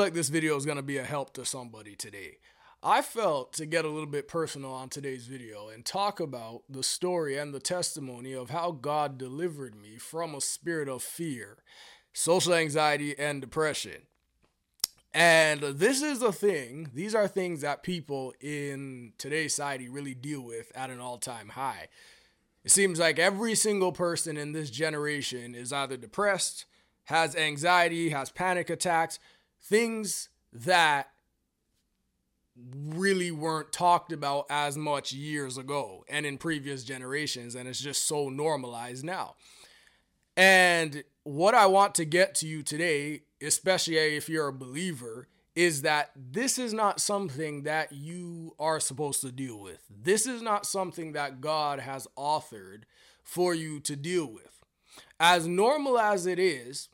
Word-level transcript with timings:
Like 0.00 0.14
this 0.14 0.30
video 0.30 0.56
is 0.56 0.64
going 0.64 0.78
to 0.78 0.82
be 0.82 0.96
a 0.96 1.04
help 1.04 1.34
to 1.34 1.44
somebody 1.44 1.94
today. 1.94 2.38
I 2.82 3.02
felt 3.02 3.52
to 3.52 3.66
get 3.66 3.84
a 3.84 3.90
little 3.90 4.08
bit 4.08 4.28
personal 4.28 4.72
on 4.72 4.88
today's 4.88 5.26
video 5.26 5.68
and 5.68 5.84
talk 5.84 6.20
about 6.20 6.62
the 6.70 6.82
story 6.82 7.36
and 7.36 7.52
the 7.52 7.60
testimony 7.60 8.32
of 8.32 8.48
how 8.48 8.70
God 8.70 9.18
delivered 9.18 9.74
me 9.74 9.98
from 9.98 10.34
a 10.34 10.40
spirit 10.40 10.88
of 10.88 11.02
fear, 11.02 11.58
social 12.14 12.54
anxiety, 12.54 13.14
and 13.18 13.42
depression. 13.42 14.06
And 15.12 15.60
this 15.60 16.00
is 16.00 16.22
a 16.22 16.32
thing, 16.32 16.88
these 16.94 17.14
are 17.14 17.28
things 17.28 17.60
that 17.60 17.82
people 17.82 18.32
in 18.40 19.12
today's 19.18 19.54
society 19.54 19.90
really 19.90 20.14
deal 20.14 20.40
with 20.40 20.72
at 20.74 20.88
an 20.88 20.98
all 20.98 21.18
time 21.18 21.50
high. 21.50 21.88
It 22.64 22.70
seems 22.70 22.98
like 22.98 23.18
every 23.18 23.54
single 23.54 23.92
person 23.92 24.38
in 24.38 24.52
this 24.52 24.70
generation 24.70 25.54
is 25.54 25.74
either 25.74 25.98
depressed, 25.98 26.64
has 27.04 27.36
anxiety, 27.36 28.08
has 28.08 28.30
panic 28.30 28.70
attacks, 28.70 29.18
things 29.62 30.28
that 30.52 31.10
really 32.86 33.30
weren't 33.30 33.72
talked 33.72 34.12
about 34.12 34.46
as 34.50 34.76
much 34.76 35.12
years 35.12 35.56
ago 35.56 36.04
and 36.08 36.26
in 36.26 36.38
previous 36.38 36.84
generations, 36.84 37.54
and 37.54 37.68
it's 37.68 37.80
just 37.80 38.06
so 38.06 38.28
normalized 38.28 39.04
now. 39.04 39.34
And 40.36 41.04
what 41.24 41.54
I 41.54 41.66
want 41.66 41.94
to 41.96 42.04
get 42.04 42.34
to 42.36 42.46
you 42.46 42.62
today, 42.62 43.22
especially 43.42 43.96
if 43.96 44.28
you're 44.28 44.48
a 44.48 44.52
believer, 44.52 45.28
is 45.54 45.82
that 45.82 46.10
this 46.16 46.58
is 46.58 46.72
not 46.72 47.00
something 47.00 47.64
that 47.64 47.92
you 47.92 48.54
are 48.58 48.80
supposed 48.80 49.20
to 49.20 49.32
deal 49.32 49.60
with. 49.60 49.80
This 49.90 50.26
is 50.26 50.42
not 50.42 50.64
something 50.64 51.12
that 51.12 51.40
God 51.40 51.80
has 51.80 52.06
authored 52.16 52.82
for 53.22 53.54
you 53.54 53.80
to 53.80 53.96
deal 53.96 54.26
with. 54.26 54.60
As 55.18 55.46
normal 55.46 55.98
as 55.98 56.26
it 56.26 56.38
is, 56.38 56.88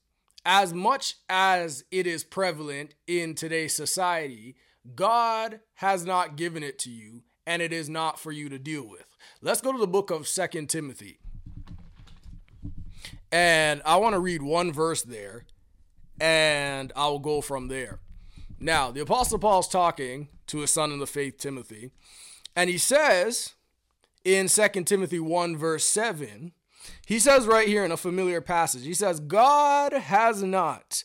as 0.47 0.72
much 0.72 1.16
as 1.28 1.84
it 1.91 2.06
is 2.06 2.22
prevalent 2.22 2.94
in 3.08 3.34
today's 3.34 3.75
society, 3.75 4.55
God 4.94 5.58
has 5.75 6.06
not 6.06 6.36
given 6.36 6.62
it 6.62 6.78
to 6.80 6.91
you 6.91 7.25
and 7.44 7.61
it 7.61 7.72
is 7.72 7.89
not 7.89 8.20
for 8.20 8.30
you 8.30 8.48
to 8.48 8.58
deal 8.58 8.89
with. 8.89 9.06
Let's 9.42 9.61
go 9.61 9.72
to 9.72 9.78
the 9.78 9.89
book 9.89 10.12
of 10.12 10.28
Second 10.28 10.70
Timothy. 10.70 11.19
And 13.33 13.83
I 13.84 13.97
want 13.97 14.14
to 14.14 14.20
read 14.20 14.41
one 14.41 14.72
verse 14.72 15.02
there 15.02 15.47
and 16.20 16.92
I 16.94 17.08
will 17.08 17.19
go 17.19 17.41
from 17.41 17.67
there. 17.67 17.98
Now, 18.61 18.92
the 18.92 19.00
Apostle 19.00 19.41
Paul's 19.41 19.69
talking 19.69 20.28
to 20.47 20.58
his 20.58 20.70
son 20.70 20.92
in 20.92 21.00
the 21.00 21.06
faith, 21.08 21.39
Timothy, 21.39 21.91
and 22.55 22.70
he 22.70 22.78
says 22.78 23.55
in 24.24 24.47
2 24.47 24.69
Timothy 24.84 25.19
1, 25.19 25.56
verse 25.56 25.84
7, 25.84 26.52
he 27.06 27.19
says 27.19 27.47
right 27.47 27.69
here 27.69 27.84
in 27.84 27.92
a 27.92 27.97
familiar 27.97 28.41
passage, 28.41 28.84
he 28.84 28.95
says, 28.95 29.20
God 29.20 29.92
has 29.92 30.42
not 30.42 31.05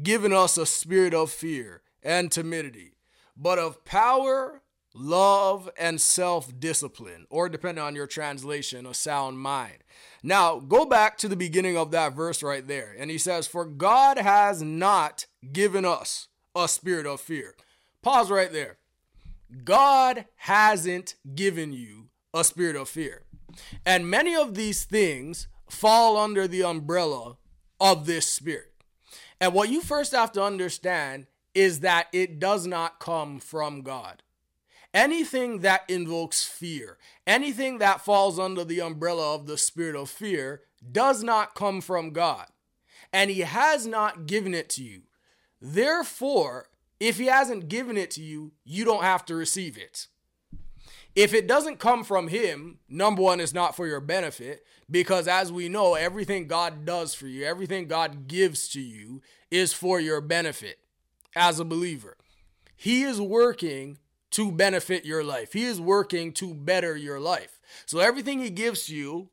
given 0.00 0.32
us 0.32 0.56
a 0.56 0.66
spirit 0.66 1.14
of 1.14 1.30
fear 1.30 1.82
and 2.02 2.30
timidity, 2.30 2.96
but 3.36 3.58
of 3.58 3.84
power, 3.84 4.62
love, 4.94 5.68
and 5.78 6.00
self 6.00 6.58
discipline, 6.58 7.26
or 7.30 7.48
depending 7.48 7.82
on 7.82 7.94
your 7.94 8.06
translation, 8.06 8.86
a 8.86 8.94
sound 8.94 9.38
mind. 9.38 9.84
Now, 10.22 10.60
go 10.60 10.84
back 10.84 11.18
to 11.18 11.28
the 11.28 11.36
beginning 11.36 11.76
of 11.76 11.90
that 11.90 12.14
verse 12.14 12.42
right 12.42 12.66
there. 12.66 12.94
And 12.98 13.10
he 13.10 13.18
says, 13.18 13.46
For 13.46 13.64
God 13.64 14.18
has 14.18 14.62
not 14.62 15.26
given 15.52 15.84
us 15.84 16.28
a 16.54 16.68
spirit 16.68 17.06
of 17.06 17.20
fear. 17.20 17.54
Pause 18.02 18.30
right 18.30 18.52
there. 18.52 18.78
God 19.64 20.26
hasn't 20.36 21.14
given 21.34 21.72
you 21.72 22.08
a 22.32 22.44
spirit 22.44 22.76
of 22.76 22.88
fear. 22.88 23.21
And 23.84 24.10
many 24.10 24.34
of 24.34 24.54
these 24.54 24.84
things 24.84 25.48
fall 25.68 26.16
under 26.16 26.46
the 26.46 26.62
umbrella 26.62 27.36
of 27.80 28.06
this 28.06 28.28
spirit. 28.28 28.72
And 29.40 29.54
what 29.54 29.70
you 29.70 29.80
first 29.80 30.12
have 30.12 30.32
to 30.32 30.42
understand 30.42 31.26
is 31.54 31.80
that 31.80 32.06
it 32.12 32.38
does 32.38 32.66
not 32.66 33.00
come 33.00 33.40
from 33.40 33.82
God. 33.82 34.22
Anything 34.94 35.60
that 35.60 35.82
invokes 35.88 36.44
fear, 36.44 36.98
anything 37.26 37.78
that 37.78 38.04
falls 38.04 38.38
under 38.38 38.64
the 38.64 38.80
umbrella 38.80 39.34
of 39.34 39.46
the 39.46 39.56
spirit 39.56 39.96
of 39.96 40.10
fear, 40.10 40.62
does 40.90 41.22
not 41.22 41.54
come 41.54 41.80
from 41.80 42.10
God. 42.10 42.46
And 43.12 43.30
He 43.30 43.40
has 43.40 43.86
not 43.86 44.26
given 44.26 44.54
it 44.54 44.68
to 44.70 44.82
you. 44.82 45.02
Therefore, 45.60 46.68
if 47.00 47.18
He 47.18 47.26
hasn't 47.26 47.68
given 47.68 47.96
it 47.96 48.10
to 48.12 48.22
you, 48.22 48.52
you 48.64 48.84
don't 48.84 49.02
have 49.02 49.24
to 49.26 49.34
receive 49.34 49.78
it. 49.78 50.08
If 51.14 51.34
it 51.34 51.46
doesn't 51.46 51.78
come 51.78 52.04
from 52.04 52.28
Him, 52.28 52.78
number 52.88 53.22
one, 53.22 53.40
it's 53.40 53.52
not 53.52 53.76
for 53.76 53.86
your 53.86 54.00
benefit 54.00 54.64
because 54.90 55.28
as 55.28 55.52
we 55.52 55.68
know, 55.68 55.94
everything 55.94 56.46
God 56.46 56.84
does 56.84 57.14
for 57.14 57.26
you, 57.26 57.44
everything 57.44 57.86
God 57.86 58.28
gives 58.28 58.68
to 58.70 58.80
you 58.80 59.20
is 59.50 59.72
for 59.72 60.00
your 60.00 60.20
benefit 60.20 60.78
as 61.36 61.60
a 61.60 61.64
believer. 61.64 62.16
He 62.76 63.02
is 63.02 63.20
working 63.20 63.98
to 64.30 64.50
benefit 64.50 65.04
your 65.04 65.22
life. 65.22 65.52
He 65.52 65.64
is 65.64 65.80
working 65.80 66.32
to 66.32 66.54
better 66.54 66.96
your 66.96 67.20
life. 67.20 67.60
So 67.84 67.98
everything 68.00 68.40
he 68.40 68.50
gives 68.50 68.88
you 68.88 69.28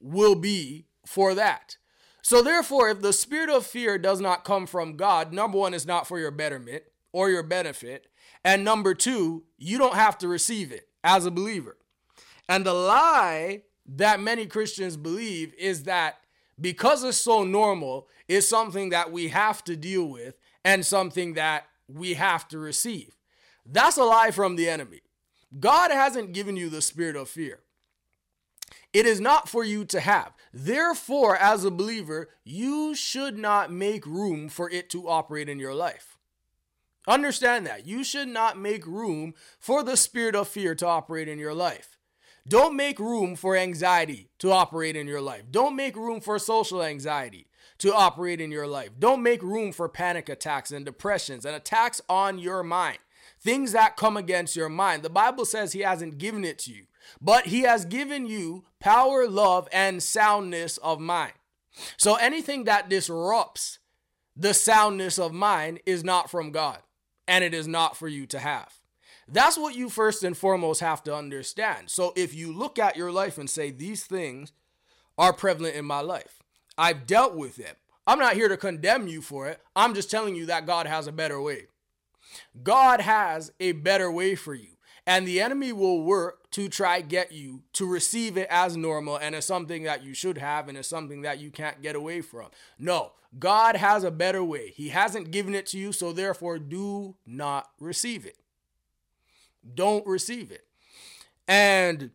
will 0.00 0.36
be 0.36 0.86
for 1.04 1.34
that. 1.34 1.76
So 2.22 2.40
therefore, 2.40 2.88
if 2.88 3.02
the 3.02 3.12
spirit 3.12 3.50
of 3.50 3.66
fear 3.66 3.98
does 3.98 4.20
not 4.20 4.44
come 4.44 4.66
from 4.66 4.96
God, 4.96 5.32
number 5.32 5.58
one, 5.58 5.74
is 5.74 5.84
not 5.84 6.06
for 6.06 6.18
your 6.18 6.30
betterment 6.30 6.84
or 7.12 7.28
your 7.28 7.42
benefit. 7.42 8.06
And 8.44 8.64
number 8.64 8.94
two, 8.94 9.44
you 9.58 9.76
don't 9.76 9.96
have 9.96 10.16
to 10.18 10.28
receive 10.28 10.70
it 10.72 10.88
as 11.04 11.26
a 11.26 11.30
believer. 11.30 11.76
And 12.48 12.66
the 12.66 12.74
lie 12.74 13.62
that 13.86 14.20
many 14.20 14.46
Christians 14.46 14.96
believe 14.96 15.54
is 15.54 15.84
that 15.84 16.18
because 16.60 17.04
it's 17.04 17.18
so 17.18 17.44
normal, 17.44 18.08
it's 18.26 18.48
something 18.48 18.88
that 18.90 19.12
we 19.12 19.28
have 19.28 19.62
to 19.64 19.76
deal 19.76 20.06
with 20.06 20.36
and 20.64 20.84
something 20.84 21.34
that 21.34 21.66
we 21.86 22.14
have 22.14 22.48
to 22.48 22.58
receive. 22.58 23.16
That's 23.66 23.98
a 23.98 24.04
lie 24.04 24.30
from 24.30 24.56
the 24.56 24.68
enemy. 24.68 25.02
God 25.60 25.90
hasn't 25.90 26.32
given 26.32 26.56
you 26.56 26.68
the 26.68 26.82
spirit 26.82 27.16
of 27.16 27.28
fear. 27.28 27.60
It 28.92 29.06
is 29.06 29.20
not 29.20 29.48
for 29.48 29.64
you 29.64 29.84
to 29.86 30.00
have. 30.00 30.32
Therefore, 30.52 31.36
as 31.36 31.64
a 31.64 31.70
believer, 31.70 32.28
you 32.44 32.94
should 32.94 33.36
not 33.36 33.72
make 33.72 34.06
room 34.06 34.48
for 34.48 34.70
it 34.70 34.88
to 34.90 35.08
operate 35.08 35.48
in 35.48 35.58
your 35.58 35.74
life. 35.74 36.13
Understand 37.06 37.66
that. 37.66 37.86
You 37.86 38.02
should 38.04 38.28
not 38.28 38.58
make 38.58 38.86
room 38.86 39.34
for 39.58 39.82
the 39.82 39.96
spirit 39.96 40.34
of 40.34 40.48
fear 40.48 40.74
to 40.76 40.86
operate 40.86 41.28
in 41.28 41.38
your 41.38 41.54
life. 41.54 41.98
Don't 42.46 42.76
make 42.76 42.98
room 42.98 43.36
for 43.36 43.56
anxiety 43.56 44.28
to 44.38 44.52
operate 44.52 44.96
in 44.96 45.06
your 45.06 45.20
life. 45.20 45.44
Don't 45.50 45.76
make 45.76 45.96
room 45.96 46.20
for 46.20 46.38
social 46.38 46.82
anxiety 46.82 47.46
to 47.78 47.94
operate 47.94 48.40
in 48.40 48.50
your 48.50 48.66
life. 48.66 48.90
Don't 48.98 49.22
make 49.22 49.42
room 49.42 49.72
for 49.72 49.88
panic 49.88 50.28
attacks 50.28 50.70
and 50.70 50.84
depressions 50.84 51.44
and 51.44 51.56
attacks 51.56 52.00
on 52.08 52.38
your 52.38 52.62
mind. 52.62 52.98
Things 53.40 53.72
that 53.72 53.96
come 53.96 54.16
against 54.16 54.56
your 54.56 54.68
mind. 54.68 55.02
The 55.02 55.10
Bible 55.10 55.44
says 55.44 55.72
He 55.72 55.80
hasn't 55.80 56.18
given 56.18 56.44
it 56.44 56.58
to 56.60 56.72
you, 56.72 56.84
but 57.20 57.46
He 57.46 57.62
has 57.62 57.84
given 57.84 58.26
you 58.26 58.64
power, 58.78 59.26
love, 59.26 59.68
and 59.72 60.02
soundness 60.02 60.76
of 60.78 61.00
mind. 61.00 61.32
So 61.96 62.14
anything 62.16 62.64
that 62.64 62.88
disrupts 62.88 63.78
the 64.36 64.54
soundness 64.54 65.18
of 65.18 65.32
mind 65.32 65.80
is 65.86 66.04
not 66.04 66.30
from 66.30 66.50
God, 66.50 66.80
and 67.26 67.44
it 67.44 67.54
is 67.54 67.66
not 67.66 67.96
for 67.96 68.08
you 68.08 68.26
to 68.26 68.38
have. 68.38 68.80
That's 69.26 69.56
what 69.56 69.74
you 69.74 69.88
first 69.88 70.22
and 70.22 70.36
foremost 70.36 70.80
have 70.80 71.02
to 71.04 71.14
understand. 71.14 71.90
So 71.90 72.12
if 72.14 72.34
you 72.34 72.52
look 72.52 72.78
at 72.78 72.96
your 72.96 73.10
life 73.10 73.38
and 73.38 73.48
say, 73.48 73.70
These 73.70 74.04
things 74.04 74.52
are 75.16 75.32
prevalent 75.32 75.76
in 75.76 75.84
my 75.84 76.00
life, 76.00 76.42
I've 76.76 77.06
dealt 77.06 77.34
with 77.34 77.56
them. 77.56 77.74
I'm 78.06 78.18
not 78.18 78.34
here 78.34 78.48
to 78.48 78.56
condemn 78.56 79.08
you 79.08 79.22
for 79.22 79.48
it. 79.48 79.60
I'm 79.74 79.94
just 79.94 80.10
telling 80.10 80.34
you 80.34 80.46
that 80.46 80.66
God 80.66 80.86
has 80.86 81.06
a 81.06 81.12
better 81.12 81.40
way. 81.40 81.68
God 82.62 83.00
has 83.00 83.50
a 83.60 83.72
better 83.72 84.10
way 84.10 84.34
for 84.34 84.54
you. 84.54 84.68
And 85.06 85.26
the 85.26 85.40
enemy 85.40 85.72
will 85.72 86.02
work 86.02 86.43
to 86.54 86.68
try 86.68 87.00
get 87.00 87.32
you 87.32 87.64
to 87.72 87.84
receive 87.84 88.36
it 88.36 88.46
as 88.48 88.76
normal 88.76 89.16
and 89.16 89.34
as 89.34 89.44
something 89.44 89.82
that 89.82 90.04
you 90.04 90.14
should 90.14 90.38
have 90.38 90.68
and 90.68 90.78
as 90.78 90.86
something 90.86 91.22
that 91.22 91.40
you 91.40 91.50
can't 91.50 91.82
get 91.82 91.96
away 91.96 92.20
from. 92.20 92.46
No, 92.78 93.10
God 93.36 93.74
has 93.74 94.04
a 94.04 94.12
better 94.12 94.44
way. 94.44 94.70
He 94.70 94.90
hasn't 94.90 95.32
given 95.32 95.52
it 95.52 95.66
to 95.66 95.78
you, 95.78 95.90
so 95.90 96.12
therefore 96.12 96.60
do 96.60 97.16
not 97.26 97.70
receive 97.80 98.24
it. 98.24 98.36
Don't 99.74 100.06
receive 100.06 100.52
it. 100.52 100.64
And 101.48 102.12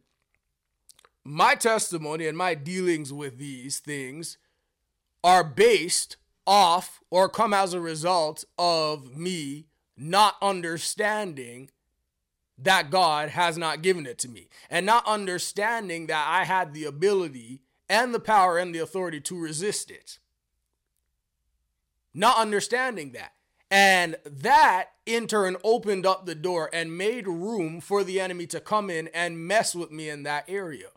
my 1.25 1.56
testimony 1.56 2.25
and 2.25 2.38
my 2.38 2.56
dealings 2.56 3.12
with 3.12 3.39
these 3.39 3.80
things 3.80 4.38
are 5.21 5.44
based 5.44 6.15
off 6.47 7.01
or 7.12 7.27
come 7.27 7.53
as 7.53 7.74
a 7.74 7.81
result 7.81 8.45
of 8.57 9.18
me 9.18 9.65
not 9.97 10.38
understanding 10.41 11.69
that 12.63 12.91
God 12.91 13.29
has 13.29 13.57
not 13.57 13.81
given 13.81 14.06
it 14.06 14.17
to 14.19 14.29
me 14.29 14.50
and 14.69 14.85
not 14.85 15.07
understanding 15.07 16.07
that 16.07 16.27
I 16.29 16.45
had 16.45 16.73
the 16.73 16.85
ability 16.85 17.61
and 17.89 18.13
the 18.13 18.19
power 18.19 18.57
and 18.57 18.73
the 18.75 18.79
authority 18.79 19.19
to 19.21 19.39
resist 19.39 19.91
it. 19.91 20.19
Not 22.13 22.38
understanding 22.38 23.11
that. 23.11 23.33
And 23.71 24.15
that 24.25 24.89
in 25.06 25.27
turn 25.27 25.57
opened 25.63 26.06
up 26.06 26.25
the 26.25 26.35
door 26.35 26.69
and 26.73 26.97
made 26.97 27.27
room 27.27 27.81
for 27.81 28.03
the 28.03 28.19
enemy 28.19 28.47
to 28.47 28.59
come 28.59 28.89
in 28.89 29.07
and 29.09 29.47
mess 29.47 29.75
with 29.75 29.91
me 29.91 30.09
in 30.09 30.23
that 30.23 30.45
area. 30.47 30.88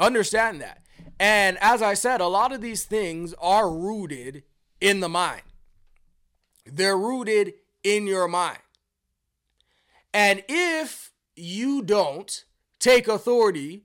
Understand 0.00 0.60
that. 0.62 0.82
And 1.20 1.58
as 1.60 1.82
I 1.82 1.94
said, 1.94 2.20
a 2.20 2.26
lot 2.26 2.52
of 2.52 2.60
these 2.60 2.84
things 2.84 3.34
are 3.40 3.70
rooted 3.70 4.44
in 4.80 5.00
the 5.00 5.08
mind. 5.08 5.42
they're 6.66 6.98
rooted 6.98 7.54
in 7.82 8.06
your 8.06 8.28
mind. 8.28 8.58
And 10.16 10.42
if 10.48 11.12
you 11.34 11.82
don't 11.82 12.46
take 12.78 13.06
authority 13.06 13.82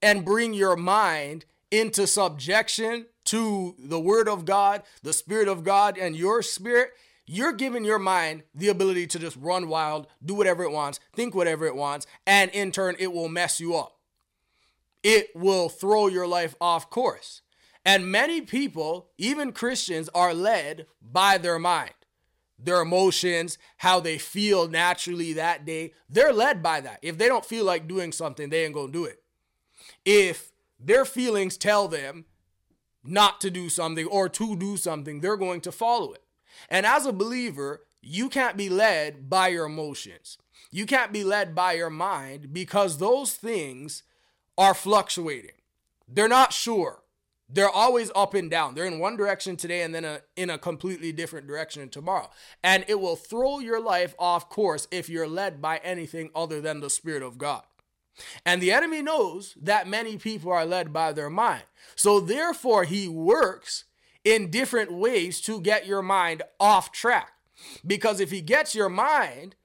and 0.00 0.24
bring 0.24 0.54
your 0.54 0.76
mind 0.76 1.44
into 1.72 2.06
subjection 2.06 3.06
to 3.24 3.74
the 3.80 3.98
word 3.98 4.28
of 4.28 4.44
God, 4.44 4.84
the 5.02 5.12
spirit 5.12 5.48
of 5.48 5.64
God, 5.64 5.98
and 5.98 6.14
your 6.14 6.40
spirit, 6.40 6.90
you're 7.26 7.52
giving 7.52 7.84
your 7.84 7.98
mind 7.98 8.44
the 8.54 8.68
ability 8.68 9.08
to 9.08 9.18
just 9.18 9.36
run 9.36 9.66
wild, 9.66 10.06
do 10.24 10.34
whatever 10.34 10.62
it 10.62 10.70
wants, 10.70 11.00
think 11.16 11.34
whatever 11.34 11.66
it 11.66 11.74
wants, 11.74 12.06
and 12.28 12.52
in 12.52 12.70
turn, 12.70 12.94
it 13.00 13.12
will 13.12 13.28
mess 13.28 13.58
you 13.58 13.74
up. 13.74 13.98
It 15.02 15.30
will 15.34 15.68
throw 15.68 16.06
your 16.06 16.28
life 16.28 16.54
off 16.60 16.90
course. 16.90 17.42
And 17.84 18.06
many 18.06 18.40
people, 18.40 19.08
even 19.18 19.50
Christians, 19.50 20.08
are 20.14 20.32
led 20.32 20.86
by 21.00 21.38
their 21.38 21.58
mind, 21.58 21.90
their 22.64 22.80
emotions, 22.80 23.58
how 23.78 24.00
they 24.00 24.18
feel 24.18 24.68
naturally 24.68 25.32
that 25.34 25.64
day. 25.64 25.92
They're 26.08 26.32
led 26.32 26.62
by 26.62 26.80
that. 26.80 26.98
If 27.02 27.18
they 27.18 27.28
don't 27.28 27.44
feel 27.44 27.64
like 27.64 27.88
doing 27.88 28.12
something, 28.12 28.48
they 28.48 28.64
ain't 28.64 28.74
gonna 28.74 28.92
do 28.92 29.04
it. 29.04 29.22
If 30.04 30.52
their 30.78 31.04
feelings 31.04 31.56
tell 31.56 31.88
them 31.88 32.26
not 33.04 33.40
to 33.40 33.50
do 33.50 33.68
something 33.68 34.06
or 34.06 34.28
to 34.28 34.56
do 34.56 34.76
something, 34.76 35.20
they're 35.20 35.36
going 35.36 35.60
to 35.62 35.72
follow 35.72 36.12
it. 36.12 36.22
And 36.68 36.86
as 36.86 37.06
a 37.06 37.12
believer, 37.12 37.82
you 38.00 38.28
can't 38.28 38.56
be 38.56 38.68
led 38.68 39.28
by 39.28 39.48
your 39.48 39.66
emotions. 39.66 40.38
You 40.70 40.86
can't 40.86 41.12
be 41.12 41.24
led 41.24 41.54
by 41.54 41.74
your 41.74 41.90
mind 41.90 42.52
because 42.52 42.98
those 42.98 43.34
things 43.34 44.02
are 44.56 44.74
fluctuating. 44.74 45.56
They're 46.08 46.28
not 46.28 46.52
sure. 46.52 47.01
They're 47.52 47.68
always 47.68 48.10
up 48.14 48.34
and 48.34 48.50
down. 48.50 48.74
They're 48.74 48.86
in 48.86 48.98
one 48.98 49.16
direction 49.16 49.56
today 49.56 49.82
and 49.82 49.94
then 49.94 50.04
a, 50.04 50.20
in 50.36 50.48
a 50.50 50.58
completely 50.58 51.12
different 51.12 51.46
direction 51.46 51.88
tomorrow. 51.88 52.30
And 52.62 52.84
it 52.88 52.98
will 52.98 53.16
throw 53.16 53.58
your 53.58 53.80
life 53.80 54.14
off 54.18 54.48
course 54.48 54.88
if 54.90 55.08
you're 55.08 55.28
led 55.28 55.60
by 55.60 55.78
anything 55.78 56.30
other 56.34 56.60
than 56.60 56.80
the 56.80 56.90
Spirit 56.90 57.22
of 57.22 57.38
God. 57.38 57.62
And 58.44 58.60
the 58.60 58.72
enemy 58.72 59.02
knows 59.02 59.54
that 59.60 59.88
many 59.88 60.16
people 60.16 60.52
are 60.52 60.66
led 60.66 60.92
by 60.92 61.12
their 61.12 61.30
mind. 61.30 61.64
So 61.94 62.20
therefore, 62.20 62.84
he 62.84 63.08
works 63.08 63.84
in 64.24 64.50
different 64.50 64.92
ways 64.92 65.40
to 65.42 65.60
get 65.60 65.86
your 65.86 66.02
mind 66.02 66.42
off 66.60 66.92
track. 66.92 67.32
Because 67.86 68.20
if 68.20 68.30
he 68.30 68.40
gets 68.40 68.74
your 68.74 68.88
mind 68.88 69.56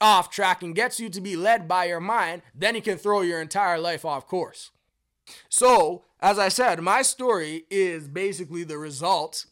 off 0.00 0.30
track 0.30 0.62
and 0.62 0.74
gets 0.74 1.00
you 1.00 1.08
to 1.08 1.20
be 1.20 1.36
led 1.36 1.66
by 1.66 1.86
your 1.86 2.00
mind, 2.00 2.42
then 2.54 2.74
he 2.74 2.80
can 2.80 2.98
throw 2.98 3.22
your 3.22 3.40
entire 3.40 3.78
life 3.78 4.04
off 4.04 4.26
course. 4.26 4.70
So, 5.48 6.04
as 6.26 6.40
I 6.40 6.48
said, 6.48 6.82
my 6.82 7.02
story 7.02 7.66
is 7.70 8.08
basically 8.08 8.64
the 8.64 8.78
result 8.78 9.46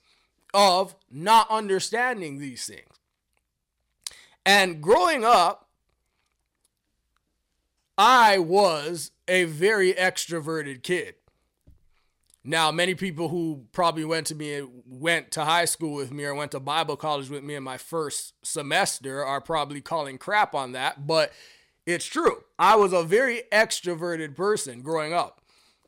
of 0.52 0.96
not 1.08 1.48
understanding 1.48 2.38
these 2.38 2.66
things. 2.66 2.98
And 4.44 4.82
growing 4.82 5.24
up, 5.24 5.68
I 7.96 8.38
was 8.38 9.12
a 9.28 9.44
very 9.44 9.94
extroverted 9.94 10.82
kid. 10.82 11.14
Now, 12.42 12.72
many 12.72 12.96
people 12.96 13.28
who 13.28 13.66
probably 13.70 14.04
went 14.04 14.26
to 14.26 14.34
me 14.34 14.66
went 14.84 15.30
to 15.30 15.44
high 15.44 15.66
school 15.66 15.94
with 15.94 16.10
me 16.10 16.24
or 16.24 16.34
went 16.34 16.50
to 16.50 16.60
Bible 16.60 16.96
college 16.96 17.30
with 17.30 17.44
me 17.44 17.54
in 17.54 17.62
my 17.62 17.78
first 17.78 18.34
semester 18.42 19.24
are 19.24 19.40
probably 19.40 19.80
calling 19.80 20.18
crap 20.18 20.56
on 20.56 20.72
that, 20.72 21.06
but 21.06 21.32
it's 21.86 22.04
true. 22.04 22.42
I 22.58 22.74
was 22.74 22.92
a 22.92 23.04
very 23.04 23.44
extroverted 23.52 24.34
person 24.34 24.82
growing 24.82 25.12
up. 25.12 25.40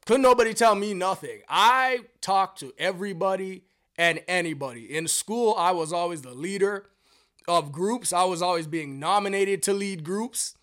Couldn't 0.06 0.22
nobody 0.22 0.54
tell 0.54 0.74
me 0.74 0.94
nothing. 0.94 1.42
I 1.48 2.00
talked 2.20 2.60
to 2.60 2.72
everybody 2.78 3.64
and 3.98 4.22
anybody. 4.26 4.96
In 4.96 5.08
school, 5.08 5.54
I 5.58 5.72
was 5.72 5.92
always 5.92 6.22
the 6.22 6.32
leader 6.32 6.86
of 7.46 7.72
groups. 7.72 8.12
I 8.12 8.24
was 8.24 8.40
always 8.40 8.66
being 8.66 8.98
nominated 8.98 9.62
to 9.64 9.74
lead 9.74 10.04
groups 10.04 10.54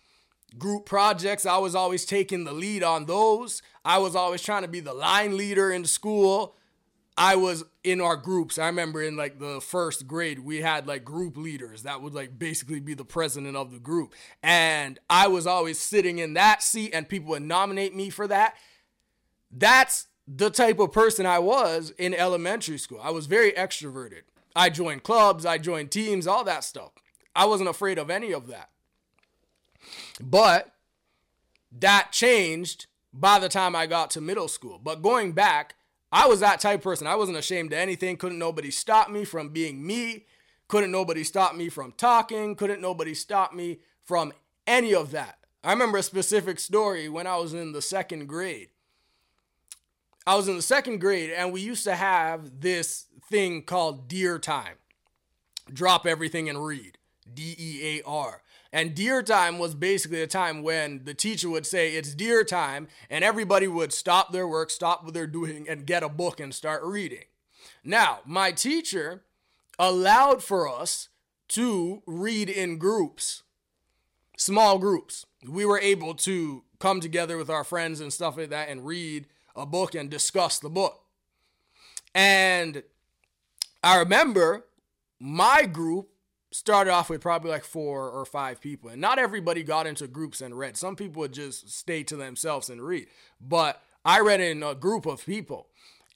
group 0.58 0.86
projects. 0.86 1.46
I 1.46 1.58
was 1.58 1.74
always 1.74 2.04
taking 2.04 2.44
the 2.44 2.52
lead 2.52 2.82
on 2.82 3.06
those. 3.06 3.62
I 3.84 3.98
was 3.98 4.16
always 4.16 4.42
trying 4.42 4.62
to 4.62 4.68
be 4.68 4.80
the 4.80 4.94
line 4.94 5.36
leader 5.36 5.70
in 5.70 5.84
school. 5.84 6.56
I 7.16 7.36
was 7.36 7.64
in 7.84 8.00
our 8.00 8.16
groups. 8.16 8.58
I 8.58 8.66
remember 8.66 9.02
in 9.02 9.16
like 9.16 9.38
the 9.38 9.60
first 9.60 10.08
grade, 10.08 10.40
we 10.40 10.62
had 10.62 10.86
like 10.86 11.04
group 11.04 11.36
leaders 11.36 11.82
that 11.82 12.02
would 12.02 12.14
like 12.14 12.38
basically 12.38 12.80
be 12.80 12.94
the 12.94 13.04
president 13.04 13.56
of 13.56 13.70
the 13.70 13.78
group. 13.78 14.14
And 14.42 14.98
I 15.08 15.28
was 15.28 15.46
always 15.46 15.78
sitting 15.78 16.18
in 16.18 16.34
that 16.34 16.62
seat 16.62 16.92
and 16.92 17.08
people 17.08 17.30
would 17.30 17.42
nominate 17.42 17.94
me 17.94 18.10
for 18.10 18.26
that. 18.28 18.54
That's 19.56 20.08
the 20.26 20.50
type 20.50 20.80
of 20.80 20.92
person 20.92 21.26
I 21.26 21.38
was 21.38 21.90
in 21.96 22.12
elementary 22.12 22.78
school. 22.78 23.00
I 23.02 23.10
was 23.10 23.26
very 23.26 23.52
extroverted. 23.52 24.22
I 24.56 24.70
joined 24.70 25.02
clubs, 25.02 25.46
I 25.46 25.58
joined 25.58 25.90
teams, 25.90 26.26
all 26.26 26.44
that 26.44 26.64
stuff. 26.64 26.92
I 27.36 27.46
wasn't 27.46 27.68
afraid 27.68 27.98
of 27.98 28.10
any 28.10 28.32
of 28.32 28.46
that. 28.48 28.70
But 30.20 30.72
that 31.72 32.12
changed 32.12 32.86
by 33.12 33.38
the 33.38 33.48
time 33.48 33.76
I 33.76 33.86
got 33.86 34.10
to 34.12 34.20
middle 34.20 34.48
school. 34.48 34.80
But 34.82 35.02
going 35.02 35.32
back, 35.32 35.74
I 36.10 36.26
was 36.26 36.40
that 36.40 36.60
type 36.60 36.82
person. 36.82 37.06
I 37.06 37.16
wasn't 37.16 37.38
ashamed 37.38 37.72
of 37.72 37.78
anything. 37.78 38.16
Couldn't 38.16 38.38
nobody 38.38 38.70
stop 38.70 39.10
me 39.10 39.24
from 39.24 39.48
being 39.48 39.84
me. 39.84 40.26
Couldn't 40.68 40.92
nobody 40.92 41.24
stop 41.24 41.54
me 41.54 41.68
from 41.68 41.92
talking. 41.92 42.54
Couldn't 42.54 42.80
nobody 42.80 43.14
stop 43.14 43.52
me 43.52 43.80
from 44.04 44.32
any 44.66 44.94
of 44.94 45.10
that. 45.10 45.38
I 45.62 45.72
remember 45.72 45.98
a 45.98 46.02
specific 46.02 46.60
story 46.60 47.08
when 47.08 47.26
I 47.26 47.36
was 47.36 47.54
in 47.54 47.72
the 47.72 47.82
second 47.82 48.28
grade. 48.28 48.68
I 50.26 50.36
was 50.36 50.48
in 50.48 50.56
the 50.56 50.62
second 50.62 51.00
grade 51.00 51.30
and 51.30 51.52
we 51.52 51.60
used 51.60 51.84
to 51.84 51.94
have 51.94 52.60
this 52.60 53.06
thing 53.28 53.62
called 53.62 54.08
Dear 54.08 54.38
Time. 54.38 54.76
Drop 55.72 56.06
everything 56.06 56.48
and 56.48 56.64
read. 56.64 56.98
D 57.32 57.54
E 57.58 57.98
A 57.98 58.08
R. 58.08 58.42
And 58.72 58.92
dear 58.94 59.22
time 59.22 59.60
was 59.60 59.72
basically 59.72 60.20
a 60.20 60.26
time 60.26 60.64
when 60.64 61.04
the 61.04 61.14
teacher 61.14 61.48
would 61.48 61.64
say, 61.64 61.94
It's 61.94 62.12
dear 62.12 62.42
time, 62.42 62.88
and 63.08 63.22
everybody 63.22 63.68
would 63.68 63.92
stop 63.92 64.32
their 64.32 64.48
work, 64.48 64.68
stop 64.68 65.04
what 65.04 65.14
they're 65.14 65.28
doing, 65.28 65.68
and 65.68 65.86
get 65.86 66.02
a 66.02 66.08
book 66.08 66.40
and 66.40 66.52
start 66.52 66.82
reading. 66.82 67.24
Now, 67.84 68.18
my 68.26 68.50
teacher 68.50 69.22
allowed 69.78 70.42
for 70.42 70.68
us 70.68 71.08
to 71.50 72.02
read 72.04 72.50
in 72.50 72.78
groups, 72.78 73.44
small 74.36 74.78
groups. 74.78 75.24
We 75.48 75.64
were 75.64 75.78
able 75.78 76.14
to 76.14 76.64
come 76.80 77.00
together 77.00 77.36
with 77.36 77.50
our 77.50 77.62
friends 77.62 78.00
and 78.00 78.12
stuff 78.12 78.36
like 78.36 78.50
that 78.50 78.68
and 78.68 78.84
read 78.84 79.26
a 79.56 79.66
book 79.66 79.94
and 79.94 80.10
discuss 80.10 80.58
the 80.58 80.70
book. 80.70 81.00
And 82.14 82.82
I 83.82 83.98
remember 83.98 84.66
my 85.20 85.64
group 85.66 86.08
started 86.52 86.92
off 86.92 87.10
with 87.10 87.20
probably 87.20 87.50
like 87.50 87.64
four 87.64 88.08
or 88.08 88.24
five 88.24 88.60
people. 88.60 88.90
And 88.90 89.00
not 89.00 89.18
everybody 89.18 89.64
got 89.64 89.86
into 89.86 90.06
groups 90.06 90.40
and 90.40 90.56
read. 90.56 90.76
Some 90.76 90.94
people 90.94 91.20
would 91.20 91.32
just 91.32 91.70
stay 91.70 92.04
to 92.04 92.16
themselves 92.16 92.70
and 92.70 92.80
read. 92.80 93.08
But 93.40 93.82
I 94.04 94.20
read 94.20 94.40
in 94.40 94.62
a 94.62 94.74
group 94.74 95.06
of 95.06 95.26
people. 95.26 95.66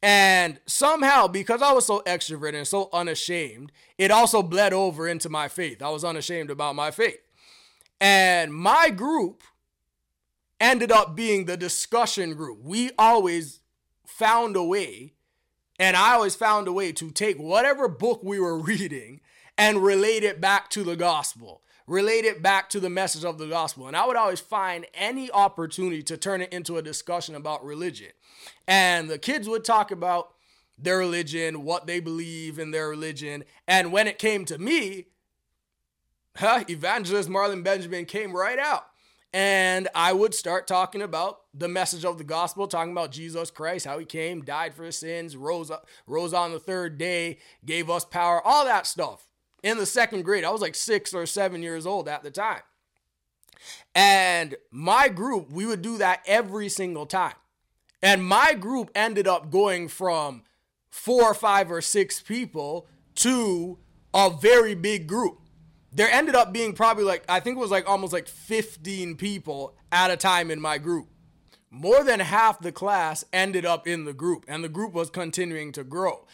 And 0.00 0.60
somehow, 0.66 1.26
because 1.26 1.60
I 1.60 1.72
was 1.72 1.86
so 1.86 2.02
extroverted 2.06 2.54
and 2.54 2.68
so 2.68 2.88
unashamed, 2.92 3.72
it 3.98 4.12
also 4.12 4.42
bled 4.44 4.72
over 4.72 5.08
into 5.08 5.28
my 5.28 5.48
faith. 5.48 5.82
I 5.82 5.88
was 5.88 6.04
unashamed 6.04 6.50
about 6.50 6.76
my 6.76 6.92
faith. 6.92 7.18
And 8.00 8.54
my 8.54 8.90
group 8.90 9.42
ended 10.60 10.90
up 10.90 11.14
being 11.14 11.44
the 11.44 11.56
discussion 11.56 12.34
group. 12.34 12.58
We 12.62 12.90
always 12.98 13.60
found 14.06 14.56
a 14.56 14.62
way, 14.62 15.14
and 15.78 15.96
I 15.96 16.14
always 16.14 16.34
found 16.34 16.68
a 16.68 16.72
way 16.72 16.92
to 16.92 17.10
take 17.10 17.38
whatever 17.38 17.88
book 17.88 18.20
we 18.22 18.40
were 18.40 18.58
reading 18.58 19.20
and 19.56 19.82
relate 19.82 20.22
it 20.22 20.40
back 20.40 20.70
to 20.70 20.84
the 20.84 20.96
gospel, 20.96 21.62
relate 21.86 22.24
it 22.24 22.42
back 22.42 22.68
to 22.70 22.80
the 22.80 22.90
message 22.90 23.24
of 23.24 23.38
the 23.38 23.46
gospel. 23.46 23.88
And 23.88 23.96
I 23.96 24.06
would 24.06 24.16
always 24.16 24.40
find 24.40 24.86
any 24.94 25.30
opportunity 25.30 26.02
to 26.04 26.16
turn 26.16 26.40
it 26.40 26.52
into 26.52 26.76
a 26.76 26.82
discussion 26.82 27.34
about 27.34 27.64
religion. 27.64 28.10
And 28.66 29.10
the 29.10 29.18
kids 29.18 29.48
would 29.48 29.64
talk 29.64 29.90
about 29.90 30.34
their 30.78 30.98
religion, 30.98 31.64
what 31.64 31.86
they 31.86 31.98
believe 31.98 32.58
in 32.58 32.70
their 32.70 32.88
religion. 32.88 33.44
And 33.66 33.90
when 33.90 34.06
it 34.06 34.18
came 34.18 34.44
to 34.44 34.58
me, 34.58 35.06
huh, 36.36 36.64
evangelist 36.68 37.28
Marlon 37.28 37.64
Benjamin 37.64 38.04
came 38.04 38.32
right 38.36 38.58
out. 38.58 38.86
And 39.32 39.88
I 39.94 40.14
would 40.14 40.34
start 40.34 40.66
talking 40.66 41.02
about 41.02 41.40
the 41.52 41.68
message 41.68 42.04
of 42.04 42.16
the 42.16 42.24
gospel, 42.24 42.66
talking 42.66 42.92
about 42.92 43.12
Jesus 43.12 43.50
Christ, 43.50 43.84
how 43.84 43.98
he 43.98 44.06
came, 44.06 44.42
died 44.42 44.74
for 44.74 44.84
his 44.84 44.96
sins, 44.96 45.36
rose 45.36 45.70
up, 45.70 45.86
rose 46.06 46.32
on 46.32 46.52
the 46.52 46.58
third 46.58 46.96
day, 46.96 47.38
gave 47.64 47.90
us 47.90 48.04
power, 48.04 48.40
all 48.42 48.64
that 48.64 48.86
stuff 48.86 49.26
in 49.62 49.76
the 49.76 49.86
second 49.86 50.24
grade. 50.24 50.44
I 50.44 50.50
was 50.50 50.62
like 50.62 50.74
six 50.74 51.12
or 51.12 51.26
seven 51.26 51.62
years 51.62 51.86
old 51.86 52.08
at 52.08 52.22
the 52.22 52.30
time. 52.30 52.62
And 53.94 54.56
my 54.70 55.08
group, 55.08 55.50
we 55.50 55.66
would 55.66 55.82
do 55.82 55.98
that 55.98 56.22
every 56.26 56.68
single 56.68 57.04
time. 57.06 57.34
And 58.02 58.24
my 58.24 58.54
group 58.54 58.90
ended 58.94 59.26
up 59.26 59.50
going 59.50 59.88
from 59.88 60.44
four 60.90 61.24
or 61.24 61.34
five 61.34 61.70
or 61.70 61.80
six 61.80 62.22
people 62.22 62.86
to 63.16 63.78
a 64.14 64.30
very 64.30 64.74
big 64.74 65.06
group. 65.06 65.40
There 65.92 66.10
ended 66.10 66.34
up 66.34 66.52
being 66.52 66.74
probably 66.74 67.04
like, 67.04 67.24
I 67.28 67.40
think 67.40 67.56
it 67.56 67.60
was 67.60 67.70
like 67.70 67.88
almost 67.88 68.12
like 68.12 68.28
15 68.28 69.16
people 69.16 69.74
at 69.90 70.10
a 70.10 70.16
time 70.16 70.50
in 70.50 70.60
my 70.60 70.78
group. 70.78 71.08
More 71.70 72.02
than 72.04 72.20
half 72.20 72.60
the 72.60 72.72
class 72.72 73.24
ended 73.32 73.66
up 73.66 73.86
in 73.86 74.04
the 74.04 74.14
group, 74.14 74.44
and 74.48 74.64
the 74.64 74.68
group 74.68 74.92
was 74.92 75.10
continuing 75.10 75.72
to 75.72 75.84
grow 75.84 76.26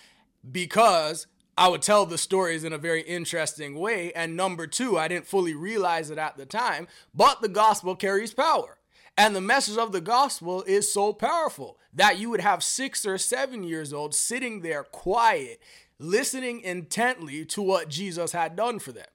because 0.51 1.27
I 1.57 1.69
would 1.69 1.83
tell 1.83 2.07
the 2.07 2.19
stories 2.19 2.65
in 2.65 2.73
a 2.73 2.79
very 2.79 3.03
interesting 3.03 3.77
way. 3.77 4.13
And 4.13 4.37
number 4.37 4.67
two, 4.67 4.99
I 4.99 5.09
didn't 5.09 5.27
fully 5.27 5.55
realize 5.55 6.11
it 6.11 6.19
at 6.19 6.37
the 6.37 6.47
time, 6.47 6.89
but 7.15 7.41
the 7.41 7.49
gospel 7.49 7.95
carries 7.95 8.35
power. 8.35 8.79
And 9.17 9.35
the 9.35 9.41
message 9.41 9.79
of 9.79 9.93
the 9.93 10.01
gospel 10.01 10.65
is 10.65 10.93
so 10.93 11.13
powerful 11.13 11.79
that 11.93 12.19
you 12.19 12.31
would 12.31 12.41
have 12.41 12.65
six 12.65 13.07
or 13.07 13.19
seven 13.19 13.63
years 13.63 13.93
old 13.93 14.15
sitting 14.15 14.61
there 14.61 14.83
quiet, 14.83 15.61
listening 16.01 16.61
intently 16.61 17.45
to 17.47 17.63
what 17.63 17.89
Jesus 17.89 18.33
had 18.33 18.57
done 18.57 18.81
for 18.81 18.91
them. 18.91 19.07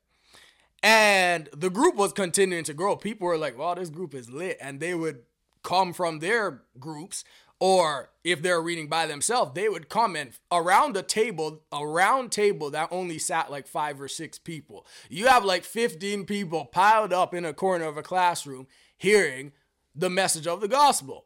And 0.82 1.50
the 1.56 1.70
group 1.70 1.96
was 1.96 2.14
continuing 2.14 2.64
to 2.66 2.74
grow. 2.74 2.96
People 2.96 3.28
were 3.28 3.38
like, 3.38 3.58
well, 3.58 3.76
this 3.76 3.90
group 3.90 4.14
is 4.14 4.30
lit. 4.30 4.58
And 4.62 4.80
they 4.80 4.94
would 4.94 5.24
come 5.64 5.94
from 5.94 6.20
their 6.20 6.64
groups 6.80 7.24
or 7.60 8.12
if 8.24 8.42
they're 8.42 8.62
reading 8.62 8.88
by 8.88 9.06
themselves, 9.06 9.52
they 9.54 9.68
would 9.68 9.90
come 9.90 10.16
in 10.16 10.32
around 10.52 10.96
a 10.96 11.04
table, 11.04 11.62
a 11.72 11.86
round 11.86 12.32
table 12.32 12.70
that 12.72 12.88
only 12.90 13.20
sat 13.20 13.52
like 13.52 13.68
five 13.68 14.00
or 14.00 14.08
six 14.08 14.40
people. 14.40 14.86
You 15.10 15.28
have 15.28 15.44
like 15.44 15.66
15 15.66 16.26
people 16.26 16.66
piled 16.66 17.12
up 17.12 17.34
in 17.34 17.44
a 17.44 17.54
corner 17.54 17.86
of 17.86 17.98
a 17.98 18.02
classroom 18.02 18.68
hearing 18.98 19.52
the 19.94 20.10
message 20.10 20.48
of 20.48 20.62
the 20.62 20.70
gospel. 20.70 21.26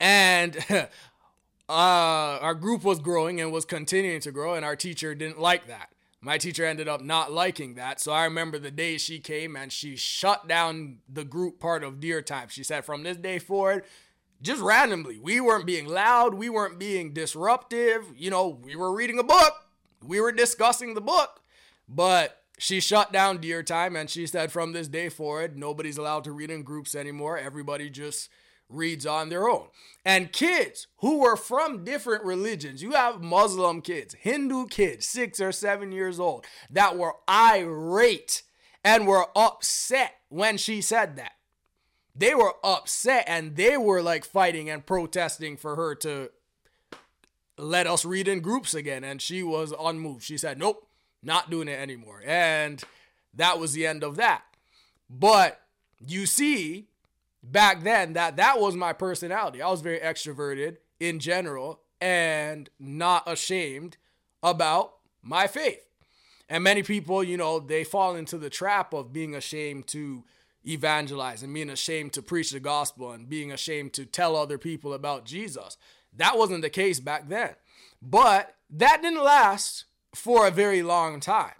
And 0.00 0.56
uh, 0.70 0.88
our 1.68 2.54
group 2.54 2.82
was 2.82 2.98
growing 2.98 3.40
and 3.40 3.52
was 3.52 3.64
continuing 3.64 4.20
to 4.22 4.32
grow, 4.32 4.54
and 4.54 4.64
our 4.64 4.76
teacher 4.76 5.14
didn't 5.14 5.40
like 5.40 5.68
that. 5.68 5.93
My 6.24 6.38
teacher 6.38 6.64
ended 6.64 6.88
up 6.88 7.02
not 7.02 7.32
liking 7.32 7.74
that. 7.74 8.00
So 8.00 8.10
I 8.10 8.24
remember 8.24 8.58
the 8.58 8.70
day 8.70 8.96
she 8.96 9.18
came 9.18 9.56
and 9.56 9.70
she 9.70 9.94
shut 9.94 10.48
down 10.48 11.00
the 11.06 11.22
group 11.22 11.60
part 11.60 11.84
of 11.84 12.00
Dear 12.00 12.22
Time. 12.22 12.48
She 12.48 12.64
said, 12.64 12.86
from 12.86 13.02
this 13.02 13.18
day 13.18 13.38
forward, 13.38 13.84
just 14.40 14.62
randomly. 14.62 15.18
We 15.18 15.38
weren't 15.40 15.66
being 15.66 15.86
loud, 15.86 16.32
we 16.32 16.48
weren't 16.48 16.78
being 16.78 17.12
disruptive. 17.12 18.06
You 18.16 18.30
know, 18.30 18.48
we 18.48 18.74
were 18.74 18.94
reading 18.94 19.18
a 19.18 19.22
book, 19.22 19.52
we 20.02 20.18
were 20.18 20.32
discussing 20.32 20.94
the 20.94 21.02
book, 21.02 21.42
but 21.86 22.42
she 22.58 22.80
shut 22.80 23.12
down 23.12 23.38
Dear 23.38 23.62
Time 23.62 23.94
and 23.94 24.08
she 24.08 24.26
said 24.26 24.50
from 24.50 24.72
this 24.72 24.88
day 24.88 25.10
forward, 25.10 25.58
nobody's 25.58 25.98
allowed 25.98 26.24
to 26.24 26.32
read 26.32 26.50
in 26.50 26.62
groups 26.62 26.94
anymore. 26.94 27.36
Everybody 27.36 27.90
just 27.90 28.30
reads 28.68 29.06
on 29.06 29.28
their 29.28 29.48
own. 29.48 29.66
And 30.04 30.32
kids 30.32 30.86
who 30.98 31.18
were 31.18 31.36
from 31.36 31.84
different 31.84 32.24
religions, 32.24 32.82
you 32.82 32.92
have 32.92 33.22
Muslim 33.22 33.80
kids, 33.80 34.14
Hindu 34.14 34.66
kids, 34.66 35.06
six 35.06 35.40
or 35.40 35.52
seven 35.52 35.92
years 35.92 36.20
old, 36.20 36.44
that 36.70 36.96
were 36.96 37.14
irate 37.28 38.42
and 38.82 39.06
were 39.06 39.26
upset 39.36 40.14
when 40.28 40.56
she 40.58 40.80
said 40.80 41.16
that 41.16 41.32
they 42.14 42.34
were 42.34 42.54
upset 42.62 43.24
and 43.26 43.56
they 43.56 43.76
were 43.76 44.02
like 44.02 44.24
fighting 44.24 44.70
and 44.70 44.86
protesting 44.86 45.56
for 45.56 45.76
her 45.76 45.94
to 45.96 46.30
let 47.58 47.86
us 47.86 48.04
read 48.04 48.28
in 48.28 48.40
groups 48.40 48.74
again. 48.74 49.04
And 49.04 49.20
she 49.20 49.42
was 49.42 49.74
unmoved. 49.78 50.22
She 50.22 50.38
said, 50.38 50.58
Nope, 50.58 50.86
not 51.22 51.50
doing 51.50 51.68
it 51.68 51.78
anymore. 51.78 52.22
And 52.24 52.82
that 53.34 53.58
was 53.58 53.72
the 53.72 53.86
end 53.86 54.04
of 54.04 54.16
that. 54.16 54.44
But 55.10 55.60
you 56.06 56.26
see, 56.26 56.88
back 57.52 57.82
then, 57.82 58.14
that 58.14 58.36
that 58.36 58.60
was 58.60 58.74
my 58.74 58.92
personality. 58.92 59.62
I 59.62 59.70
was 59.70 59.80
very 59.80 59.98
extroverted 59.98 60.78
in 61.00 61.18
general 61.18 61.80
and 62.00 62.68
not 62.78 63.24
ashamed 63.26 63.96
about 64.42 64.94
my 65.22 65.46
faith. 65.46 65.86
And 66.48 66.62
many 66.62 66.82
people, 66.82 67.24
you 67.24 67.36
know, 67.36 67.58
they 67.58 67.84
fall 67.84 68.14
into 68.14 68.36
the 68.36 68.50
trap 68.50 68.92
of 68.92 69.12
being 69.12 69.34
ashamed 69.34 69.86
to 69.88 70.24
evangelize 70.66 71.42
and 71.42 71.52
being 71.52 71.70
ashamed 71.70 72.12
to 72.14 72.22
preach 72.22 72.50
the 72.50 72.60
gospel 72.60 73.12
and 73.12 73.28
being 73.28 73.52
ashamed 73.52 73.92
to 73.94 74.04
tell 74.04 74.36
other 74.36 74.58
people 74.58 74.92
about 74.92 75.24
Jesus. 75.24 75.76
That 76.16 76.38
wasn't 76.38 76.62
the 76.62 76.70
case 76.70 77.00
back 77.00 77.28
then. 77.28 77.54
But 78.02 78.54
that 78.70 79.02
didn't 79.02 79.24
last 79.24 79.84
for 80.14 80.46
a 80.46 80.50
very 80.50 80.82
long 80.82 81.20
time. 81.20 81.54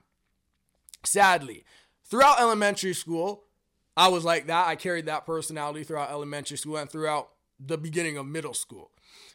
Sadly, 1.04 1.64
throughout 2.04 2.40
elementary 2.40 2.94
school, 2.94 3.43
I 3.96 4.08
was 4.08 4.24
like 4.24 4.46
that. 4.46 4.66
I 4.66 4.76
carried 4.76 5.06
that 5.06 5.26
personality 5.26 5.84
throughout 5.84 6.10
elementary 6.10 6.56
school 6.56 6.76
and 6.76 6.90
throughout 6.90 7.30
the 7.60 7.78
beginning 7.78 8.16
of 8.16 8.26
middle 8.26 8.54
school. 8.54 8.90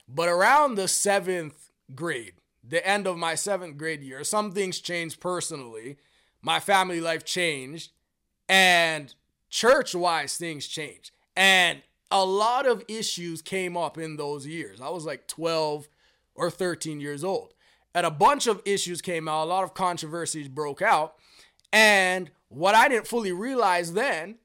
But 0.08 0.28
around 0.28 0.76
the 0.76 0.88
seventh 0.88 1.72
grade, 1.96 2.34
the 2.64 2.86
end 2.86 3.08
of 3.08 3.18
my 3.18 3.36
seventh 3.36 3.78
grade 3.78 4.02
year, 4.02 4.24
some 4.24 4.52
things 4.52 4.80
changed 4.80 5.20
personally. 5.20 5.98
My 6.42 6.60
family 6.60 7.00
life 7.00 7.24
changed. 7.24 7.92
And 8.48 9.14
church 9.50 9.96
wise 9.96 10.36
things 10.36 10.68
changed. 10.68 11.12
And 11.36 11.82
a 12.12 12.26
lot 12.26 12.66
of 12.66 12.84
issues 12.88 13.42
came 13.42 13.78
up 13.78 13.98
in 13.98 14.18
those 14.18 14.46
years. 14.46 14.82
I 14.82 14.90
was 14.90 15.06
like 15.06 15.28
12 15.28 15.88
or 16.36 16.50
13 16.50 17.00
years 17.00 17.24
old. 17.24 17.54
And 17.94 18.06
a 18.06 18.12
bunch 18.12 18.48
of 18.48 18.62
issues 18.66 19.02
came 19.02 19.28
out, 19.28 19.44
a 19.44 19.46
lot 19.46 19.64
of 19.64 19.74
controversies 19.74 20.48
broke 20.48 20.82
out. 20.82 21.16
And 21.72 22.32
what 22.50 22.76
I 22.76 22.88
didn't 22.88 23.08
fully 23.08 23.32
realize 23.32 23.94
then 23.94 24.36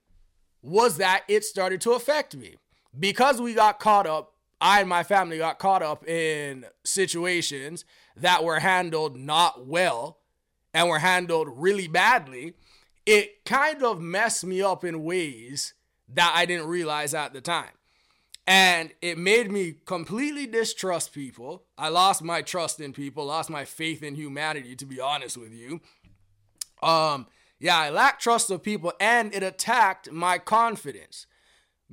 was 0.65 0.97
that 0.97 1.23
it 1.29 1.45
started 1.45 1.81
to 1.83 1.93
affect 1.93 2.35
me. 2.35 2.57
Because 2.99 3.41
we 3.41 3.55
got 3.55 3.79
caught 3.79 4.07
up, 4.07 4.33
I 4.61 4.81
and 4.81 4.89
my 4.89 5.03
family 5.03 5.39
got 5.39 5.59
caught 5.59 5.83
up 5.83 6.09
in 6.09 6.65
situations 6.85 7.85
that 8.17 8.43
were 8.43 8.61
handled 8.61 9.17
not 9.17 9.67
well 9.67 10.19
and 10.73 10.89
were 10.89 11.01
handled 11.01 11.49
really 11.53 11.89
badly 11.89 12.55
it 13.07 13.45
kind 13.45 13.83
of 13.83 14.01
messed 14.01 14.45
me 14.45 14.63
up 14.63 14.85
in 14.85 15.05
ways 15.05 15.75
that 16.09 16.33
I 16.35 16.47
didn't 16.47 16.67
realize 16.67 17.15
at 17.15 17.33
the 17.33 17.41
time. 17.41 17.71
And 18.47 18.93
it 19.01 19.17
made 19.17 19.51
me 19.51 19.77
completely 19.87 20.47
distrust 20.47 21.15
people. 21.15 21.65
I 21.79 21.89
lost 21.89 22.23
my 22.23 22.43
trust 22.43 22.79
in 22.81 22.93
people, 22.93 23.27
lost 23.27 23.49
my 23.49 23.65
faith 23.65 24.03
in 24.03 24.15
humanity, 24.15 24.77
to 24.77 24.85
be 24.85 25.01
honest 25.01 25.39
with 25.39 25.53
you. 25.53 25.81
Um, 26.83 27.27
yeah, 27.65 27.79
I 27.79 27.89
lacked 27.89 28.23
trust 28.23 28.51
of 28.51 28.63
people 28.63 28.93
and 29.01 29.35
it 29.35 29.43
attacked 29.43 30.13
my 30.13 30.37
confidence. 30.37 31.27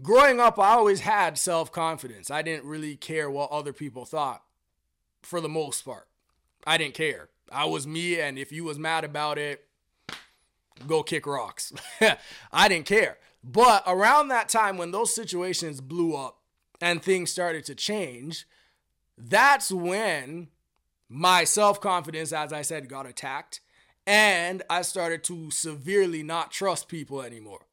Growing 0.02 0.38
up, 0.38 0.60
I 0.60 0.74
always 0.74 1.00
had 1.00 1.38
self 1.38 1.72
confidence. 1.72 2.30
I 2.30 2.42
didn't 2.42 2.66
really 2.66 2.98
care 2.98 3.32
what 3.32 3.52
other 3.52 3.72
people 3.72 4.04
thought 4.04 4.44
for 5.22 5.40
the 5.40 5.48
most 5.48 5.86
part. 5.86 6.10
I 6.68 6.78
didn't 6.78 6.96
care. 6.96 7.30
I 7.50 7.66
was 7.66 7.88
me, 7.88 8.20
and 8.20 8.38
if 8.38 8.52
you 8.52 8.66
was 8.66 8.78
mad 8.78 9.06
about 9.06 9.38
it, 9.38 9.64
go 10.88 11.04
kick 11.04 11.26
rocks. 11.26 11.72
I 12.52 12.68
didn't 12.68 12.86
care. 12.86 13.18
But 13.42 13.84
around 13.88 14.28
that 14.28 14.50
time 14.50 14.78
when 14.78 14.92
those 14.92 15.16
situations 15.16 15.80
blew 15.80 16.18
up 16.18 16.42
and 16.82 17.02
things 17.02 17.32
started 17.32 17.64
to 17.66 17.76
change, 17.76 18.46
that's 19.18 19.72
when 19.72 20.50
my 21.08 21.46
self 21.46 21.80
confidence, 21.80 22.34
as 22.34 22.52
I 22.52 22.62
said, 22.62 22.90
got 22.90 23.08
attacked. 23.08 23.62
And 24.08 24.64
I 24.70 24.82
started 24.82 25.24
to 25.26 25.52
severely 25.52 26.24
not 26.24 26.52
trust 26.52 26.88
people 26.88 27.22
anymore. 27.22 27.66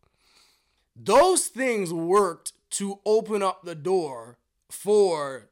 Those 0.94 1.46
things 1.46 1.92
worked 1.92 2.52
to 2.70 3.00
open 3.06 3.42
up 3.42 3.62
the 3.62 3.74
door 3.74 4.38
for 4.68 5.48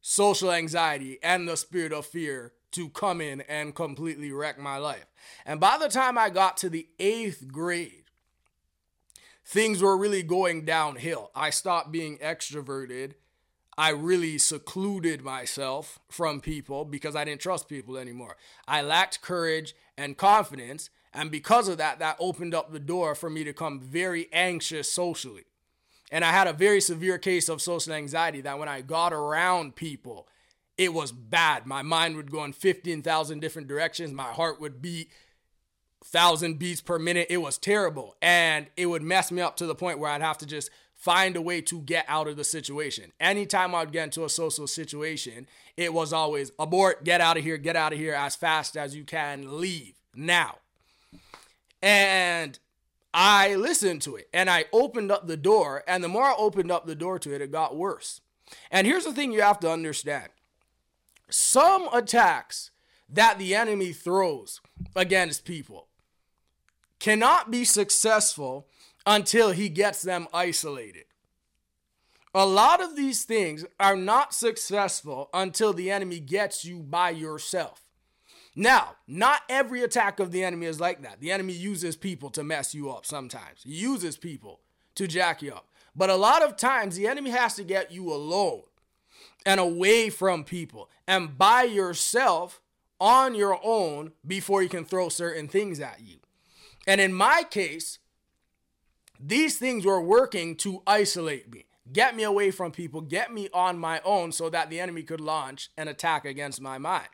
social 0.00 0.52
anxiety 0.52 1.18
and 1.22 1.48
the 1.48 1.56
spirit 1.56 1.92
of 1.92 2.06
fear 2.06 2.52
to 2.72 2.88
come 2.90 3.20
in 3.20 3.40
and 3.42 3.74
completely 3.74 4.30
wreck 4.30 4.58
my 4.58 4.76
life. 4.76 5.06
And 5.44 5.58
by 5.58 5.78
the 5.78 5.88
time 5.88 6.18
I 6.18 6.30
got 6.30 6.56
to 6.58 6.68
the 6.68 6.86
eighth 6.98 7.48
grade, 7.48 8.04
things 9.44 9.82
were 9.82 9.96
really 9.96 10.22
going 10.22 10.64
downhill. 10.64 11.30
I 11.34 11.50
stopped 11.50 11.90
being 11.90 12.18
extroverted. 12.18 13.14
I 13.78 13.90
really 13.90 14.38
secluded 14.38 15.22
myself 15.22 16.00
from 16.08 16.40
people 16.40 16.84
because 16.84 17.14
I 17.14 17.24
didn't 17.24 17.40
trust 17.40 17.68
people 17.68 17.96
anymore. 17.96 18.36
I 18.66 18.82
lacked 18.82 19.22
courage 19.22 19.72
and 19.96 20.16
confidence. 20.16 20.90
And 21.14 21.30
because 21.30 21.68
of 21.68 21.78
that, 21.78 22.00
that 22.00 22.16
opened 22.18 22.56
up 22.56 22.72
the 22.72 22.80
door 22.80 23.14
for 23.14 23.30
me 23.30 23.44
to 23.44 23.50
become 23.50 23.78
very 23.78 24.28
anxious 24.32 24.90
socially. 24.90 25.44
And 26.10 26.24
I 26.24 26.32
had 26.32 26.48
a 26.48 26.52
very 26.52 26.80
severe 26.80 27.18
case 27.18 27.48
of 27.48 27.62
social 27.62 27.92
anxiety 27.92 28.40
that 28.40 28.58
when 28.58 28.68
I 28.68 28.80
got 28.80 29.12
around 29.12 29.76
people, 29.76 30.26
it 30.76 30.92
was 30.92 31.12
bad. 31.12 31.64
My 31.64 31.82
mind 31.82 32.16
would 32.16 32.32
go 32.32 32.42
in 32.42 32.52
15,000 32.52 33.38
different 33.38 33.68
directions. 33.68 34.12
My 34.12 34.32
heart 34.32 34.60
would 34.60 34.82
beat 34.82 35.08
1,000 36.00 36.58
beats 36.58 36.80
per 36.80 36.98
minute. 36.98 37.28
It 37.30 37.38
was 37.38 37.58
terrible. 37.58 38.16
And 38.20 38.66
it 38.76 38.86
would 38.86 39.02
mess 39.02 39.30
me 39.30 39.40
up 39.40 39.56
to 39.58 39.66
the 39.66 39.74
point 39.76 40.00
where 40.00 40.10
I'd 40.10 40.20
have 40.20 40.38
to 40.38 40.46
just 40.46 40.70
find 40.98 41.36
a 41.36 41.40
way 41.40 41.60
to 41.62 41.80
get 41.80 42.04
out 42.08 42.26
of 42.26 42.36
the 42.36 42.44
situation. 42.44 43.12
Anytime 43.20 43.74
I'd 43.74 43.92
get 43.92 44.04
into 44.04 44.24
a 44.24 44.28
social 44.28 44.66
situation, 44.66 45.46
it 45.76 45.94
was 45.94 46.12
always 46.12 46.50
abort, 46.58 47.04
get 47.04 47.20
out 47.20 47.38
of 47.38 47.44
here, 47.44 47.56
get 47.56 47.76
out 47.76 47.92
of 47.92 47.98
here 47.98 48.14
as 48.14 48.34
fast 48.34 48.76
as 48.76 48.96
you 48.96 49.04
can, 49.04 49.60
leave 49.60 49.94
now. 50.14 50.56
And 51.80 52.58
I 53.14 53.54
listened 53.54 54.02
to 54.02 54.16
it 54.16 54.28
and 54.34 54.50
I 54.50 54.64
opened 54.72 55.12
up 55.12 55.28
the 55.28 55.36
door. 55.36 55.84
And 55.86 56.02
the 56.02 56.08
more 56.08 56.24
I 56.24 56.34
opened 56.36 56.72
up 56.72 56.86
the 56.86 56.96
door 56.96 57.20
to 57.20 57.32
it, 57.32 57.40
it 57.40 57.52
got 57.52 57.76
worse. 57.76 58.20
And 58.70 58.84
here's 58.86 59.04
the 59.04 59.12
thing 59.12 59.30
you 59.30 59.40
have 59.40 59.60
to 59.60 59.70
understand 59.70 60.30
some 61.30 61.88
attacks 61.92 62.70
that 63.08 63.38
the 63.38 63.54
enemy 63.54 63.92
throws 63.92 64.60
against 64.96 65.44
people 65.44 65.86
cannot 66.98 67.50
be 67.50 67.64
successful 67.64 68.66
until 69.08 69.52
he 69.52 69.70
gets 69.70 70.02
them 70.02 70.28
isolated. 70.34 71.04
A 72.34 72.44
lot 72.44 72.82
of 72.82 72.94
these 72.94 73.24
things 73.24 73.64
are 73.80 73.96
not 73.96 74.34
successful 74.34 75.30
until 75.32 75.72
the 75.72 75.90
enemy 75.90 76.20
gets 76.20 76.62
you 76.62 76.80
by 76.80 77.08
yourself. 77.08 77.80
Now, 78.54 78.96
not 79.06 79.40
every 79.48 79.82
attack 79.82 80.20
of 80.20 80.30
the 80.30 80.44
enemy 80.44 80.66
is 80.66 80.78
like 80.78 81.00
that. 81.02 81.20
The 81.20 81.32
enemy 81.32 81.54
uses 81.54 81.96
people 81.96 82.28
to 82.30 82.44
mess 82.44 82.74
you 82.74 82.90
up 82.90 83.06
sometimes. 83.06 83.62
He 83.64 83.72
uses 83.72 84.18
people 84.18 84.60
to 84.96 85.06
jack 85.06 85.40
you 85.40 85.54
up. 85.54 85.68
But 85.96 86.10
a 86.10 86.16
lot 86.16 86.42
of 86.42 86.58
times, 86.58 86.94
the 86.94 87.08
enemy 87.08 87.30
has 87.30 87.54
to 87.54 87.64
get 87.64 87.90
you 87.90 88.12
alone 88.12 88.64
and 89.46 89.58
away 89.58 90.10
from 90.10 90.44
people 90.44 90.90
and 91.06 91.38
by 91.38 91.62
yourself 91.62 92.60
on 93.00 93.34
your 93.34 93.58
own 93.64 94.12
before 94.26 94.60
he 94.60 94.68
can 94.68 94.84
throw 94.84 95.08
certain 95.08 95.48
things 95.48 95.80
at 95.80 96.00
you. 96.04 96.16
And 96.86 97.00
in 97.00 97.14
my 97.14 97.44
case, 97.48 98.00
these 99.18 99.58
things 99.58 99.84
were 99.84 100.00
working 100.00 100.56
to 100.56 100.82
isolate 100.86 101.52
me, 101.52 101.66
get 101.92 102.16
me 102.16 102.22
away 102.22 102.50
from 102.50 102.72
people, 102.72 103.00
get 103.00 103.32
me 103.32 103.48
on 103.52 103.78
my 103.78 104.00
own 104.04 104.32
so 104.32 104.48
that 104.50 104.70
the 104.70 104.80
enemy 104.80 105.02
could 105.02 105.20
launch 105.20 105.70
an 105.76 105.88
attack 105.88 106.24
against 106.24 106.60
my 106.60 106.78
mind. 106.78 107.08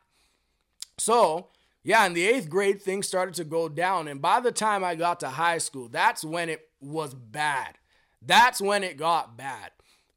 So, 0.99 1.49
yeah, 1.83 2.07
in 2.07 2.15
the 2.15 2.27
eighth 2.27 2.49
grade, 2.49 2.81
things 2.81 3.07
started 3.07 3.35
to 3.35 3.45
go 3.45 3.69
down. 3.69 4.09
And 4.09 4.21
by 4.21 4.41
the 4.41 4.53
time 4.53 4.85
I 4.85 4.95
got 4.95 5.21
to 5.21 5.29
high 5.29 5.59
school, 5.59 5.89
that's 5.89 6.25
when 6.25 6.49
it 6.49 6.69
was 6.81 7.15
bad. 7.15 7.79
That's 8.23 8.61
when 8.61 8.83
it 8.85 8.97
got 8.97 9.37
bad. 9.37 9.71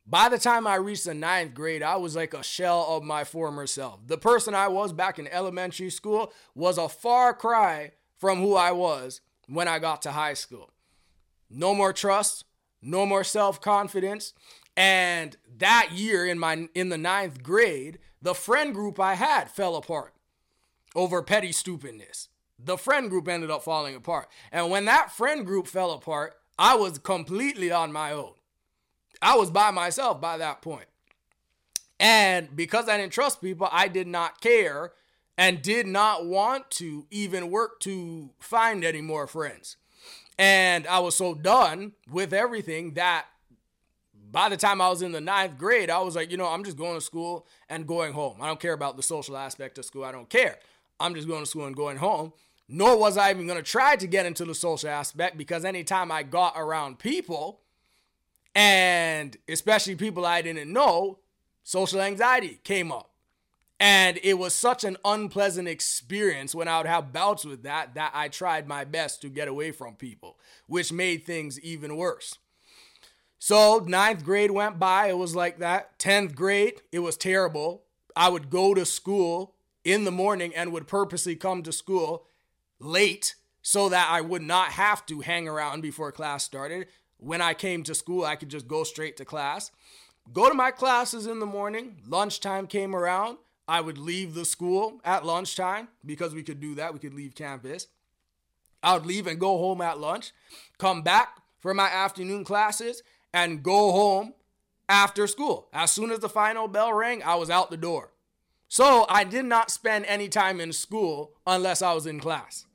By 0.09 0.29
the 0.29 0.37
time 0.37 0.65
I 0.65 0.75
reached 0.75 1.03
the 1.03 1.13
ninth 1.13 1.53
grade, 1.53 1.83
I 1.83 1.97
was 1.97 2.15
like 2.15 2.33
a 2.33 2.41
shell 2.41 2.85
of 2.89 3.03
my 3.03 3.25
former 3.25 3.67
self. 3.67 3.99
The 4.07 4.17
person 4.17 4.55
I 4.55 4.69
was 4.69 4.93
back 4.93 5.19
in 5.19 5.27
elementary 5.27 5.89
school 5.89 6.31
was 6.55 6.77
a 6.77 6.87
far 6.87 7.33
cry 7.33 7.91
from 8.15 8.39
who 8.39 8.55
I 8.55 8.71
was 8.71 9.19
when 9.47 9.67
I 9.67 9.79
got 9.79 10.01
to 10.03 10.11
high 10.11 10.35
school. 10.35 10.71
No 11.49 11.73
more 11.73 11.93
trust, 11.93 12.45
no 12.81 13.05
more 13.05 13.23
self 13.23 13.61
confidence. 13.61 14.33
And 14.75 15.37
that 15.57 15.91
year 15.93 16.25
in 16.25 16.37
my 16.37 16.69
in 16.75 16.89
the 16.89 16.97
ninth 16.97 17.41
grade, 17.41 17.99
the 18.21 18.35
friend 18.35 18.73
group 18.73 18.99
I 18.99 19.15
had 19.15 19.49
fell 19.49 19.75
apart 19.75 20.13
over 20.95 21.21
petty 21.21 21.51
stupidness. 21.51 22.29
The 22.59 22.77
friend 22.77 23.09
group 23.09 23.27
ended 23.27 23.51
up 23.51 23.63
falling 23.63 23.95
apart. 23.95 24.29
And 24.51 24.71
when 24.71 24.85
that 24.85 25.11
friend 25.11 25.45
group 25.45 25.67
fell 25.67 25.91
apart, 25.91 26.35
I 26.57 26.75
was 26.75 26.97
completely 26.97 27.71
on 27.71 27.91
my 27.91 28.11
own. 28.11 28.33
I 29.21 29.35
was 29.37 29.51
by 29.51 29.71
myself 29.71 30.19
by 30.19 30.37
that 30.37 30.61
point. 30.61 30.87
And 31.99 32.55
because 32.55 32.87
I 32.87 32.97
didn't 32.97 33.13
trust 33.13 33.41
people, 33.41 33.69
I 33.71 33.87
did 33.87 34.07
not 34.07 34.41
care 34.41 34.93
and 35.37 35.61
did 35.61 35.87
not 35.87 36.25
want 36.25 36.69
to 36.71 37.05
even 37.11 37.51
work 37.51 37.79
to 37.81 38.31
find 38.39 38.83
any 38.83 39.01
more 39.01 39.27
friends. 39.27 39.77
And 40.37 40.85
I 40.87 40.99
was 40.99 41.15
so 41.15 41.33
done 41.33 41.93
with 42.11 42.33
everything 42.33 42.93
that 42.93 43.25
by 44.31 44.49
the 44.49 44.57
time 44.57 44.81
I 44.81 44.89
was 44.89 45.01
in 45.01 45.11
the 45.11 45.21
ninth 45.21 45.57
grade, 45.57 45.89
I 45.89 45.99
was 45.99 46.15
like, 46.15 46.29
you 46.29 46.37
know, 46.37 46.47
I'm 46.47 46.63
just 46.63 46.77
going 46.77 46.95
to 46.95 47.01
school 47.01 47.47
and 47.69 47.87
going 47.87 48.13
home. 48.13 48.37
I 48.41 48.47
don't 48.47 48.59
care 48.59 48.73
about 48.73 48.97
the 48.97 49.03
social 49.03 49.37
aspect 49.37 49.77
of 49.77 49.85
school. 49.85 50.03
I 50.03 50.11
don't 50.11 50.29
care. 50.29 50.59
I'm 50.99 51.15
just 51.15 51.27
going 51.27 51.41
to 51.41 51.49
school 51.49 51.65
and 51.65 51.75
going 51.75 51.97
home. 51.97 52.33
Nor 52.69 52.97
was 52.99 53.17
I 53.17 53.31
even 53.31 53.47
going 53.47 53.57
to 53.57 53.63
try 53.63 53.95
to 53.95 54.07
get 54.07 54.25
into 54.25 54.43
the 54.43 54.53
social 54.53 54.89
aspect 54.89 55.37
because 55.37 55.63
anytime 55.63 56.11
I 56.11 56.23
got 56.23 56.53
around 56.57 56.99
people, 56.99 57.61
and 58.53 59.37
especially 59.47 59.95
people 59.95 60.25
I 60.25 60.41
didn't 60.41 60.71
know, 60.71 61.19
social 61.63 62.01
anxiety 62.01 62.59
came 62.63 62.91
up. 62.91 63.06
And 63.79 64.19
it 64.23 64.39
was 64.39 64.55
such 64.55 64.83
an 64.83 64.97
unpleasant 65.05 65.67
experience 65.67 66.55
when 66.55 66.67
I 66.67 66.77
would 66.77 66.87
have 66.87 67.13
bouts 67.13 67.45
with 67.45 67.63
that 67.63 67.93
that 67.93 68.11
I 68.13 68.27
tried 68.27 68.67
my 68.67 68.83
best 68.83 69.21
to 69.21 69.29
get 69.29 69.47
away 69.47 69.71
from 69.71 69.95
people, 69.95 70.39
which 70.65 70.91
made 70.91 71.23
things 71.23 71.59
even 71.59 71.95
worse. 71.95 72.39
So, 73.39 73.85
ninth 73.85 74.23
grade 74.23 74.49
went 74.49 74.79
by, 74.79 75.09
it 75.09 75.17
was 75.17 75.35
like 75.35 75.59
that. 75.59 75.99
10th 75.99 76.33
grade, 76.33 76.81
it 76.91 76.99
was 76.99 77.17
terrible. 77.17 77.83
I 78.15 78.29
would 78.29 78.49
go 78.49 78.73
to 78.73 78.83
school 78.83 79.53
in 79.83 80.05
the 80.05 80.11
morning 80.11 80.55
and 80.55 80.73
would 80.73 80.87
purposely 80.87 81.35
come 81.35 81.61
to 81.63 81.71
school 81.71 82.25
late 82.79 83.35
so 83.61 83.89
that 83.89 84.07
I 84.09 84.21
would 84.21 84.41
not 84.41 84.69
have 84.69 85.05
to 85.07 85.21
hang 85.21 85.47
around 85.47 85.81
before 85.81 86.11
class 86.11 86.43
started. 86.43 86.87
When 87.17 87.41
I 87.41 87.53
came 87.53 87.83
to 87.83 87.93
school, 87.93 88.25
I 88.25 88.35
could 88.35 88.49
just 88.49 88.67
go 88.67 88.83
straight 88.83 89.17
to 89.17 89.25
class. 89.25 89.71
Go 90.33 90.49
to 90.49 90.55
my 90.55 90.71
classes 90.71 91.27
in 91.27 91.39
the 91.39 91.45
morning. 91.45 91.97
Lunchtime 92.07 92.65
came 92.65 92.95
around. 92.95 93.37
I 93.67 93.81
would 93.81 93.97
leave 93.97 94.33
the 94.33 94.45
school 94.45 95.01
at 95.03 95.25
lunchtime 95.25 95.89
because 96.05 96.33
we 96.33 96.43
could 96.43 96.61
do 96.61 96.75
that. 96.75 96.93
We 96.93 96.99
could 96.99 97.13
leave 97.13 97.35
campus. 97.35 97.87
I 98.81 98.93
would 98.93 99.05
leave 99.05 99.27
and 99.27 99.39
go 99.39 99.57
home 99.57 99.81
at 99.81 99.99
lunch, 99.99 100.31
come 100.77 101.01
back 101.01 101.41
for 101.59 101.73
my 101.73 101.87
afternoon 101.87 102.45
classes, 102.45 103.01
and 103.33 103.63
go 103.63 103.91
home 103.91 104.33
after 104.87 105.27
school. 105.27 105.67
As 105.73 105.91
soon 105.91 106.11
as 106.11 106.19
the 106.19 106.29
final 106.29 106.67
bell 106.67 106.93
rang, 106.93 107.23
I 107.23 107.35
was 107.35 107.49
out 107.49 107.71
the 107.71 107.77
door. 107.77 108.11
So 108.69 109.05
I 109.09 109.23
did 109.23 109.45
not 109.45 109.71
spend 109.71 110.05
any 110.05 110.29
time 110.29 110.59
in 110.61 110.73
school 110.73 111.31
unless 111.45 111.81
I 111.81 111.93
was 111.93 112.05
in 112.05 112.19
class. 112.19 112.65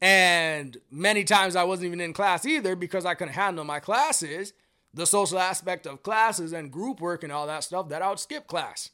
And 0.00 0.76
many 0.90 1.24
times 1.24 1.56
I 1.56 1.64
wasn't 1.64 1.86
even 1.86 2.00
in 2.00 2.12
class 2.12 2.44
either 2.44 2.76
because 2.76 3.04
I 3.04 3.14
couldn't 3.14 3.34
handle 3.34 3.64
my 3.64 3.80
classes, 3.80 4.52
the 4.92 5.06
social 5.06 5.38
aspect 5.38 5.86
of 5.86 6.02
classes 6.02 6.52
and 6.52 6.70
group 6.70 7.00
work 7.00 7.22
and 7.22 7.32
all 7.32 7.46
that 7.46 7.64
stuff 7.64 7.88
that 7.88 8.02
I 8.02 8.08
would 8.08 8.20
skip 8.20 8.46
class. 8.46 8.90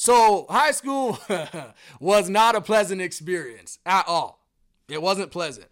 So 0.00 0.46
high 0.48 0.70
school 0.70 1.18
was 2.00 2.30
not 2.30 2.54
a 2.54 2.60
pleasant 2.60 3.00
experience 3.00 3.80
at 3.84 4.06
all. 4.06 4.46
It 4.88 5.02
wasn't 5.02 5.32
pleasant. 5.32 5.66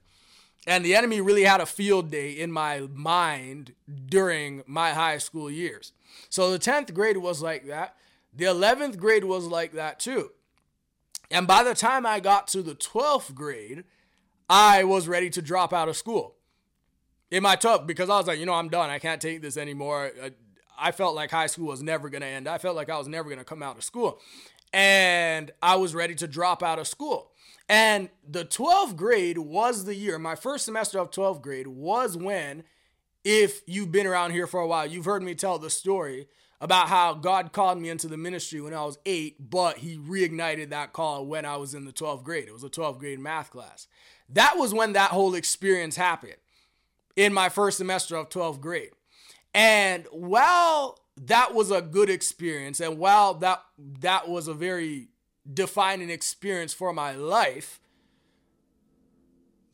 And 0.66 0.84
the 0.84 0.96
enemy 0.96 1.20
really 1.20 1.44
had 1.44 1.60
a 1.60 1.66
field 1.66 2.10
day 2.10 2.32
in 2.32 2.50
my 2.50 2.88
mind 2.92 3.74
during 4.06 4.64
my 4.66 4.94
high 4.94 5.18
school 5.18 5.48
years. 5.48 5.92
So 6.28 6.50
the 6.50 6.58
10th 6.58 6.92
grade 6.92 7.18
was 7.18 7.40
like 7.40 7.68
that. 7.68 7.94
The 8.34 8.46
11th 8.46 8.98
grade 8.98 9.22
was 9.22 9.46
like 9.46 9.74
that 9.74 10.00
too. 10.00 10.32
And 11.30 11.46
by 11.46 11.62
the 11.62 11.74
time 11.74 12.04
I 12.04 12.18
got 12.18 12.48
to 12.48 12.62
the 12.62 12.74
12th 12.74 13.32
grade, 13.32 13.84
I 14.50 14.82
was 14.82 15.06
ready 15.06 15.30
to 15.30 15.40
drop 15.40 15.72
out 15.72 15.88
of 15.88 15.96
school. 15.96 16.34
In 17.30 17.44
my 17.44 17.54
tough 17.54 17.86
because 17.86 18.10
I 18.10 18.18
was 18.18 18.26
like, 18.26 18.40
you 18.40 18.46
know, 18.46 18.54
I'm 18.54 18.70
done. 18.70 18.90
I 18.90 18.98
can't 18.98 19.22
take 19.22 19.40
this 19.40 19.56
anymore. 19.56 20.10
I 20.78 20.92
felt 20.92 21.14
like 21.14 21.30
high 21.30 21.46
school 21.46 21.66
was 21.66 21.82
never 21.82 22.08
going 22.08 22.22
to 22.22 22.26
end. 22.26 22.48
I 22.48 22.58
felt 22.58 22.76
like 22.76 22.90
I 22.90 22.98
was 22.98 23.08
never 23.08 23.28
going 23.28 23.38
to 23.38 23.44
come 23.44 23.62
out 23.62 23.76
of 23.76 23.84
school. 23.84 24.20
And 24.72 25.50
I 25.62 25.76
was 25.76 25.94
ready 25.94 26.14
to 26.16 26.26
drop 26.26 26.62
out 26.62 26.78
of 26.78 26.86
school. 26.86 27.30
And 27.68 28.10
the 28.28 28.44
12th 28.44 28.96
grade 28.96 29.38
was 29.38 29.84
the 29.84 29.94
year, 29.94 30.18
my 30.18 30.36
first 30.36 30.64
semester 30.64 30.98
of 30.98 31.10
12th 31.10 31.42
grade 31.42 31.66
was 31.66 32.16
when, 32.16 32.62
if 33.24 33.62
you've 33.66 33.90
been 33.90 34.06
around 34.06 34.30
here 34.30 34.46
for 34.46 34.60
a 34.60 34.66
while, 34.66 34.86
you've 34.86 35.04
heard 35.04 35.22
me 35.22 35.34
tell 35.34 35.58
the 35.58 35.70
story 35.70 36.28
about 36.60 36.88
how 36.88 37.14
God 37.14 37.52
called 37.52 37.78
me 37.78 37.90
into 37.90 38.06
the 38.06 38.16
ministry 38.16 38.60
when 38.60 38.72
I 38.72 38.84
was 38.84 38.98
eight, 39.04 39.50
but 39.50 39.78
He 39.78 39.98
reignited 39.98 40.70
that 40.70 40.92
call 40.92 41.26
when 41.26 41.44
I 41.44 41.56
was 41.56 41.74
in 41.74 41.84
the 41.84 41.92
12th 41.92 42.22
grade. 42.22 42.46
It 42.46 42.52
was 42.52 42.64
a 42.64 42.70
12th 42.70 42.98
grade 42.98 43.18
math 43.18 43.50
class. 43.50 43.88
That 44.28 44.54
was 44.56 44.72
when 44.72 44.92
that 44.92 45.10
whole 45.10 45.34
experience 45.34 45.96
happened 45.96 46.36
in 47.16 47.32
my 47.32 47.48
first 47.48 47.78
semester 47.78 48.16
of 48.16 48.28
12th 48.28 48.60
grade. 48.60 48.90
And 49.56 50.06
while 50.10 50.98
that 51.16 51.54
was 51.54 51.70
a 51.70 51.80
good 51.80 52.10
experience, 52.10 52.78
and 52.78 52.98
while 52.98 53.32
that 53.34 53.62
that 53.78 54.28
was 54.28 54.48
a 54.48 54.54
very 54.54 55.08
defining 55.50 56.10
experience 56.10 56.74
for 56.74 56.92
my 56.92 57.12
life, 57.12 57.80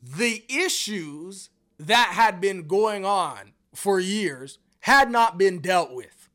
the 0.01 0.45
issues 0.47 1.49
that 1.77 2.11
had 2.13 2.39
been 2.39 2.65
going 2.65 3.03
on 3.03 3.51
for 3.75 3.99
years 3.99 4.57
had 4.79 5.11
not 5.11 5.37
been 5.37 5.59
dealt 5.59 5.93
with 5.93 6.29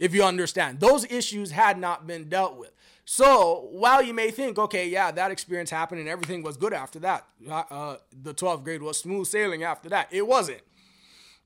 if 0.00 0.12
you 0.12 0.24
understand. 0.24 0.80
Those 0.80 1.04
issues 1.04 1.52
had 1.52 1.78
not 1.78 2.08
been 2.08 2.28
dealt 2.28 2.56
with. 2.56 2.72
So 3.04 3.68
while 3.70 4.02
you 4.02 4.12
may 4.12 4.32
think, 4.32 4.58
okay, 4.58 4.88
yeah, 4.88 5.12
that 5.12 5.30
experience 5.30 5.70
happened 5.70 6.00
and 6.00 6.08
everything 6.08 6.42
was 6.42 6.56
good 6.56 6.72
after 6.72 6.98
that, 7.00 7.24
uh, 7.48 7.62
uh 7.70 7.96
the 8.12 8.34
12th 8.34 8.64
grade 8.64 8.82
was 8.82 8.98
smooth 8.98 9.28
sailing 9.28 9.62
after 9.62 9.88
that. 9.90 10.08
It 10.10 10.26
wasn't. 10.26 10.62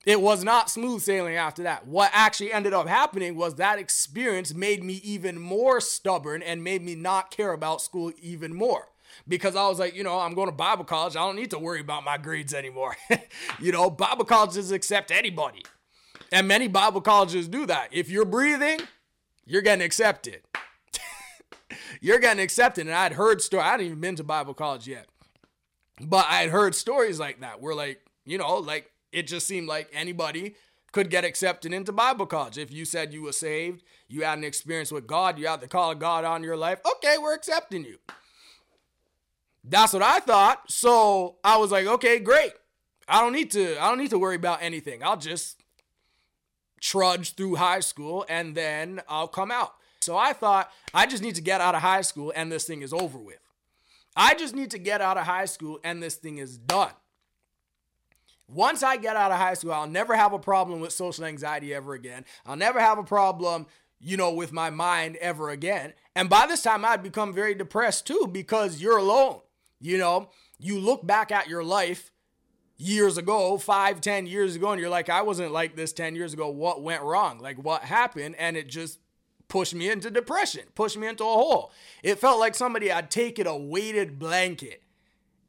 It 0.07 0.21
was 0.21 0.41
not 0.41 0.69
smooth 0.69 1.01
sailing 1.01 1.35
after 1.35 1.63
that. 1.63 1.85
What 1.85 2.11
actually 2.13 2.53
ended 2.53 2.73
up 2.73 2.87
happening 2.87 3.35
was 3.35 3.55
that 3.55 3.77
experience 3.77 4.53
made 4.53 4.81
me 4.81 5.01
even 5.03 5.37
more 5.37 5.81
stubborn 5.81 6.41
and 6.41 6.63
made 6.63 6.81
me 6.81 6.95
not 6.95 7.29
care 7.29 7.51
about 7.51 7.81
school 7.81 8.13
even 8.21 8.55
more 8.55 8.87
because 9.27 9.57
I 9.57 9.67
was 9.67 9.79
like, 9.79 9.97
you 9.97 10.05
know, 10.05 10.17
I'm 10.17 10.33
going 10.33 10.47
to 10.47 10.55
Bible 10.55 10.85
college. 10.85 11.17
I 11.17 11.19
don't 11.19 11.35
need 11.35 11.51
to 11.51 11.59
worry 11.59 11.81
about 11.81 12.05
my 12.05 12.17
grades 12.17 12.53
anymore. 12.53 12.95
you 13.59 13.73
know, 13.73 13.89
Bible 13.89 14.23
colleges 14.23 14.71
accept 14.71 15.11
anybody. 15.11 15.65
And 16.31 16.47
many 16.47 16.69
Bible 16.69 17.01
colleges 17.01 17.49
do 17.49 17.65
that. 17.65 17.89
If 17.91 18.09
you're 18.09 18.23
breathing, 18.23 18.79
you're 19.45 19.61
getting 19.61 19.85
accepted. 19.85 20.39
you're 21.99 22.19
getting 22.19 22.41
accepted. 22.41 22.87
And 22.87 22.95
I'd 22.95 23.11
heard 23.11 23.41
stories. 23.41 23.65
I 23.65 23.71
hadn't 23.71 23.87
even 23.87 23.99
been 23.99 24.15
to 24.15 24.23
Bible 24.23 24.53
college 24.53 24.87
yet. 24.87 25.07
But 25.99 26.27
I 26.29 26.43
had 26.43 26.49
heard 26.51 26.75
stories 26.75 27.19
like 27.19 27.41
that 27.41 27.59
where 27.59 27.75
like, 27.75 27.99
you 28.23 28.37
know, 28.37 28.55
like 28.59 28.89
it 29.11 29.23
just 29.27 29.47
seemed 29.47 29.67
like 29.67 29.89
anybody 29.93 30.55
could 30.91 31.09
get 31.09 31.23
accepted 31.23 31.73
into 31.73 31.91
Bible 31.91 32.25
college. 32.25 32.57
If 32.57 32.71
you 32.71 32.85
said 32.85 33.13
you 33.13 33.21
were 33.21 33.31
saved, 33.31 33.83
you 34.07 34.23
had 34.23 34.37
an 34.37 34.43
experience 34.43 34.91
with 34.91 35.05
God, 35.05 35.37
you 35.37 35.47
had 35.47 35.61
the 35.61 35.67
call 35.67 35.91
of 35.91 35.99
God 35.99 36.25
on 36.25 36.43
your 36.43 36.57
life, 36.57 36.79
okay, 36.95 37.17
we're 37.17 37.33
accepting 37.33 37.83
you. 37.83 37.97
That's 39.63 39.93
what 39.93 40.01
I 40.01 40.19
thought. 40.19 40.71
So 40.71 41.35
I 41.43 41.57
was 41.57 41.71
like, 41.71 41.85
okay, 41.85 42.19
great. 42.19 42.53
I 43.07 43.21
don't 43.21 43.33
need 43.33 43.51
to 43.51 43.81
I 43.81 43.89
don't 43.89 43.97
need 43.97 44.09
to 44.09 44.19
worry 44.19 44.35
about 44.35 44.61
anything. 44.61 45.03
I'll 45.03 45.17
just 45.17 45.61
trudge 46.79 47.35
through 47.35 47.55
high 47.55 47.79
school 47.79 48.25
and 48.29 48.55
then 48.55 49.01
I'll 49.07 49.27
come 49.27 49.51
out. 49.51 49.73
So 50.01 50.17
I 50.17 50.33
thought 50.33 50.71
I 50.93 51.05
just 51.05 51.23
need 51.23 51.35
to 51.35 51.41
get 51.41 51.61
out 51.61 51.75
of 51.75 51.81
high 51.81 52.01
school 52.01 52.31
and 52.35 52.51
this 52.51 52.65
thing 52.65 52.81
is 52.81 52.93
over 52.93 53.17
with. 53.17 53.39
I 54.15 54.33
just 54.35 54.55
need 54.55 54.71
to 54.71 54.79
get 54.79 55.01
out 55.01 55.17
of 55.17 55.25
high 55.25 55.45
school 55.45 55.79
and 55.83 56.01
this 56.01 56.15
thing 56.15 56.37
is 56.37 56.57
done. 56.57 56.91
Once 58.49 58.81
I 58.81 58.97
get 58.97 59.15
out 59.17 59.31
of 59.31 59.37
high 59.37 59.53
school, 59.55 59.73
I'll 59.73 59.87
never 59.87 60.15
have 60.15 60.33
a 60.33 60.39
problem 60.39 60.79
with 60.79 60.93
social 60.93 61.25
anxiety 61.25 61.73
ever 61.73 61.93
again. 61.93 62.23
I'll 62.45 62.55
never 62.55 62.79
have 62.79 62.97
a 62.97 63.03
problem, 63.03 63.67
you 63.99 64.15
know, 64.15 64.31
with 64.31 64.53
my 64.53 64.69
mind 64.69 65.17
ever 65.17 65.49
again. 65.49 65.93
And 66.15 66.29
by 66.29 66.47
this 66.47 66.61
time, 66.61 66.85
I'd 66.85 67.03
become 67.03 67.33
very 67.33 67.53
depressed 67.53 68.07
too 68.07 68.29
because 68.31 68.81
you're 68.81 68.97
alone. 68.97 69.41
You 69.79 69.97
know, 69.97 70.29
you 70.59 70.79
look 70.79 71.05
back 71.05 71.31
at 71.31 71.47
your 71.47 71.63
life 71.63 72.11
years 72.77 73.17
ago, 73.17 73.57
five, 73.57 73.99
ten 74.01 74.25
years 74.25 74.55
ago, 74.55 74.71
and 74.71 74.79
you're 74.79 74.89
like, 74.89 75.09
I 75.09 75.23
wasn't 75.23 75.51
like 75.51 75.75
this 75.75 75.93
10 75.93 76.15
years 76.15 76.33
ago. 76.33 76.49
What 76.49 76.81
went 76.81 77.03
wrong? 77.03 77.39
Like, 77.39 77.57
what 77.57 77.83
happened? 77.83 78.35
And 78.37 78.55
it 78.55 78.67
just 78.67 78.99
pushed 79.47 79.75
me 79.75 79.89
into 79.89 80.09
depression, 80.09 80.63
pushed 80.75 80.97
me 80.97 81.07
into 81.07 81.23
a 81.23 81.27
hole. 81.27 81.71
It 82.03 82.19
felt 82.19 82.39
like 82.39 82.55
somebody 82.55 82.87
had 82.89 83.09
taken 83.11 83.47
a 83.47 83.57
weighted 83.57 84.19
blanket 84.19 84.83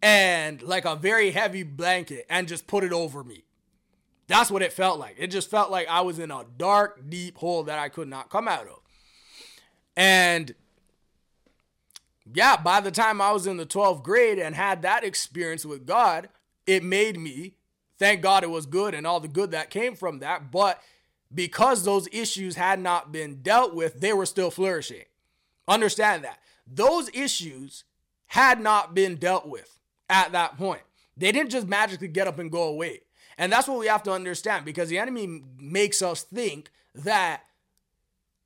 and 0.02 0.62
like 0.62 0.84
a 0.84 0.96
very 0.96 1.30
heavy 1.30 1.62
blanket 1.62 2.26
and 2.28 2.48
just 2.48 2.66
put 2.66 2.84
it 2.84 2.92
over 2.92 3.24
me. 3.24 3.44
That's 4.26 4.50
what 4.50 4.62
it 4.62 4.72
felt 4.72 4.98
like. 4.98 5.16
It 5.18 5.28
just 5.28 5.50
felt 5.50 5.70
like 5.70 5.88
I 5.88 6.02
was 6.02 6.18
in 6.18 6.30
a 6.30 6.44
dark, 6.56 7.08
deep 7.08 7.38
hole 7.38 7.64
that 7.64 7.78
I 7.78 7.88
could 7.88 8.08
not 8.08 8.28
come 8.28 8.46
out 8.46 8.66
of. 8.68 8.80
And 9.96 10.54
yeah, 12.32 12.56
by 12.56 12.80
the 12.80 12.90
time 12.90 13.20
I 13.20 13.32
was 13.32 13.46
in 13.46 13.56
the 13.56 13.66
12th 13.66 14.02
grade 14.02 14.38
and 14.38 14.54
had 14.54 14.82
that 14.82 15.02
experience 15.02 15.64
with 15.64 15.86
God, 15.86 16.28
it 16.66 16.84
made 16.84 17.18
me, 17.18 17.54
thank 17.98 18.20
God 18.20 18.44
it 18.44 18.50
was 18.50 18.66
good 18.66 18.94
and 18.94 19.06
all 19.06 19.18
the 19.18 19.28
good 19.28 19.50
that 19.52 19.70
came 19.70 19.96
from 19.96 20.18
that. 20.18 20.50
But 20.50 20.82
because 21.34 21.84
those 21.84 22.06
issues 22.12 22.56
had 22.56 22.80
not 22.80 23.10
been 23.10 23.40
dealt 23.42 23.74
with, 23.74 24.00
they 24.00 24.12
were 24.12 24.26
still 24.26 24.50
flourishing. 24.50 25.04
Understand 25.66 26.22
that. 26.24 26.38
Those 26.66 27.08
issues 27.14 27.84
had 28.26 28.60
not 28.60 28.94
been 28.94 29.16
dealt 29.16 29.46
with 29.46 29.77
at 30.08 30.32
that 30.32 30.56
point. 30.56 30.82
They 31.16 31.32
didn't 31.32 31.50
just 31.50 31.66
magically 31.66 32.08
get 32.08 32.26
up 32.26 32.38
and 32.38 32.50
go 32.50 32.64
away. 32.64 33.00
And 33.36 33.52
that's 33.52 33.68
what 33.68 33.78
we 33.78 33.86
have 33.86 34.02
to 34.04 34.12
understand 34.12 34.64
because 34.64 34.88
the 34.88 34.98
enemy 34.98 35.42
makes 35.58 36.02
us 36.02 36.22
think 36.22 36.70
that 36.94 37.42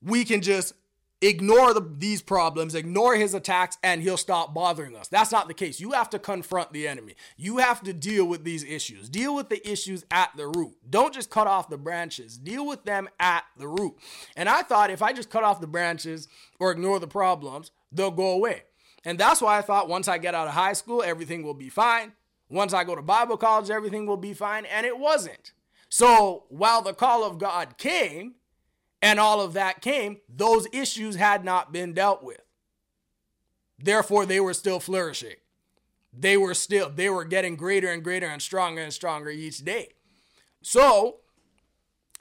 we 0.02 0.24
can 0.24 0.42
just 0.42 0.74
ignore 1.22 1.72
the, 1.72 1.80
these 1.98 2.20
problems, 2.20 2.74
ignore 2.74 3.14
his 3.14 3.32
attacks, 3.32 3.78
and 3.82 4.02
he'll 4.02 4.16
stop 4.16 4.52
bothering 4.52 4.96
us. 4.96 5.08
That's 5.08 5.30
not 5.30 5.48
the 5.48 5.54
case. 5.54 5.80
You 5.80 5.92
have 5.92 6.10
to 6.10 6.18
confront 6.18 6.72
the 6.72 6.88
enemy. 6.88 7.14
You 7.36 7.58
have 7.58 7.82
to 7.84 7.92
deal 7.92 8.26
with 8.26 8.44
these 8.44 8.64
issues. 8.64 9.08
Deal 9.08 9.34
with 9.34 9.48
the 9.48 9.66
issues 9.70 10.04
at 10.10 10.30
the 10.36 10.48
root. 10.48 10.74
Don't 10.88 11.14
just 11.14 11.30
cut 11.30 11.46
off 11.46 11.70
the 11.70 11.78
branches. 11.78 12.36
Deal 12.36 12.66
with 12.66 12.84
them 12.84 13.08
at 13.20 13.44
the 13.56 13.68
root. 13.68 13.94
And 14.36 14.48
I 14.48 14.62
thought 14.62 14.90
if 14.90 15.00
I 15.00 15.12
just 15.12 15.30
cut 15.30 15.44
off 15.44 15.60
the 15.60 15.66
branches 15.66 16.28
or 16.58 16.72
ignore 16.72 16.98
the 16.98 17.06
problems, 17.06 17.70
they'll 17.92 18.10
go 18.10 18.32
away. 18.32 18.64
And 19.04 19.18
that's 19.18 19.40
why 19.40 19.58
I 19.58 19.62
thought 19.62 19.88
once 19.88 20.08
I 20.08 20.18
get 20.18 20.34
out 20.34 20.48
of 20.48 20.54
high 20.54 20.74
school, 20.74 21.02
everything 21.02 21.42
will 21.42 21.54
be 21.54 21.68
fine. 21.68 22.12
Once 22.48 22.72
I 22.72 22.84
go 22.84 22.94
to 22.94 23.02
Bible 23.02 23.36
college, 23.36 23.70
everything 23.70 24.06
will 24.06 24.16
be 24.16 24.34
fine. 24.34 24.64
And 24.66 24.86
it 24.86 24.98
wasn't. 24.98 25.52
So 25.88 26.44
while 26.48 26.82
the 26.82 26.94
call 26.94 27.24
of 27.24 27.38
God 27.38 27.78
came 27.78 28.34
and 29.00 29.18
all 29.18 29.40
of 29.40 29.54
that 29.54 29.80
came, 29.80 30.18
those 30.28 30.66
issues 30.72 31.16
had 31.16 31.44
not 31.44 31.72
been 31.72 31.92
dealt 31.92 32.22
with. 32.22 32.40
Therefore, 33.78 34.24
they 34.26 34.38
were 34.38 34.54
still 34.54 34.78
flourishing. 34.78 35.36
They 36.12 36.36
were 36.36 36.54
still, 36.54 36.90
they 36.90 37.08
were 37.08 37.24
getting 37.24 37.56
greater 37.56 37.88
and 37.88 38.04
greater 38.04 38.26
and 38.26 38.40
stronger 38.40 38.82
and 38.82 38.92
stronger 38.92 39.30
each 39.30 39.64
day. 39.64 39.94
So 40.62 41.20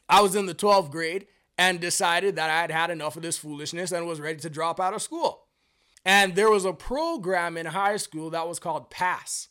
I 0.09 0.21
was 0.21 0.35
in 0.35 0.47
the 0.47 0.55
12th 0.55 0.89
grade 0.89 1.27
and 1.57 1.79
decided 1.79 2.35
that 2.37 2.49
I 2.49 2.61
had 2.61 2.71
had 2.71 2.89
enough 2.89 3.15
of 3.15 3.21
this 3.21 3.37
foolishness 3.37 3.91
and 3.91 4.07
was 4.07 4.19
ready 4.19 4.39
to 4.39 4.49
drop 4.49 4.79
out 4.79 4.93
of 4.93 5.01
school. 5.01 5.43
And 6.03 6.35
there 6.35 6.49
was 6.49 6.65
a 6.65 6.73
program 6.73 7.57
in 7.57 7.67
high 7.67 7.97
school 7.97 8.29
that 8.31 8.47
was 8.47 8.59
called 8.59 8.89
PASS. 8.89 9.49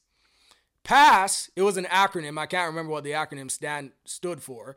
PASS, 0.82 1.50
it 1.54 1.62
was 1.62 1.76
an 1.76 1.84
acronym. 1.84 2.38
I 2.38 2.46
can't 2.46 2.68
remember 2.68 2.92
what 2.92 3.04
the 3.04 3.12
acronym 3.12 3.50
stand 3.50 3.92
stood 4.04 4.42
for. 4.42 4.76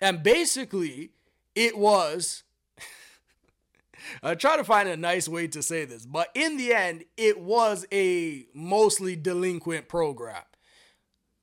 And 0.00 0.22
basically, 0.22 1.10
it 1.54 1.76
was 1.76 2.44
I 4.22 4.34
try 4.34 4.56
to 4.56 4.64
find 4.64 4.88
a 4.88 4.96
nice 4.96 5.28
way 5.28 5.46
to 5.48 5.62
say 5.62 5.84
this, 5.84 6.06
but 6.06 6.28
in 6.34 6.56
the 6.56 6.72
end, 6.72 7.04
it 7.16 7.40
was 7.40 7.86
a 7.92 8.46
mostly 8.54 9.16
delinquent 9.16 9.88
program. 9.88 10.42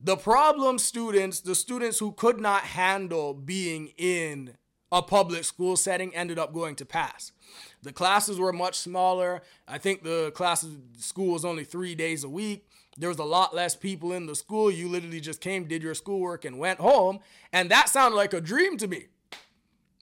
The 0.01 0.15
problem 0.17 0.79
students, 0.79 1.41
the 1.41 1.55
students 1.55 1.99
who 1.99 2.13
could 2.13 2.39
not 2.39 2.61
handle 2.61 3.33
being 3.33 3.91
in 3.97 4.55
a 4.91 5.01
public 5.01 5.43
school 5.43 5.75
setting, 5.75 6.15
ended 6.15 6.39
up 6.39 6.53
going 6.53 6.75
to 6.77 6.85
PASS. 6.85 7.33
The 7.81 7.93
classes 7.93 8.39
were 8.39 8.51
much 8.51 8.75
smaller. 8.75 9.41
I 9.67 9.77
think 9.77 10.03
the 10.03 10.31
class 10.31 10.65
school 10.97 11.33
was 11.33 11.45
only 11.45 11.63
three 11.63 11.95
days 11.95 12.23
a 12.23 12.29
week. 12.29 12.67
There 12.97 13.09
was 13.09 13.19
a 13.19 13.23
lot 13.23 13.55
less 13.55 13.75
people 13.75 14.11
in 14.11 14.25
the 14.25 14.35
school. 14.35 14.69
You 14.69 14.89
literally 14.89 15.21
just 15.21 15.39
came, 15.39 15.65
did 15.65 15.81
your 15.81 15.93
schoolwork, 15.93 16.43
and 16.43 16.59
went 16.59 16.79
home. 16.79 17.19
And 17.53 17.71
that 17.71 17.87
sounded 17.87 18.17
like 18.17 18.33
a 18.33 18.41
dream 18.41 18.77
to 18.77 18.87
me. 18.87 19.05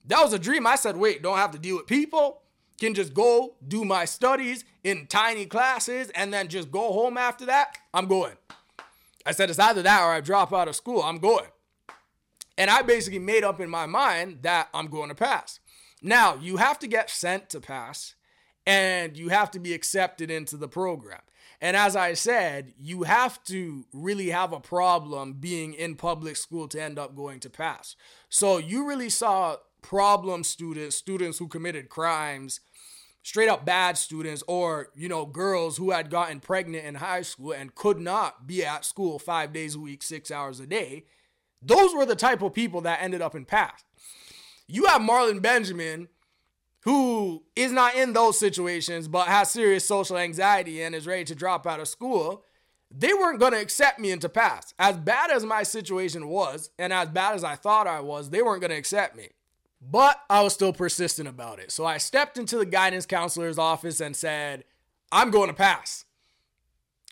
That 0.05 0.23
was 0.23 0.33
a 0.33 0.39
dream. 0.39 0.65
I 0.65 0.75
said, 0.75 0.97
wait, 0.97 1.21
don't 1.21 1.37
have 1.37 1.51
to 1.51 1.59
deal 1.59 1.75
with 1.75 1.85
people. 1.85 2.41
Can 2.79 2.93
just 2.93 3.13
go 3.13 3.55
do 3.67 3.85
my 3.85 4.05
studies 4.05 4.63
in 4.83 5.07
tiny 5.07 5.45
classes 5.45 6.09
and 6.15 6.33
then 6.33 6.47
just 6.47 6.71
go 6.71 6.91
home 6.93 7.17
after 7.17 7.45
that. 7.45 7.77
I'm 7.93 8.07
going. 8.07 8.33
I 9.25 9.31
said, 9.31 9.49
it's 9.49 9.59
either 9.59 9.81
that 9.81 10.01
or 10.01 10.13
I 10.13 10.21
drop 10.21 10.53
out 10.53 10.67
of 10.67 10.75
school. 10.75 11.03
I'm 11.03 11.19
going. 11.19 11.47
And 12.57 12.69
I 12.71 12.81
basically 12.81 13.19
made 13.19 13.43
up 13.43 13.59
in 13.59 13.69
my 13.69 13.85
mind 13.85 14.39
that 14.43 14.69
I'm 14.73 14.87
going 14.87 15.09
to 15.09 15.15
PASS. 15.15 15.59
Now, 16.07 16.35
you 16.35 16.55
have 16.55 16.79
to 16.79 16.87
get 16.87 17.09
sent 17.09 17.49
to 17.49 17.59
PASS 17.59 18.15
and 18.65 19.17
you 19.17 19.27
have 19.27 19.51
to 19.51 19.59
be 19.59 19.73
accepted 19.73 20.31
into 20.31 20.55
the 20.55 20.69
program. 20.69 21.19
And 21.59 21.75
as 21.75 21.97
I 21.97 22.13
said, 22.13 22.71
you 22.79 23.03
have 23.03 23.43
to 23.45 23.85
really 23.91 24.29
have 24.29 24.53
a 24.53 24.61
problem 24.61 25.33
being 25.33 25.73
in 25.73 25.95
public 25.95 26.37
school 26.37 26.69
to 26.69 26.81
end 26.81 26.97
up 26.97 27.13
going 27.13 27.41
to 27.41 27.49
PASS. 27.49 27.97
So 28.29 28.57
you 28.57 28.87
really 28.87 29.09
saw 29.09 29.57
problem 29.81 30.45
students, 30.45 30.95
students 30.95 31.39
who 31.39 31.49
committed 31.49 31.89
crimes, 31.89 32.61
straight 33.23 33.49
up 33.49 33.65
bad 33.65 33.97
students, 33.97 34.43
or, 34.47 34.89
you 34.95 35.09
know, 35.09 35.25
girls 35.25 35.75
who 35.75 35.91
had 35.91 36.09
gotten 36.09 36.39
pregnant 36.39 36.85
in 36.85 36.95
high 36.95 37.21
school 37.21 37.51
and 37.51 37.75
could 37.75 37.99
not 37.99 38.47
be 38.47 38.63
at 38.63 38.85
school 38.85 39.19
five 39.19 39.51
days 39.51 39.75
a 39.75 39.79
week, 39.79 40.01
six 40.01 40.31
hours 40.31 40.61
a 40.61 40.67
day. 40.67 41.03
Those 41.61 41.93
were 41.93 42.05
the 42.05 42.15
type 42.15 42.41
of 42.41 42.53
people 42.53 42.79
that 42.81 43.01
ended 43.01 43.21
up 43.21 43.35
in 43.35 43.43
PASS. 43.43 43.83
You 44.67 44.85
have 44.85 45.01
Marlon 45.01 45.41
Benjamin, 45.41 46.09
who 46.81 47.43
is 47.55 47.71
not 47.71 47.95
in 47.95 48.13
those 48.13 48.37
situations 48.37 49.07
but 49.07 49.27
has 49.27 49.51
serious 49.51 49.85
social 49.85 50.17
anxiety 50.17 50.81
and 50.81 50.93
is 50.93 51.07
ready 51.07 51.23
to 51.25 51.35
drop 51.35 51.65
out 51.65 51.79
of 51.79 51.87
school. 51.87 52.43
They 52.89 53.13
weren't 53.13 53.39
going 53.39 53.51
to 53.51 53.59
accept 53.59 53.99
me 53.99 54.11
into 54.11 54.29
PASS. 54.29 54.73
As 54.79 54.97
bad 54.97 55.29
as 55.29 55.45
my 55.45 55.63
situation 55.63 56.29
was, 56.29 56.69
and 56.79 56.93
as 56.93 57.09
bad 57.09 57.35
as 57.35 57.43
I 57.43 57.55
thought 57.55 57.85
I 57.85 57.99
was, 57.99 58.29
they 58.29 58.41
weren't 58.41 58.61
going 58.61 58.71
to 58.71 58.77
accept 58.77 59.17
me. 59.17 59.29
But 59.81 60.21
I 60.29 60.41
was 60.41 60.53
still 60.53 60.71
persistent 60.71 61.27
about 61.27 61.59
it. 61.59 61.71
So 61.71 61.85
I 61.85 61.97
stepped 61.97 62.37
into 62.37 62.57
the 62.57 62.65
guidance 62.65 63.05
counselor's 63.05 63.57
office 63.57 63.99
and 63.99 64.15
said, 64.15 64.63
I'm 65.11 65.31
going 65.31 65.49
to 65.49 65.53
PASS 65.53 66.05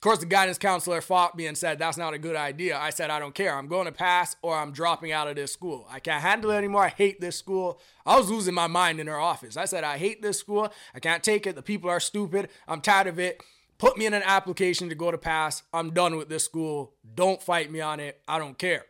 course, 0.06 0.20
the 0.20 0.26
guidance 0.28 0.60
counselor 0.60 1.02
fought 1.02 1.36
me 1.36 1.48
and 1.48 1.58
said 1.58 1.80
that's 1.80 1.98
not 1.98 2.14
a 2.14 2.20
good 2.20 2.36
idea. 2.36 2.78
I 2.78 2.92
said 2.92 3.10
I 3.10 3.20
don't 3.20 3.34
care. 3.34 3.58
I'm 3.58 3.68
going 3.68 3.86
to 3.86 3.92
PASS 3.92 4.36
or 4.44 4.56
I'm 4.56 4.72
dropping 4.72 5.12
out 5.12 5.28
of 5.28 5.36
this 5.36 5.52
school. 5.52 5.88
I 5.90 6.00
can't 6.00 6.22
handle 6.22 6.52
it 6.52 6.58
anymore. 6.58 6.84
I 6.84 6.90
hate 6.90 7.20
this 7.20 7.38
school. 7.38 7.82
I 8.06 8.18
was 8.18 8.30
losing 8.30 8.54
my 8.54 8.68
mind 8.68 9.00
in 9.00 9.08
her 9.08 9.20
office. 9.20 9.58
I 9.58 9.66
said 9.66 9.84
I 9.84 9.98
hate 9.98 10.22
this 10.22 10.40
school. 10.40 10.72
I 10.94 11.00
can't 11.00 11.24
take 11.24 11.48
it. 11.48 11.56
The 11.56 11.64
people 11.64 11.90
are 11.90 12.00
stupid. 12.00 12.50
I'm 12.68 12.82
tired 12.82 13.08
of 13.08 13.20
it. 13.20 13.42
Put 13.80 13.98
me 13.98 14.06
in 14.06 14.14
an 14.14 14.22
application 14.24 14.90
to 14.90 14.96
go 14.96 15.10
to 15.10 15.18
PASS. 15.18 15.64
I'm 15.74 15.92
done 15.92 16.18
with 16.18 16.30
this 16.30 16.46
school. 16.46 16.94
Don't 17.16 17.42
fight 17.42 17.72
me 17.72 17.82
on 17.82 18.00
it. 18.00 18.22
I 18.28 18.38
don't 18.38 18.60
care. 18.60 18.86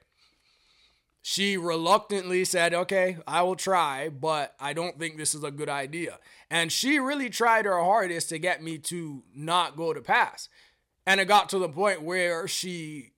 She 1.21 1.55
reluctantly 1.55 2.43
said, 2.43 2.73
Okay, 2.73 3.17
I 3.25 3.41
will 3.41 3.55
try, 3.55 4.09
but 4.09 4.53
I 4.59 4.73
don't 4.73 4.99
think 4.99 5.17
this 5.17 5.33
is 5.33 5.43
a 5.43 5.49
good 5.49 5.69
idea. 5.69 6.19
And 6.51 6.71
she 6.71 6.99
really 6.99 7.29
tried 7.29 7.65
her 7.65 7.79
hardest 7.79 8.29
to 8.29 8.37
get 8.37 8.61
me 8.61 8.77
to 8.79 9.23
not 9.33 9.77
go 9.77 9.93
to 9.93 10.01
PASS. 10.01 10.49
And 11.05 11.19
it 11.19 11.25
got 11.25 11.49
to 11.49 11.59
the 11.59 11.69
point 11.69 12.01
where 12.01 12.47
she 12.47 13.11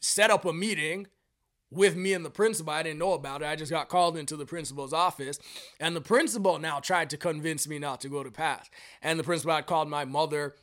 set 0.00 0.30
up 0.30 0.44
a 0.44 0.52
meeting 0.52 1.06
with 1.70 1.96
me 1.96 2.12
and 2.12 2.24
the 2.24 2.30
principal. 2.30 2.72
I 2.72 2.82
didn't 2.82 2.98
know 2.98 3.12
about 3.12 3.42
it. 3.42 3.46
I 3.46 3.56
just 3.56 3.70
got 3.72 3.88
called 3.88 4.16
into 4.16 4.36
the 4.36 4.46
principal's 4.46 4.92
office. 4.92 5.38
And 5.80 5.96
the 5.96 6.00
principal 6.00 6.58
now 6.58 6.80
tried 6.80 7.10
to 7.10 7.16
convince 7.16 7.66
me 7.66 7.78
not 7.78 8.00
to 8.02 8.08
go 8.08 8.22
to 8.22 8.30
PASS. 8.30 8.70
And 9.02 9.18
the 9.18 9.24
principal 9.24 9.54
had 9.54 9.66
called 9.66 9.88
my 9.88 10.04
mother 10.04 10.54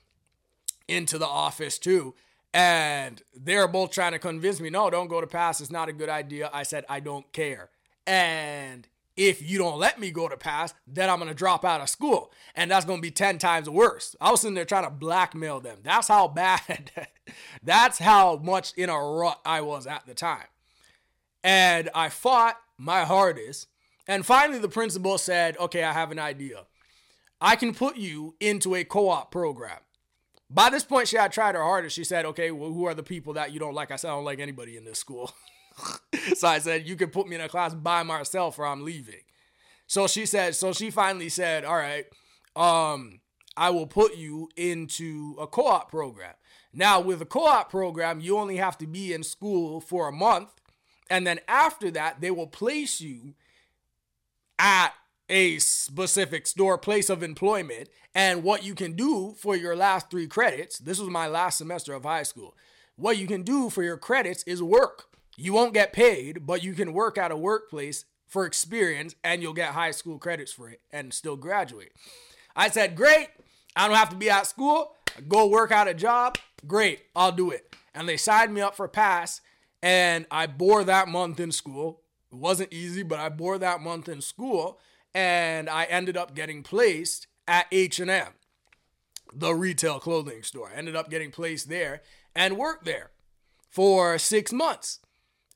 into 0.88 1.18
the 1.18 1.28
office 1.28 1.78
too. 1.78 2.16
And 2.54 3.22
they're 3.36 3.68
both 3.68 3.92
trying 3.92 4.14
to 4.14 4.20
convince 4.20 4.60
me, 4.60 4.70
no, 4.70 4.90
don't 4.90 5.08
go 5.08 5.22
to 5.22 5.28
PASS. 5.28 5.62
It's 5.62 5.72
not 5.72 5.90
a 5.90 5.94
good 5.94 6.10
idea. 6.10 6.50
I 6.52 6.64
said, 6.64 6.86
I 6.90 7.00
don't 7.00 7.32
care. 7.32 7.70
And 8.08 8.88
if 9.20 9.42
you 9.42 9.58
don't 9.58 9.78
let 9.78 10.00
me 10.00 10.12
go 10.12 10.30
to 10.30 10.38
PASS, 10.38 10.74
then 10.88 11.10
I'm 11.10 11.18
going 11.18 11.28
to 11.28 11.36
drop 11.36 11.66
out 11.66 11.82
of 11.82 11.90
school. 11.90 12.32
And 12.56 12.72
that's 12.72 12.86
going 12.86 13.00
to 13.00 13.02
be 13.02 13.12
10 13.12 13.38
times 13.38 13.70
worse. 13.70 14.16
I 14.22 14.32
was 14.32 14.40
sitting 14.40 14.56
there 14.56 14.64
trying 14.64 14.86
to 14.86 14.90
blackmail 14.90 15.60
them. 15.60 15.80
That's 15.84 16.08
how 16.08 16.28
bad, 16.30 17.10
that's 17.62 17.98
how 18.00 18.38
much 18.38 18.74
in 18.78 18.90
a 18.90 18.98
rut 18.98 19.42
I 19.46 19.60
was 19.60 19.86
at 19.86 20.06
the 20.08 20.14
time. 20.14 20.46
And 21.44 21.90
I 21.94 22.08
fought 22.08 22.56
my 22.78 23.04
hardest. 23.04 23.68
And 24.08 24.26
finally, 24.26 24.60
the 24.60 24.70
principal 24.70 25.18
said, 25.18 25.58
okay, 25.58 25.84
I 25.84 25.92
have 25.92 26.12
an 26.12 26.20
idea. 26.20 26.66
I 27.42 27.58
can 27.58 27.76
put 27.76 27.98
you 27.98 28.36
into 28.40 28.74
a 28.74 28.86
co 28.86 29.10
op 29.10 29.32
program. 29.32 29.80
By 30.50 30.70
this 30.70 30.86
point, 30.86 31.10
she 31.10 31.18
had 31.18 31.34
tried 31.34 31.56
her 31.56 31.62
hardest. 31.62 31.94
She 31.94 32.06
said, 32.06 32.26
okay, 32.26 32.52
well, 32.52 32.72
who 32.72 32.86
are 32.86 32.94
the 32.94 33.04
people 33.04 33.34
that 33.34 33.52
you 33.52 33.60
don't 33.60 33.76
like? 33.76 33.92
I 33.92 33.98
said, 33.98 34.12
I 34.12 34.16
don't 34.16 34.24
like 34.24 34.40
anybody 34.40 34.78
in 34.78 34.86
this 34.86 34.98
school. 34.98 35.34
so 36.36 36.48
I 36.48 36.60
said, 36.60 36.88
you 36.88 36.96
can 36.96 37.10
put 37.10 37.28
me 37.28 37.36
in 37.36 37.42
a 37.42 37.50
class 37.50 37.74
by 37.74 38.04
myself 38.04 38.60
or 38.60 38.66
I'm 38.66 38.84
leaving. 38.84 39.22
So 39.88 40.08
she 40.08 40.26
said, 40.26 40.56
so 40.56 40.74
she 40.74 40.92
finally 40.92 41.30
said, 41.30 41.66
all 41.66 41.76
right, 41.76 42.06
um, 42.56 43.22
I 43.58 43.72
will 43.72 43.88
put 43.88 44.16
you 44.16 44.50
into 44.56 45.36
a 45.40 45.48
co 45.48 45.66
op 45.66 45.90
program. 45.90 46.34
Now, 46.74 47.00
with 47.00 47.22
a 47.22 47.26
co 47.26 47.46
op 47.46 47.70
program, 47.70 48.20
you 48.20 48.38
only 48.38 48.58
have 48.58 48.78
to 48.80 48.88
be 48.88 49.14
in 49.14 49.24
school 49.24 49.82
for 49.82 50.08
a 50.08 50.12
month. 50.12 50.50
And 51.10 51.26
then 51.26 51.40
after 51.48 51.90
that, 51.92 52.22
they 52.22 52.30
will 52.30 52.48
place 52.48 53.02
you 53.02 53.34
at 54.60 54.94
a 55.28 55.58
specific 55.60 56.46
store, 56.48 56.78
place 56.78 57.10
of 57.10 57.24
employment, 57.24 57.90
and 58.14 58.44
what 58.44 58.64
you 58.64 58.76
can 58.76 58.94
do 58.94 59.36
for 59.38 59.56
your 59.56 59.76
last 59.76 60.10
three 60.10 60.28
credits. 60.28 60.80
This 60.80 61.00
was 61.00 61.10
my 61.10 61.28
last 61.28 61.58
semester 61.58 61.94
of 61.94 62.04
high 62.04 62.24
school. 62.24 62.56
What 62.96 63.18
you 63.18 63.28
can 63.28 63.44
do 63.44 63.70
for 63.70 63.82
your 63.82 63.98
credits 63.98 64.44
is 64.44 64.62
work. 64.62 65.09
You 65.40 65.54
won't 65.54 65.74
get 65.74 65.94
paid, 65.94 66.46
but 66.46 66.64
you 66.64 66.74
can 66.74 66.92
work 66.92 67.18
at 67.18 67.32
a 67.32 67.38
workplace 67.38 68.04
for 68.28 68.46
experience 68.46 69.16
and 69.24 69.42
you'll 69.42 69.54
get 69.54 69.70
high 69.70 69.92
school 69.92 70.20
credits 70.20 70.52
for 70.52 70.70
it 70.70 70.82
and 70.92 71.14
still 71.14 71.38
graduate. 71.38 71.94
I 72.58 72.70
said, 72.70 72.98
Great, 72.98 73.30
I 73.74 73.88
don't 73.88 73.96
have 73.96 74.10
to 74.10 74.18
be 74.18 74.30
at 74.30 74.48
school. 74.48 74.96
Go 75.30 75.48
work 75.48 75.72
out 75.72 75.88
a 75.88 75.94
job. 75.94 76.38
Great, 76.68 77.04
I'll 77.16 77.32
do 77.32 77.52
it. 77.52 77.74
And 77.96 78.08
they 78.08 78.18
signed 78.18 78.54
me 78.54 78.60
up 78.60 78.76
for 78.76 78.90
pass, 78.90 79.40
and 79.82 80.26
I 80.30 80.46
bore 80.46 80.84
that 80.84 81.08
month 81.08 81.40
in 81.40 81.54
school. 81.54 82.02
It 82.34 82.38
wasn't 82.38 82.74
easy, 82.74 83.04
but 83.04 83.20
I 83.20 83.30
bore 83.30 83.58
that 83.60 83.80
month 83.80 84.10
in 84.10 84.20
school, 84.20 84.80
and 85.16 85.70
I 85.70 85.86
ended 85.86 86.18
up 86.18 86.36
getting 86.36 86.64
placed 86.64 87.28
at 87.48 87.66
H&M, 87.72 88.28
the 89.34 89.54
retail 89.56 90.00
clothing 90.00 90.44
store. 90.44 90.70
I 90.74 90.78
ended 90.78 90.98
up 90.98 91.10
getting 91.10 91.32
placed 91.32 91.70
there 91.70 92.02
and 92.36 92.58
worked 92.58 92.84
there 92.84 93.12
for 93.70 94.18
six 94.18 94.52
months. 94.52 95.00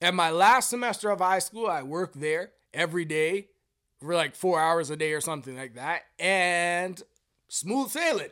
At 0.04 0.14
my 0.14 0.32
last 0.32 0.70
semester 0.70 1.10
of 1.12 1.20
high 1.20 1.40
school, 1.40 1.66
I 1.66 1.82
worked 1.82 2.20
there 2.20 2.52
every 2.74 3.06
day 3.06 3.48
for 4.02 4.14
like 4.14 4.36
four 4.36 4.60
hours 4.60 4.90
a 4.90 4.98
day 4.98 5.14
or 5.14 5.22
something 5.22 5.56
like 5.56 5.76
that, 5.76 6.02
and 6.20 7.02
smooth 7.48 7.90
sailing. 7.90 8.32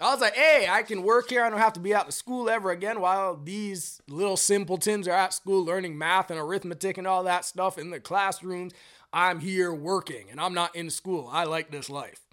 I 0.00 0.12
was 0.12 0.20
like, 0.20 0.34
hey, 0.34 0.66
I 0.68 0.82
can 0.82 1.04
work 1.04 1.30
here. 1.30 1.44
I 1.44 1.50
don't 1.50 1.60
have 1.60 1.74
to 1.74 1.80
be 1.80 1.94
out 1.94 2.06
to 2.06 2.12
school 2.12 2.50
ever 2.50 2.72
again 2.72 3.00
while 3.00 3.36
these 3.36 4.02
little 4.08 4.36
simpletons 4.36 5.06
are 5.06 5.12
at 5.12 5.32
school 5.32 5.64
learning 5.64 5.96
math 5.96 6.32
and 6.32 6.40
arithmetic 6.40 6.98
and 6.98 7.06
all 7.06 7.22
that 7.22 7.44
stuff 7.44 7.78
in 7.78 7.90
the 7.90 8.00
classrooms. 8.00 8.72
I'm 9.12 9.38
here 9.38 9.72
working 9.72 10.30
and 10.32 10.40
I'm 10.40 10.54
not 10.54 10.74
in 10.74 10.90
school. 10.90 11.30
I 11.30 11.44
like 11.44 11.70
this 11.70 11.90
life. 11.90 12.26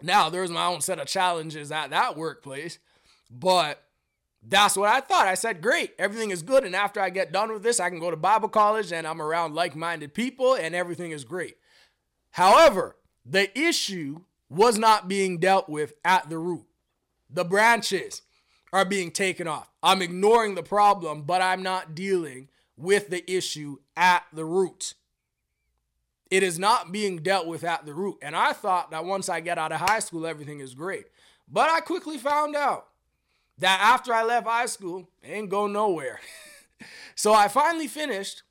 Now, 0.00 0.30
there's 0.30 0.52
my 0.52 0.66
own 0.66 0.82
set 0.82 1.00
of 1.00 1.08
challenges 1.08 1.72
at 1.72 1.90
that 1.90 2.16
workplace, 2.16 2.78
but 3.28 3.82
that's 4.48 4.76
what 4.76 4.88
I 4.88 5.00
thought. 5.00 5.26
I 5.26 5.34
said, 5.34 5.60
great, 5.60 5.92
everything 5.98 6.30
is 6.30 6.42
good. 6.42 6.64
And 6.64 6.76
after 6.76 7.00
I 7.00 7.10
get 7.10 7.32
done 7.32 7.52
with 7.52 7.62
this, 7.62 7.80
I 7.80 7.90
can 7.90 7.98
go 7.98 8.10
to 8.10 8.16
Bible 8.16 8.48
college 8.48 8.92
and 8.92 9.06
I'm 9.06 9.20
around 9.20 9.54
like 9.54 9.74
minded 9.74 10.14
people 10.14 10.54
and 10.54 10.74
everything 10.74 11.10
is 11.10 11.24
great. 11.24 11.56
However, 12.30 12.96
the 13.24 13.56
issue 13.58 14.20
was 14.48 14.78
not 14.78 15.08
being 15.08 15.38
dealt 15.38 15.68
with 15.68 15.94
at 16.04 16.30
the 16.30 16.38
root. 16.38 16.66
The 17.28 17.44
branches 17.44 18.22
are 18.72 18.84
being 18.84 19.10
taken 19.10 19.48
off. 19.48 19.70
I'm 19.82 20.02
ignoring 20.02 20.54
the 20.54 20.62
problem, 20.62 21.22
but 21.22 21.42
I'm 21.42 21.62
not 21.62 21.94
dealing 21.94 22.48
with 22.76 23.08
the 23.08 23.28
issue 23.30 23.78
at 23.96 24.24
the 24.32 24.44
root. 24.44 24.94
It 26.30 26.42
is 26.42 26.58
not 26.58 26.92
being 26.92 27.18
dealt 27.18 27.46
with 27.46 27.64
at 27.64 27.86
the 27.86 27.94
root. 27.94 28.18
And 28.22 28.36
I 28.36 28.52
thought 28.52 28.90
that 28.90 29.04
once 29.04 29.28
I 29.28 29.40
get 29.40 29.58
out 29.58 29.72
of 29.72 29.80
high 29.80 30.00
school, 30.00 30.26
everything 30.26 30.60
is 30.60 30.74
great. 30.74 31.06
But 31.48 31.70
I 31.70 31.80
quickly 31.80 32.18
found 32.18 32.54
out 32.54 32.88
that 33.58 33.80
after 33.80 34.12
I 34.12 34.22
left 34.22 34.46
high 34.46 34.66
school, 34.66 35.08
I 35.24 35.32
ain't 35.32 35.50
go 35.50 35.66
nowhere. 35.66 36.20
so 37.14 37.32
I 37.32 37.48
finally 37.48 37.88
finished 37.88 38.42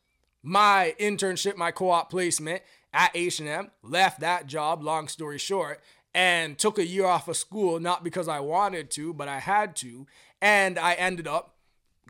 my 0.41 0.95
internship, 0.99 1.57
my 1.57 1.71
co-op 1.71 2.09
placement 2.09 2.61
at 2.93 3.11
H&M, 3.13 3.71
left 3.83 4.19
that 4.21 4.47
job, 4.47 4.83
long 4.83 5.07
story 5.07 5.37
short, 5.37 5.81
and 6.13 6.57
took 6.57 6.77
a 6.77 6.85
year 6.85 7.05
off 7.05 7.27
of 7.27 7.35
school, 7.35 7.79
not 7.79 8.03
because 8.03 8.27
I 8.27 8.39
wanted 8.39 8.89
to, 8.91 9.13
but 9.13 9.27
I 9.27 9.39
had 9.39 9.75
to. 9.77 10.07
And 10.41 10.79
I 10.79 10.93
ended 10.93 11.27
up 11.27 11.55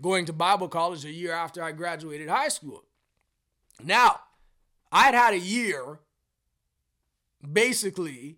going 0.01 0.25
to 0.25 0.33
Bible 0.33 0.67
college 0.67 1.05
a 1.05 1.11
year 1.11 1.31
after 1.31 1.63
I 1.63 1.71
graduated 1.71 2.29
high 2.29 2.49
school. 2.49 2.83
Now, 3.83 4.19
I'd 4.91 5.15
had 5.15 5.33
a 5.33 5.39
year 5.39 5.99
basically 7.51 8.37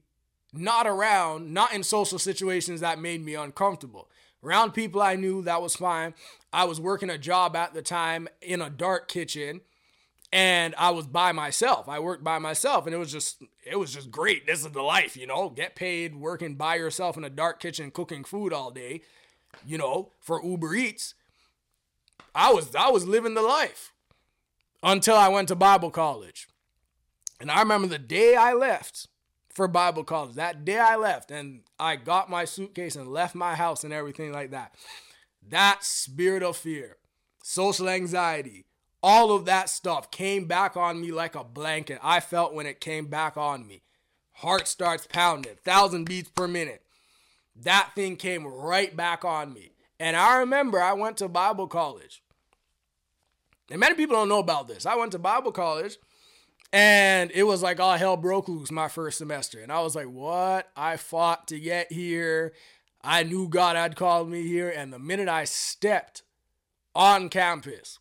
not 0.53 0.87
around, 0.87 1.53
not 1.53 1.73
in 1.73 1.83
social 1.83 2.19
situations 2.19 2.81
that 2.81 2.99
made 2.99 3.23
me 3.23 3.35
uncomfortable. 3.35 4.09
Around 4.47 4.71
people 4.71 5.01
I 5.01 5.15
knew, 5.15 5.41
that 5.41 5.61
was 5.61 5.75
fine. 5.75 6.13
I 6.53 6.63
was 6.63 6.79
working 6.79 7.09
a 7.09 7.17
job 7.17 7.55
at 7.55 7.73
the 7.73 7.81
time 7.81 8.29
in 8.41 8.61
a 8.61 8.69
dark 8.69 9.09
kitchen 9.09 9.61
and 10.31 10.75
I 10.77 10.89
was 10.91 11.07
by 11.07 11.31
myself. 11.31 11.87
I 11.87 11.99
worked 11.99 12.23
by 12.23 12.39
myself, 12.39 12.85
and 12.85 12.93
it 12.93 12.97
was 12.97 13.11
just 13.11 13.41
it 13.65 13.77
was 13.77 13.93
just 13.93 14.11
great. 14.11 14.45
This 14.45 14.59
is 14.59 14.71
the 14.71 14.81
life, 14.81 15.15
you 15.15 15.27
know. 15.27 15.49
Get 15.49 15.75
paid 15.75 16.15
working 16.15 16.55
by 16.55 16.75
yourself 16.75 17.17
in 17.17 17.23
a 17.23 17.29
dark 17.29 17.59
kitchen, 17.59 17.91
cooking 17.91 18.23
food 18.23 18.51
all 18.51 18.71
day, 18.71 19.01
you 19.65 19.77
know, 19.77 20.11
for 20.19 20.43
Uber 20.43 20.75
Eats. 20.75 21.13
I 22.35 22.51
was 22.51 22.75
I 22.75 22.89
was 22.89 23.07
living 23.07 23.35
the 23.35 23.41
life 23.41 23.93
until 24.83 25.15
I 25.15 25.29
went 25.29 25.47
to 25.47 25.55
Bible 25.55 25.91
college, 25.91 26.47
and 27.39 27.49
I 27.49 27.59
remember 27.59 27.87
the 27.87 27.97
day 27.97 28.35
I 28.35 28.53
left 28.53 29.07
for 29.57 29.67
Bible 29.67 30.05
college. 30.05 30.35
That 30.35 30.63
day 30.63 30.79
I 30.79 30.95
left, 30.95 31.31
and 31.31 31.63
I 31.77 31.97
got 31.97 32.29
my 32.29 32.45
suitcase 32.45 32.95
and 32.95 33.11
left 33.11 33.35
my 33.35 33.55
house 33.55 33.83
and 33.83 33.91
everything 33.91 34.31
like 34.31 34.51
that. 34.51 34.73
That 35.49 35.83
spirit 35.83 36.43
of 36.43 36.55
fear, 36.55 36.97
social 37.43 37.89
anxiety 37.89 38.67
all 39.03 39.31
of 39.31 39.45
that 39.45 39.69
stuff 39.69 40.09
came 40.11 40.45
back 40.45 40.75
on 40.75 40.99
me 40.99 41.11
like 41.11 41.35
a 41.35 41.43
blanket. 41.43 41.99
I 42.01 42.19
felt 42.19 42.53
when 42.53 42.65
it 42.65 42.81
came 42.81 43.07
back 43.07 43.37
on 43.37 43.67
me. 43.67 43.83
Heart 44.33 44.67
starts 44.67 45.07
pounding, 45.07 45.55
thousand 45.63 46.05
beats 46.05 46.29
per 46.29 46.47
minute. 46.47 46.83
That 47.55 47.91
thing 47.95 48.17
came 48.17 48.45
right 48.45 48.95
back 48.95 49.25
on 49.25 49.53
me. 49.53 49.71
And 49.99 50.15
I 50.15 50.37
remember 50.37 50.81
I 50.81 50.93
went 50.93 51.17
to 51.17 51.27
Bible 51.27 51.67
college. 51.67 52.21
And 53.71 53.79
many 53.79 53.95
people 53.95 54.15
don't 54.15 54.29
know 54.29 54.39
about 54.39 54.67
this. 54.67 54.85
I 54.85 54.95
went 54.95 55.11
to 55.13 55.19
Bible 55.19 55.51
college 55.51 55.97
and 56.73 57.31
it 57.31 57.43
was 57.43 57.63
like 57.63 57.79
all 57.79 57.97
hell 57.97 58.17
broke 58.17 58.49
loose 58.49 58.71
my 58.71 58.87
first 58.87 59.17
semester. 59.17 59.59
And 59.59 59.71
I 59.71 59.81
was 59.81 59.95
like, 59.95 60.07
what? 60.07 60.69
I 60.75 60.97
fought 60.97 61.47
to 61.47 61.59
get 61.59 61.91
here. 61.91 62.53
I 63.01 63.23
knew 63.23 63.47
God 63.47 63.75
had 63.75 63.95
called 63.95 64.29
me 64.29 64.45
here. 64.47 64.69
And 64.69 64.91
the 64.91 64.99
minute 64.99 65.29
I 65.29 65.45
stepped 65.45 66.23
on 66.93 67.29
campus, 67.29 67.99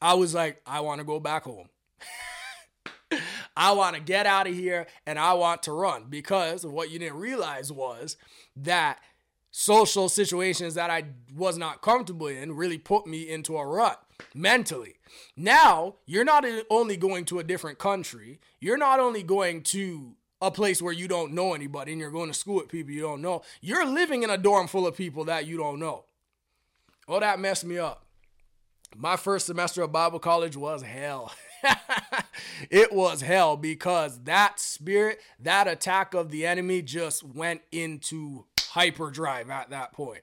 I 0.00 0.14
was 0.14 0.34
like, 0.34 0.60
I 0.66 0.80
want 0.80 0.98
to 0.98 1.04
go 1.04 1.20
back 1.20 1.44
home. 1.44 1.68
I 3.56 3.72
want 3.72 3.96
to 3.96 4.02
get 4.02 4.26
out 4.26 4.46
of 4.46 4.54
here 4.54 4.86
and 5.06 5.18
I 5.18 5.32
want 5.34 5.62
to 5.64 5.72
run 5.72 6.06
because 6.10 6.66
what 6.66 6.90
you 6.90 6.98
didn't 6.98 7.18
realize 7.18 7.72
was 7.72 8.16
that 8.56 8.98
social 9.50 10.08
situations 10.08 10.74
that 10.74 10.90
I 10.90 11.04
was 11.34 11.56
not 11.56 11.80
comfortable 11.80 12.26
in 12.26 12.56
really 12.56 12.76
put 12.76 13.06
me 13.06 13.28
into 13.28 13.56
a 13.56 13.64
rut 13.64 14.03
mentally. 14.34 14.94
Now, 15.36 15.96
you're 16.06 16.24
not 16.24 16.44
only 16.70 16.96
going 16.96 17.24
to 17.26 17.38
a 17.38 17.44
different 17.44 17.78
country, 17.78 18.40
you're 18.60 18.78
not 18.78 19.00
only 19.00 19.22
going 19.22 19.62
to 19.64 20.14
a 20.40 20.50
place 20.50 20.82
where 20.82 20.92
you 20.92 21.08
don't 21.08 21.32
know 21.32 21.54
anybody 21.54 21.92
and 21.92 22.00
you're 22.00 22.10
going 22.10 22.28
to 22.28 22.34
school 22.34 22.56
with 22.56 22.68
people 22.68 22.92
you 22.92 23.00
don't 23.00 23.22
know, 23.22 23.42
you're 23.60 23.86
living 23.86 24.22
in 24.22 24.30
a 24.30 24.38
dorm 24.38 24.66
full 24.66 24.86
of 24.86 24.96
people 24.96 25.24
that 25.24 25.46
you 25.46 25.56
don't 25.56 25.78
know. 25.78 26.04
Oh, 27.08 27.20
that 27.20 27.38
messed 27.38 27.64
me 27.64 27.78
up. 27.78 28.04
My 28.96 29.16
first 29.16 29.46
semester 29.46 29.82
of 29.82 29.92
Bible 29.92 30.18
college 30.18 30.56
was 30.56 30.82
hell. 30.82 31.32
it 32.70 32.92
was 32.92 33.22
hell 33.22 33.56
because 33.56 34.22
that 34.24 34.60
spirit, 34.60 35.18
that 35.40 35.66
attack 35.66 36.14
of 36.14 36.30
the 36.30 36.46
enemy 36.46 36.82
just 36.82 37.24
went 37.24 37.62
into 37.72 38.44
hyperdrive 38.60 39.50
at 39.50 39.70
that 39.70 39.92
point. 39.92 40.22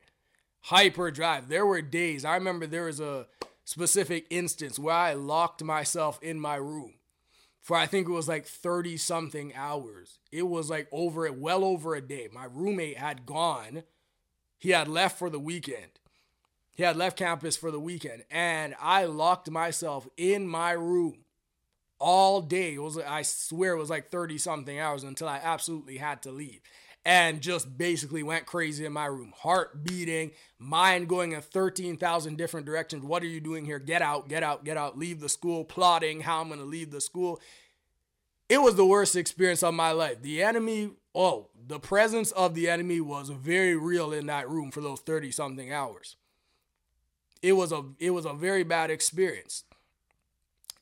Hyperdrive. 0.62 1.50
There 1.50 1.66
were 1.66 1.82
days, 1.82 2.24
I 2.24 2.36
remember 2.36 2.66
there 2.66 2.86
was 2.86 3.00
a 3.00 3.28
specific 3.64 4.26
instance 4.30 4.78
where 4.80 4.96
I 4.96 5.14
locked 5.14 5.64
myself 5.64 6.20
in 6.22 6.40
my 6.40 6.56
room 6.56 6.96
for 7.62 7.78
I 7.78 7.86
think 7.86 8.08
it 8.08 8.12
was 8.12 8.28
like 8.28 8.46
30 8.46 8.98
something 8.98 9.54
hours. 9.56 10.18
It 10.32 10.48
was 10.48 10.70
like 10.70 10.88
over 10.92 11.26
it, 11.28 11.38
well 11.38 11.64
over 11.64 11.96
a 11.96 12.02
day. 12.02 12.28
My 12.34 12.46
roommate 12.52 12.98
had 12.98 13.26
gone. 13.26 13.84
He 14.58 14.72
had 14.72 14.88
left 14.88 15.20
for 15.20 15.30
the 15.30 15.40
weekend. 15.40 16.00
He 16.74 16.84
had 16.84 16.98
left 16.98 17.18
campus 17.18 17.58
for 17.58 17.70
the 17.70 17.80
weekend, 17.80 18.24
and 18.32 18.74
I 18.82 19.06
locked 19.06 19.52
myself 19.52 20.08
in 20.18 20.48
my 20.48 20.72
room 20.72 21.26
all 22.00 22.42
day. 22.42 22.76
It 22.76 22.82
was 22.82 22.98
I 22.98 23.22
swear 23.22 23.74
it 23.74 23.80
was 23.80 23.90
like 23.90 24.10
30 24.10 24.38
something 24.40 24.80
hours 24.80 25.04
until 25.04 25.28
I 25.28 25.40
absolutely 25.44 25.98
had 25.98 26.24
to 26.24 26.32
leave. 26.32 26.62
And 27.04 27.42
just 27.42 27.78
basically 27.78 28.22
went 28.22 28.46
crazy 28.46 28.86
in 28.86 28.94
my 28.94 29.08
room. 29.08 29.34
Heart 29.36 29.84
beating, 29.84 30.32
mind 30.60 31.08
going 31.08 31.32
in 31.32 31.42
13,000 31.42 32.38
different 32.38 32.68
directions. 32.68 33.04
What 33.04 33.24
are 33.24 33.28
you 33.28 33.40
doing 33.40 33.66
here? 33.66 33.80
Get 33.80 34.04
out, 34.04 34.30
get 34.30 34.44
out, 34.44 34.64
get 34.64 34.78
out. 34.78 35.00
Leave 35.00 35.20
the 35.20 35.30
school, 35.30 35.64
plotting 35.64 36.22
how 36.22 36.42
I'm 36.42 36.48
going 36.48 36.60
to 36.60 36.66
leave 36.66 36.92
the 36.92 37.02
school. 37.02 37.42
it 38.50 38.62
was 38.62 38.76
the 38.76 38.86
worst 38.86 39.16
experience 39.16 39.64
of 39.64 39.74
my 39.74 39.92
life. 39.92 40.22
The 40.22 40.44
enemy, 40.44 40.92
oh, 41.16 41.48
the 41.68 41.80
presence 41.80 42.32
of 42.32 42.54
the 42.54 42.70
enemy 42.70 43.00
was 43.00 43.30
very 43.30 43.78
real 43.78 44.12
in 44.12 44.26
that 44.28 44.50
room 44.50 44.72
for 44.72 44.82
those 44.82 45.00
30 45.00 45.32
something 45.32 45.72
hours. 45.72 46.18
It 47.42 47.54
was 47.54 47.72
a 47.72 47.84
it 47.98 48.12
was 48.12 48.26
a 48.26 48.34
very 48.34 48.64
bad 48.64 48.92
experience. 48.92 49.64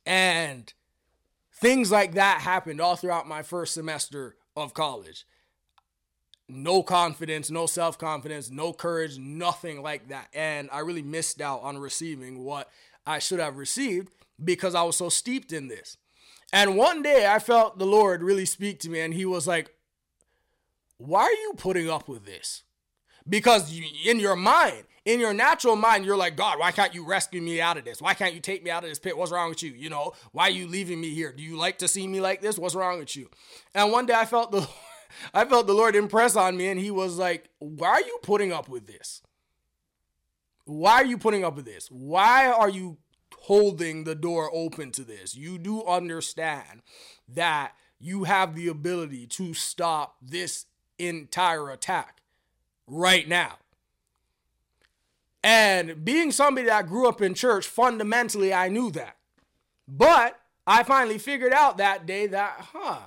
And 0.06 0.74
things 1.54 1.92
like 1.92 2.14
that 2.14 2.42
happened 2.42 2.82
all 2.82 2.96
throughout 2.96 3.28
my 3.28 3.44
first 3.44 3.76
semester 3.76 4.36
of 4.56 4.74
college. 4.74 5.26
No 6.52 6.82
confidence, 6.82 7.52
no 7.52 7.68
self 7.68 8.00
confidence, 8.00 8.50
no 8.50 8.74
courage, 8.74 9.20
nothing 9.20 9.84
like 9.84 10.10
that. 10.10 10.30
And 10.34 10.68
I 10.72 10.80
really 10.80 11.04
missed 11.04 11.42
out 11.42 11.62
on 11.62 11.78
receiving 11.78 12.44
what 12.44 12.70
I 13.06 13.20
should 13.20 13.40
have 13.40 13.58
received 13.58 14.10
because 14.44 14.74
I 14.74 14.82
was 14.82 14.98
so 14.98 15.10
steeped 15.10 15.54
in 15.54 15.68
this. 15.68 15.98
And 16.52 16.76
one 16.76 17.04
day 17.04 17.28
I 17.28 17.38
felt 17.38 17.78
the 17.78 17.86
Lord 17.86 18.24
really 18.24 18.46
speak 18.46 18.80
to 18.80 18.90
me, 18.90 19.00
and 19.00 19.14
He 19.14 19.26
was 19.26 19.48
like, 19.48 19.76
Why 20.98 21.22
are 21.22 21.32
you 21.32 21.54
putting 21.56 21.88
up 21.88 22.08
with 22.08 22.26
this? 22.26 22.64
Because 23.28 23.72
in 24.04 24.20
your 24.20 24.36
mind, 24.36 24.86
in 25.06 25.20
your 25.20 25.34
natural 25.34 25.76
mind, 25.76 26.06
you're 26.06 26.18
like, 26.18 26.36
God, 26.36 26.60
why 26.60 26.72
can't 26.72 26.96
you 26.96 27.06
rescue 27.06 27.42
me 27.42 27.62
out 27.62 27.78
of 27.78 27.86
this? 27.86 28.02
Why 28.02 28.14
can't 28.14 28.34
you 28.34 28.40
take 28.40 28.64
me 28.64 28.72
out 28.72 28.84
of 28.84 28.90
this 28.90 29.00
pit? 29.00 29.18
What's 29.18 29.32
wrong 29.32 29.50
with 29.50 29.62
you? 29.62 29.72
You 29.72 29.90
know, 29.90 30.14
why 30.32 30.46
are 30.46 30.52
you 30.52 30.68
leaving 30.68 31.00
me 31.00 31.14
here? 31.14 31.32
Do 31.32 31.44
you 31.44 31.58
like 31.58 31.78
to 31.80 31.88
see 31.88 32.08
me 32.08 32.22
like 32.22 32.42
this? 32.42 32.58
What's 32.58 32.76
wrong 32.76 33.00
with 33.00 33.16
you? 33.16 33.30
And 33.76 33.92
one 33.92 34.06
day 34.06 34.14
I 34.14 34.26
felt 34.26 34.52
the 34.52 34.68
I 35.34 35.46
felt 35.46 35.68
the 35.68 35.74
Lord 35.74 35.96
impress 35.96 36.36
on 36.36 36.58
me, 36.58 36.68
and 36.68 36.80
He 36.80 36.92
was 36.92 37.18
like, 37.18 37.50
Why 37.60 37.90
are 37.90 38.02
you 38.02 38.20
putting 38.24 38.52
up 38.52 38.70
with 38.70 38.88
this? 38.88 39.22
Why 40.66 40.94
are 40.94 41.06
you 41.06 41.18
putting 41.18 41.44
up 41.44 41.56
with 41.56 41.66
this? 41.66 41.88
Why 41.90 42.48
are 42.48 42.70
you 42.70 42.98
holding 43.42 44.04
the 44.04 44.16
door 44.16 44.50
open 44.54 44.92
to 44.92 45.04
this. 45.04 45.36
You 45.36 45.58
do 45.58 45.84
understand 45.86 46.82
that 47.28 47.74
you 48.00 48.26
have 48.26 48.56
the 48.56 48.68
ability 48.68 49.28
to 49.28 49.54
stop 49.54 50.18
this 50.22 50.66
entire 50.98 51.70
attack 51.70 52.22
right 52.88 53.28
now. 53.28 53.58
And 55.44 56.04
being 56.04 56.32
somebody 56.32 56.68
that 56.68 56.88
grew 56.88 57.08
up 57.08 57.22
in 57.22 57.34
church, 57.34 57.66
fundamentally, 57.66 58.54
I 58.54 58.68
knew 58.68 58.92
that. 58.92 59.18
But 59.88 60.40
I 60.68 60.84
finally 60.84 61.18
figured 61.18 61.54
out 61.54 61.78
that 61.78 62.06
day 62.06 62.28
that, 62.28 62.68
huh, 62.74 63.00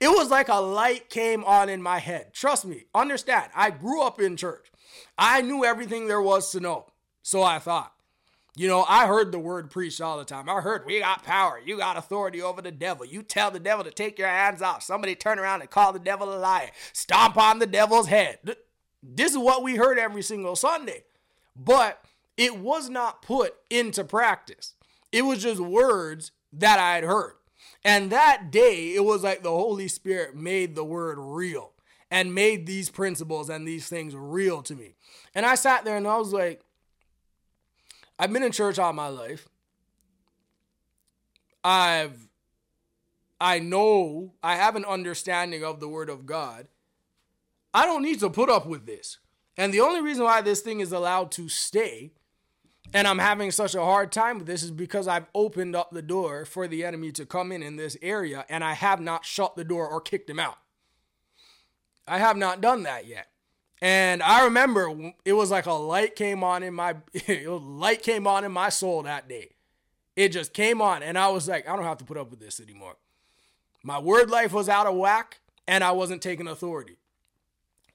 it 0.00 0.08
was 0.08 0.30
like 0.30 0.48
a 0.48 0.60
light 0.60 1.08
came 1.10 1.44
on 1.44 1.68
in 1.68 1.82
my 1.82 1.98
head. 1.98 2.32
Trust 2.32 2.64
me, 2.64 2.84
understand, 2.94 3.50
I 3.54 3.70
grew 3.70 4.02
up 4.02 4.20
in 4.20 4.36
church. 4.36 4.70
I 5.18 5.42
knew 5.42 5.64
everything 5.64 6.06
there 6.06 6.22
was 6.22 6.50
to 6.52 6.60
know. 6.60 6.86
So 7.22 7.42
I 7.42 7.58
thought. 7.58 7.92
You 8.58 8.68
know, 8.68 8.86
I 8.88 9.06
heard 9.06 9.32
the 9.32 9.38
word 9.38 9.70
preached 9.70 10.00
all 10.00 10.16
the 10.16 10.24
time. 10.24 10.48
I 10.48 10.62
heard 10.62 10.86
we 10.86 11.00
got 11.00 11.22
power. 11.22 11.60
You 11.62 11.76
got 11.76 11.98
authority 11.98 12.40
over 12.40 12.62
the 12.62 12.70
devil. 12.70 13.04
You 13.04 13.22
tell 13.22 13.50
the 13.50 13.60
devil 13.60 13.84
to 13.84 13.90
take 13.90 14.18
your 14.18 14.28
hands 14.28 14.62
off. 14.62 14.82
Somebody 14.82 15.14
turn 15.14 15.38
around 15.38 15.60
and 15.60 15.68
call 15.68 15.92
the 15.92 15.98
devil 15.98 16.34
a 16.34 16.38
liar. 16.38 16.70
Stomp 16.94 17.36
on 17.36 17.58
the 17.58 17.66
devil's 17.66 18.06
head. 18.06 18.38
This 19.02 19.32
is 19.32 19.38
what 19.38 19.62
we 19.62 19.76
heard 19.76 19.98
every 19.98 20.22
single 20.22 20.56
Sunday. 20.56 21.04
But 21.54 22.02
it 22.38 22.58
was 22.58 22.88
not 22.88 23.20
put 23.20 23.54
into 23.68 24.04
practice. 24.04 24.74
It 25.12 25.22
was 25.22 25.42
just 25.42 25.60
words 25.60 26.32
that 26.52 26.78
I 26.78 26.94
had 26.94 27.04
heard. 27.04 27.34
And 27.86 28.10
that 28.10 28.50
day, 28.50 28.96
it 28.96 29.04
was 29.04 29.22
like 29.22 29.44
the 29.44 29.50
Holy 29.50 29.86
Spirit 29.86 30.34
made 30.34 30.74
the 30.74 30.82
word 30.82 31.18
real 31.20 31.70
and 32.10 32.34
made 32.34 32.66
these 32.66 32.90
principles 32.90 33.48
and 33.48 33.66
these 33.66 33.88
things 33.88 34.12
real 34.16 34.60
to 34.62 34.74
me. 34.74 34.96
And 35.36 35.46
I 35.46 35.54
sat 35.54 35.84
there 35.84 35.96
and 35.96 36.06
I 36.06 36.16
was 36.16 36.32
like, 36.32 36.62
I've 38.18 38.32
been 38.32 38.42
in 38.42 38.50
church 38.50 38.80
all 38.80 38.92
my 38.92 39.06
life. 39.06 39.48
I've 41.62 42.26
I 43.40 43.60
know 43.60 44.32
I 44.42 44.56
have 44.56 44.74
an 44.74 44.84
understanding 44.84 45.62
of 45.62 45.78
the 45.78 45.88
word 45.88 46.10
of 46.10 46.26
God. 46.26 46.66
I 47.72 47.86
don't 47.86 48.02
need 48.02 48.18
to 48.18 48.30
put 48.30 48.50
up 48.50 48.66
with 48.66 48.86
this. 48.86 49.18
And 49.56 49.72
the 49.72 49.80
only 49.80 50.00
reason 50.00 50.24
why 50.24 50.40
this 50.40 50.60
thing 50.60 50.80
is 50.80 50.90
allowed 50.90 51.30
to 51.32 51.48
stay 51.48 52.14
and 52.92 53.06
I'm 53.06 53.18
having 53.18 53.50
such 53.50 53.74
a 53.74 53.80
hard 53.80 54.12
time 54.12 54.38
with 54.38 54.46
this 54.46 54.62
is 54.62 54.70
because 54.70 55.08
I've 55.08 55.26
opened 55.34 55.76
up 55.76 55.90
the 55.90 56.02
door 56.02 56.44
for 56.44 56.66
the 56.66 56.84
enemy 56.84 57.12
to 57.12 57.26
come 57.26 57.52
in 57.52 57.62
in 57.62 57.76
this 57.76 57.96
area 58.00 58.44
and 58.48 58.64
I 58.64 58.74
have 58.74 59.00
not 59.00 59.24
shut 59.24 59.56
the 59.56 59.64
door 59.64 59.88
or 59.88 60.00
kicked 60.00 60.30
him 60.30 60.38
out. 60.38 60.58
I 62.06 62.18
have 62.18 62.36
not 62.36 62.60
done 62.60 62.84
that 62.84 63.06
yet. 63.06 63.28
And 63.82 64.22
I 64.22 64.44
remember 64.44 65.12
it 65.24 65.34
was 65.34 65.50
like 65.50 65.66
a 65.66 65.72
light 65.72 66.16
came 66.16 66.42
on 66.42 66.62
in 66.62 66.74
my 66.74 66.96
light 67.28 68.02
came 68.02 68.26
on 68.26 68.44
in 68.44 68.52
my 68.52 68.68
soul 68.68 69.02
that 69.02 69.28
day. 69.28 69.50
It 70.14 70.30
just 70.30 70.54
came 70.54 70.80
on 70.80 71.02
and 71.02 71.18
I 71.18 71.28
was 71.28 71.46
like, 71.46 71.68
I 71.68 71.76
don't 71.76 71.84
have 71.84 71.98
to 71.98 72.04
put 72.04 72.16
up 72.16 72.30
with 72.30 72.40
this 72.40 72.58
anymore. 72.58 72.96
My 73.82 73.98
word 73.98 74.30
life 74.30 74.52
was 74.52 74.68
out 74.68 74.86
of 74.86 74.94
whack 74.94 75.40
and 75.68 75.84
I 75.84 75.92
wasn't 75.92 76.22
taking 76.22 76.48
authority. 76.48 76.96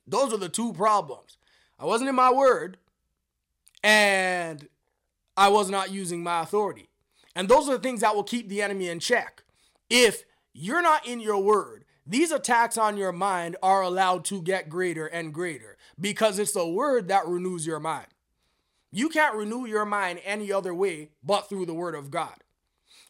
Those 0.06 0.34
are 0.34 0.38
the 0.38 0.50
two 0.50 0.74
problems. 0.74 1.38
I 1.80 1.86
wasn't 1.86 2.10
in 2.10 2.16
my 2.16 2.32
word 2.32 2.78
and 3.84 4.68
I 5.42 5.50
was 5.50 5.70
not 5.70 5.92
using 5.92 6.24
my 6.24 6.42
authority. 6.42 6.90
And 7.36 7.50
those 7.50 7.68
are 7.68 7.74
the 7.74 7.80
things 7.80 8.02
that 8.02 8.16
will 8.16 8.24
keep 8.24 8.48
the 8.48 8.62
enemy 8.62 8.90
in 8.90 9.00
check. 9.00 9.44
If 9.90 10.24
you're 10.54 10.82
not 10.82 11.08
in 11.08 11.20
your 11.20 11.40
word 11.40 11.86
these 12.06 12.32
attacks 12.32 12.78
on 12.78 12.98
your 12.98 13.12
mind 13.12 13.56
are 13.62 13.82
allowed 13.82 14.26
to 14.26 14.42
get 14.42 14.70
greater 14.70 15.06
and 15.06 15.34
greater 15.34 15.78
because 16.00 16.40
it's 16.40 16.52
the 16.52 16.68
word 16.68 17.08
that 17.08 17.28
renews 17.28 17.66
your 17.66 17.80
mind. 17.80 18.08
You 18.92 19.08
can't 19.08 19.36
renew 19.36 19.66
your 19.66 19.86
mind 19.86 20.20
any 20.26 20.52
other 20.52 20.74
way 20.74 21.12
but 21.24 21.48
through 21.48 21.68
the 21.68 21.74
word 21.74 21.96
of 21.96 22.12
God. 22.12 22.36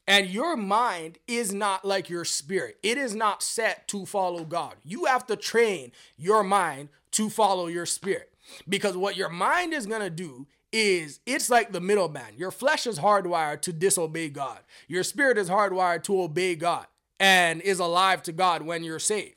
And 0.08 0.28
your 0.28 0.58
mind 0.58 1.20
is 1.28 1.54
not 1.54 1.86
like 1.86 2.10
your 2.10 2.26
spirit, 2.26 2.78
it 2.84 2.98
is 2.98 3.15
not 3.15 3.41
set 3.41 3.88
to 3.89 4.06
follow 4.06 4.44
God. 4.44 4.76
You 4.84 5.06
have 5.06 5.26
to 5.28 5.36
train 5.36 5.91
your 6.17 6.44
mind 6.44 6.89
to 7.12 7.30
follow 7.30 7.67
your 7.67 7.86
spirit 7.86 8.34
because 8.67 8.98
what 8.98 9.15
your 9.15 9.30
mind 9.30 9.74
is 9.74 9.86
going 9.86 10.02
to 10.02 10.10
do 10.10 10.48
is 10.72 11.20
it's 11.26 11.50
like 11.50 11.72
the 11.72 11.82
middleman. 11.82 12.38
Your 12.38 12.52
flesh 12.52 12.88
is 12.88 13.00
hardwired 13.00 13.62
to 13.62 13.74
disobey 13.74 14.30
God. 14.30 14.60
Your 14.88 15.04
spirit 15.04 15.38
is 15.38 15.50
hardwired 15.50 16.04
to 16.04 16.22
obey 16.22 16.56
God 16.56 16.88
and 17.20 17.62
is 17.62 17.80
alive 17.80 18.24
to 18.24 18.32
God 18.32 18.64
when 18.64 18.84
you're 18.84 19.00
saved. 19.00 19.36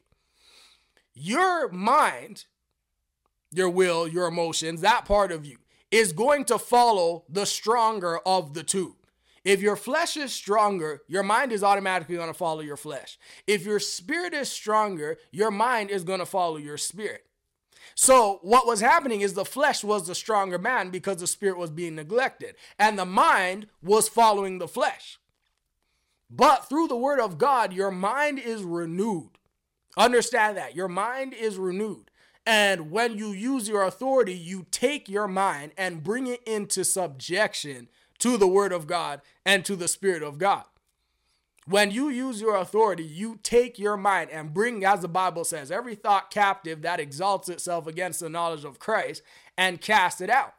Your 1.14 1.68
mind, 1.68 2.46
your 3.52 3.70
will, 3.70 4.08
your 4.08 4.26
emotions, 4.26 4.80
that 4.80 5.04
part 5.04 5.30
of 5.30 5.44
you 5.44 5.58
is 5.90 6.12
going 6.12 6.44
to 6.46 6.58
follow 6.58 7.24
the 7.28 7.46
stronger 7.46 8.18
of 8.26 8.54
the 8.54 8.62
two. 8.64 8.96
If 9.44 9.60
your 9.60 9.76
flesh 9.76 10.16
is 10.16 10.32
stronger, 10.32 11.02
your 11.06 11.22
mind 11.22 11.52
is 11.52 11.62
automatically 11.62 12.16
going 12.16 12.28
to 12.28 12.34
follow 12.34 12.62
your 12.62 12.78
flesh. 12.78 13.18
If 13.46 13.66
your 13.66 13.78
spirit 13.78 14.32
is 14.32 14.48
stronger, 14.48 15.18
your 15.30 15.50
mind 15.50 15.90
is 15.90 16.02
going 16.02 16.20
to 16.20 16.26
follow 16.26 16.56
your 16.56 16.78
spirit. 16.78 17.26
So, 17.94 18.40
what 18.42 18.66
was 18.66 18.80
happening 18.80 19.20
is 19.20 19.34
the 19.34 19.44
flesh 19.44 19.84
was 19.84 20.06
the 20.06 20.14
stronger 20.14 20.58
man 20.58 20.90
because 20.90 21.18
the 21.18 21.26
spirit 21.26 21.56
was 21.56 21.70
being 21.70 21.94
neglected, 21.94 22.56
and 22.78 22.98
the 22.98 23.04
mind 23.04 23.68
was 23.82 24.08
following 24.08 24.58
the 24.58 24.68
flesh. 24.68 25.18
But 26.28 26.68
through 26.68 26.88
the 26.88 26.96
word 26.96 27.20
of 27.20 27.38
God, 27.38 27.72
your 27.72 27.92
mind 27.92 28.40
is 28.40 28.64
renewed. 28.64 29.30
Understand 29.96 30.56
that. 30.56 30.74
Your 30.74 30.88
mind 30.88 31.34
is 31.34 31.56
renewed. 31.56 32.10
And 32.46 32.90
when 32.90 33.16
you 33.16 33.28
use 33.28 33.68
your 33.68 33.84
authority, 33.84 34.34
you 34.34 34.66
take 34.70 35.08
your 35.08 35.28
mind 35.28 35.72
and 35.78 36.02
bring 36.02 36.26
it 36.26 36.42
into 36.44 36.84
subjection 36.84 37.88
to 38.18 38.36
the 38.36 38.48
word 38.48 38.72
of 38.72 38.86
God 38.86 39.22
and 39.46 39.64
to 39.64 39.76
the 39.76 39.88
spirit 39.88 40.22
of 40.22 40.38
God. 40.38 40.64
When 41.66 41.90
you 41.90 42.10
use 42.10 42.40
your 42.40 42.56
authority, 42.56 43.04
you 43.04 43.38
take 43.42 43.78
your 43.78 43.96
mind 43.96 44.30
and 44.30 44.52
bring, 44.52 44.84
as 44.84 45.00
the 45.00 45.08
Bible 45.08 45.44
says, 45.44 45.70
every 45.70 45.94
thought 45.94 46.30
captive 46.30 46.82
that 46.82 47.00
exalts 47.00 47.48
itself 47.48 47.86
against 47.86 48.20
the 48.20 48.28
knowledge 48.28 48.64
of 48.64 48.78
Christ 48.78 49.22
and 49.56 49.80
cast 49.80 50.20
it 50.20 50.28
out. 50.28 50.54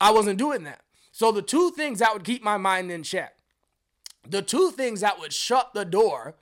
I 0.00 0.10
wasn't 0.10 0.38
doing 0.38 0.64
that. 0.64 0.80
So, 1.12 1.30
the 1.32 1.42
two 1.42 1.70
things 1.70 2.00
that 2.00 2.12
would 2.12 2.24
keep 2.24 2.42
my 2.42 2.56
mind 2.56 2.90
in 2.90 3.02
check 3.02 3.34
the 4.28 4.42
two 4.42 4.70
things 4.70 5.00
that 5.00 5.20
would 5.20 5.32
shut 5.32 5.72
the 5.72 5.84
door 5.84 6.34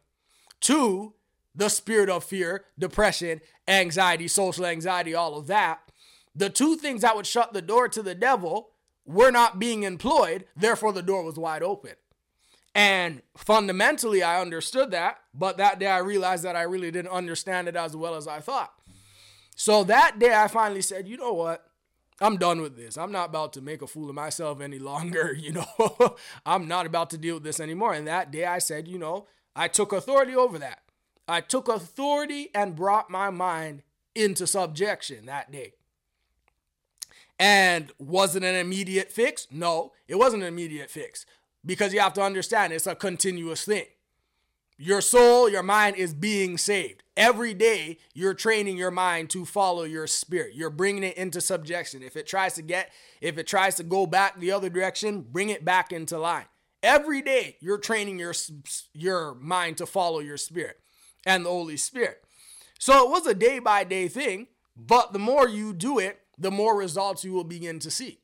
to 0.62 1.12
the 1.54 1.68
spirit 1.68 2.08
of 2.08 2.24
fear, 2.24 2.64
depression, 2.78 3.40
anxiety, 3.68 4.26
social 4.26 4.66
anxiety, 4.66 5.14
all 5.14 5.36
of 5.36 5.46
that, 5.46 5.92
the 6.34 6.50
two 6.50 6.76
things 6.76 7.02
that 7.02 7.14
would 7.14 7.26
shut 7.26 7.52
the 7.52 7.62
door 7.62 7.88
to 7.88 8.02
the 8.02 8.14
devil 8.14 8.70
were 9.04 9.30
not 9.30 9.58
being 9.58 9.82
employed, 9.82 10.46
therefore 10.56 10.92
the 10.92 11.02
door 11.02 11.22
was 11.22 11.36
wide 11.36 11.62
open. 11.62 11.92
And 12.74 13.22
fundamentally, 13.36 14.22
I 14.22 14.40
understood 14.40 14.90
that, 14.90 15.18
but 15.32 15.58
that 15.58 15.78
day 15.78 15.86
I 15.86 15.98
realized 15.98 16.42
that 16.42 16.56
I 16.56 16.62
really 16.62 16.90
didn't 16.90 17.12
understand 17.12 17.68
it 17.68 17.76
as 17.76 17.96
well 17.96 18.16
as 18.16 18.26
I 18.26 18.40
thought. 18.40 18.72
So 19.54 19.84
that 19.84 20.18
day 20.18 20.34
I 20.34 20.48
finally 20.48 20.82
said, 20.82 21.06
you 21.06 21.16
know 21.16 21.32
what? 21.32 21.64
I'm 22.20 22.36
done 22.36 22.60
with 22.60 22.76
this. 22.76 22.96
I'm 22.96 23.12
not 23.12 23.28
about 23.28 23.52
to 23.54 23.60
make 23.60 23.82
a 23.82 23.86
fool 23.86 24.08
of 24.08 24.14
myself 24.14 24.60
any 24.60 24.78
longer. 24.78 25.34
You 25.38 25.52
know, 25.52 26.16
I'm 26.46 26.66
not 26.66 26.86
about 26.86 27.10
to 27.10 27.18
deal 27.18 27.34
with 27.34 27.44
this 27.44 27.60
anymore. 27.60 27.92
And 27.92 28.06
that 28.08 28.30
day 28.30 28.44
I 28.44 28.58
said, 28.58 28.88
you 28.88 28.98
know, 28.98 29.26
I 29.54 29.68
took 29.68 29.92
authority 29.92 30.34
over 30.34 30.58
that. 30.58 30.80
I 31.28 31.40
took 31.40 31.68
authority 31.68 32.50
and 32.54 32.74
brought 32.74 33.10
my 33.10 33.30
mind 33.30 33.82
into 34.14 34.46
subjection 34.46 35.26
that 35.26 35.52
day. 35.52 35.74
And 37.38 37.92
was 37.98 38.36
it 38.36 38.44
an 38.44 38.54
immediate 38.54 39.10
fix? 39.10 39.46
No, 39.50 39.92
it 40.08 40.16
wasn't 40.16 40.42
an 40.42 40.48
immediate 40.48 40.90
fix 40.90 41.26
because 41.64 41.92
you 41.92 42.00
have 42.00 42.14
to 42.14 42.22
understand 42.22 42.72
it's 42.72 42.86
a 42.86 42.94
continuous 42.94 43.64
thing. 43.64 43.86
Your 44.76 45.00
soul, 45.00 45.48
your 45.48 45.62
mind 45.62 45.96
is 45.96 46.14
being 46.14 46.58
saved. 46.58 47.04
Every 47.16 47.54
day, 47.54 47.98
you're 48.12 48.34
training 48.34 48.76
your 48.76 48.90
mind 48.90 49.30
to 49.30 49.44
follow 49.44 49.84
your 49.84 50.08
spirit. 50.08 50.54
You're 50.54 50.70
bringing 50.70 51.04
it 51.04 51.16
into 51.16 51.40
subjection. 51.40 52.02
If 52.02 52.16
it 52.16 52.26
tries 52.26 52.54
to 52.54 52.62
get, 52.62 52.90
if 53.20 53.38
it 53.38 53.46
tries 53.46 53.76
to 53.76 53.84
go 53.84 54.04
back 54.06 54.38
the 54.38 54.50
other 54.50 54.68
direction, 54.68 55.20
bring 55.20 55.48
it 55.48 55.64
back 55.64 55.92
into 55.92 56.18
line. 56.18 56.46
Every 56.82 57.22
day, 57.22 57.56
you're 57.60 57.78
training 57.78 58.18
your 58.18 58.34
your 58.92 59.34
mind 59.36 59.78
to 59.78 59.86
follow 59.86 60.18
your 60.18 60.36
spirit 60.36 60.80
and 61.24 61.44
the 61.44 61.50
Holy 61.50 61.76
Spirit. 61.76 62.24
So 62.80 63.04
it 63.04 63.10
was 63.10 63.26
a 63.26 63.34
day 63.34 63.60
by 63.60 63.84
day 63.84 64.08
thing, 64.08 64.48
but 64.76 65.12
the 65.12 65.20
more 65.20 65.48
you 65.48 65.72
do 65.72 66.00
it, 66.00 66.20
the 66.36 66.50
more 66.50 66.76
results 66.76 67.24
you 67.24 67.32
will 67.32 67.44
begin 67.44 67.78
to 67.78 67.90
see. 67.90 68.18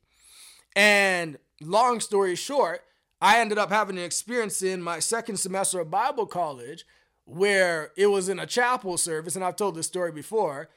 And 0.74 1.38
long 1.62 2.00
story 2.00 2.34
short, 2.34 2.82
I 3.20 3.40
ended 3.40 3.58
up 3.58 3.70
having 3.70 3.98
an 3.98 4.04
experience 4.04 4.62
in 4.62 4.82
my 4.82 4.98
second 4.98 5.36
semester 5.36 5.80
of 5.80 5.90
Bible 5.90 6.26
college 6.26 6.86
where 7.24 7.92
it 7.96 8.06
was 8.06 8.28
in 8.28 8.38
a 8.38 8.46
chapel 8.46 8.96
service, 8.96 9.36
and 9.36 9.44
I've 9.44 9.56
told 9.56 9.76
this 9.76 9.86
story 9.86 10.10
before. 10.10 10.68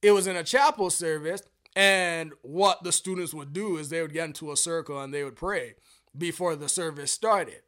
It 0.00 0.12
was 0.12 0.26
in 0.26 0.36
a 0.36 0.44
chapel 0.44 0.90
service, 0.90 1.42
and 1.74 2.32
what 2.42 2.82
the 2.82 2.92
students 2.92 3.34
would 3.34 3.52
do 3.52 3.76
is 3.76 3.88
they 3.88 4.00
would 4.00 4.12
get 4.12 4.26
into 4.26 4.52
a 4.52 4.56
circle 4.56 5.00
and 5.00 5.12
they 5.12 5.24
would 5.24 5.36
pray 5.36 5.74
before 6.16 6.56
the 6.56 6.68
service 6.68 7.10
started. 7.10 7.62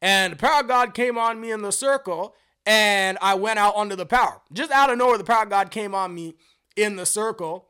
And 0.00 0.32
the 0.32 0.36
power 0.36 0.60
of 0.60 0.68
God 0.68 0.94
came 0.94 1.18
on 1.18 1.40
me 1.40 1.50
in 1.50 1.62
the 1.62 1.72
circle, 1.72 2.34
and 2.66 3.18
I 3.20 3.34
went 3.34 3.58
out 3.58 3.76
under 3.76 3.96
the 3.96 4.06
power. 4.06 4.40
Just 4.52 4.70
out 4.70 4.90
of 4.90 4.98
nowhere, 4.98 5.18
the 5.18 5.24
power 5.24 5.44
of 5.44 5.50
God 5.50 5.70
came 5.70 5.94
on 5.94 6.14
me 6.14 6.34
in 6.76 6.96
the 6.96 7.06
circle. 7.06 7.68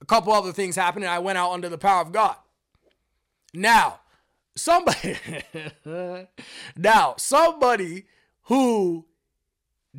A 0.00 0.04
couple 0.04 0.32
other 0.32 0.52
things 0.52 0.76
happened, 0.76 1.04
and 1.04 1.12
I 1.12 1.20
went 1.20 1.38
out 1.38 1.52
under 1.52 1.68
the 1.68 1.78
power 1.78 2.02
of 2.02 2.12
God. 2.12 2.36
Now, 3.54 4.00
somebody 4.58 5.16
now 6.76 7.14
somebody 7.16 8.04
who 8.44 9.06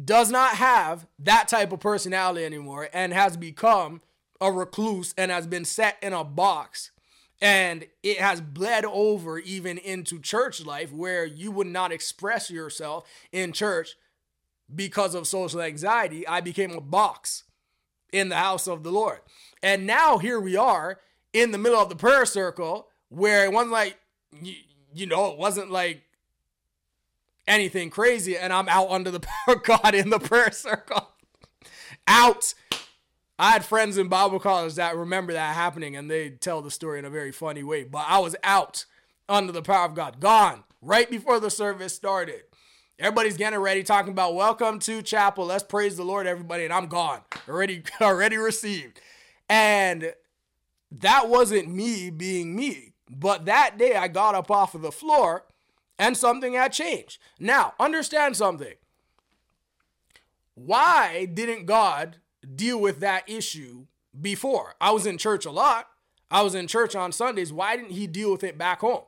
does 0.03 0.31
not 0.31 0.55
have 0.55 1.07
that 1.17 1.47
type 1.47 1.71
of 1.71 1.79
personality 1.79 2.45
anymore 2.45 2.89
and 2.93 3.13
has 3.13 3.37
become 3.37 4.01
a 4.41 4.51
recluse 4.51 5.13
and 5.17 5.31
has 5.31 5.47
been 5.47 5.65
set 5.65 5.97
in 6.01 6.13
a 6.13 6.23
box 6.23 6.91
and 7.41 7.85
it 8.03 8.17
has 8.19 8.41
bled 8.41 8.85
over 8.85 9.39
even 9.39 9.77
into 9.77 10.19
church 10.19 10.65
life 10.65 10.91
where 10.91 11.25
you 11.25 11.51
would 11.51 11.67
not 11.67 11.91
express 11.91 12.51
yourself 12.51 13.09
in 13.31 13.51
church 13.51 13.95
because 14.73 15.15
of 15.15 15.27
social 15.27 15.61
anxiety 15.61 16.27
i 16.27 16.39
became 16.39 16.71
a 16.71 16.81
box 16.81 17.43
in 18.11 18.29
the 18.29 18.35
house 18.35 18.67
of 18.67 18.83
the 18.83 18.91
lord. 18.91 19.19
And 19.61 19.85
now 19.85 20.17
here 20.17 20.39
we 20.39 20.55
are 20.55 20.99
in 21.33 21.51
the 21.51 21.57
middle 21.57 21.79
of 21.79 21.89
the 21.89 21.95
prayer 21.95 22.25
circle 22.25 22.87
where 23.09 23.49
wasn't 23.49 23.71
like 23.71 23.98
you, 24.41 24.55
you 24.93 25.05
know, 25.05 25.31
it 25.31 25.37
wasn't 25.37 25.71
like 25.71 26.01
anything 27.47 27.89
crazy, 27.89 28.37
and 28.37 28.53
I'm 28.53 28.69
out 28.69 28.89
under 28.89 29.11
the 29.11 29.19
power 29.45 29.55
of 29.55 29.63
God 29.63 29.93
in 29.95 30.09
the 30.09 30.19
prayer 30.19 30.51
circle. 30.51 31.09
out. 32.07 32.53
I 33.41 33.51
had 33.51 33.63
friends 33.63 33.97
in 33.97 34.09
Bible 34.09 34.39
college 34.39 34.75
that 34.75 34.97
remember 34.97 35.31
that 35.31 35.55
happening, 35.55 35.95
and 35.95 36.11
they 36.11 36.29
tell 36.29 36.61
the 36.61 36.71
story 36.71 36.99
in 36.99 37.05
a 37.05 37.09
very 37.09 37.31
funny 37.31 37.63
way. 37.63 37.85
But 37.85 38.05
I 38.05 38.19
was 38.19 38.35
out 38.43 38.83
under 39.29 39.53
the 39.53 39.61
power 39.61 39.85
of 39.85 39.95
God, 39.95 40.19
gone 40.19 40.65
right 40.81 41.09
before 41.09 41.39
the 41.39 41.49
service 41.49 41.95
started. 41.95 42.41
Everybody's 42.97 43.37
getting 43.37 43.59
ready, 43.59 43.81
talking 43.81 44.11
about 44.11 44.35
welcome 44.35 44.79
to 44.79 45.01
chapel. 45.01 45.45
Let's 45.45 45.63
praise 45.63 45.95
the 45.95 46.03
Lord, 46.03 46.27
everybody, 46.27 46.65
and 46.65 46.73
I'm 46.73 46.87
gone, 46.87 47.21
already, 47.47 47.81
already 48.01 48.35
received. 48.35 48.99
And 49.47 50.13
that 50.91 51.29
wasn't 51.29 51.73
me 51.73 52.09
being 52.09 52.55
me. 52.57 52.88
But 53.09 53.45
that 53.45 53.77
day 53.77 53.95
I 53.95 54.07
got 54.07 54.35
up 54.35 54.51
off 54.51 54.75
of 54.75 54.81
the 54.81 54.91
floor 54.91 55.45
and 55.97 56.15
something 56.15 56.53
had 56.53 56.71
changed. 56.71 57.19
Now, 57.39 57.73
understand 57.79 58.37
something. 58.37 58.75
Why 60.55 61.25
didn't 61.25 61.65
God 61.65 62.17
deal 62.55 62.79
with 62.79 62.99
that 62.99 63.27
issue 63.29 63.85
before? 64.19 64.75
I 64.79 64.91
was 64.91 65.05
in 65.05 65.17
church 65.17 65.45
a 65.45 65.51
lot. 65.51 65.87
I 66.29 66.43
was 66.43 66.53
in 66.53 66.67
church 66.67 66.95
on 66.95 67.11
Sundays. 67.11 67.51
Why 67.51 67.75
didn't 67.75 67.91
he 67.91 68.05
deal 68.05 68.31
with 68.31 68.43
it 68.43 68.57
back 68.57 68.81
home? 68.81 69.03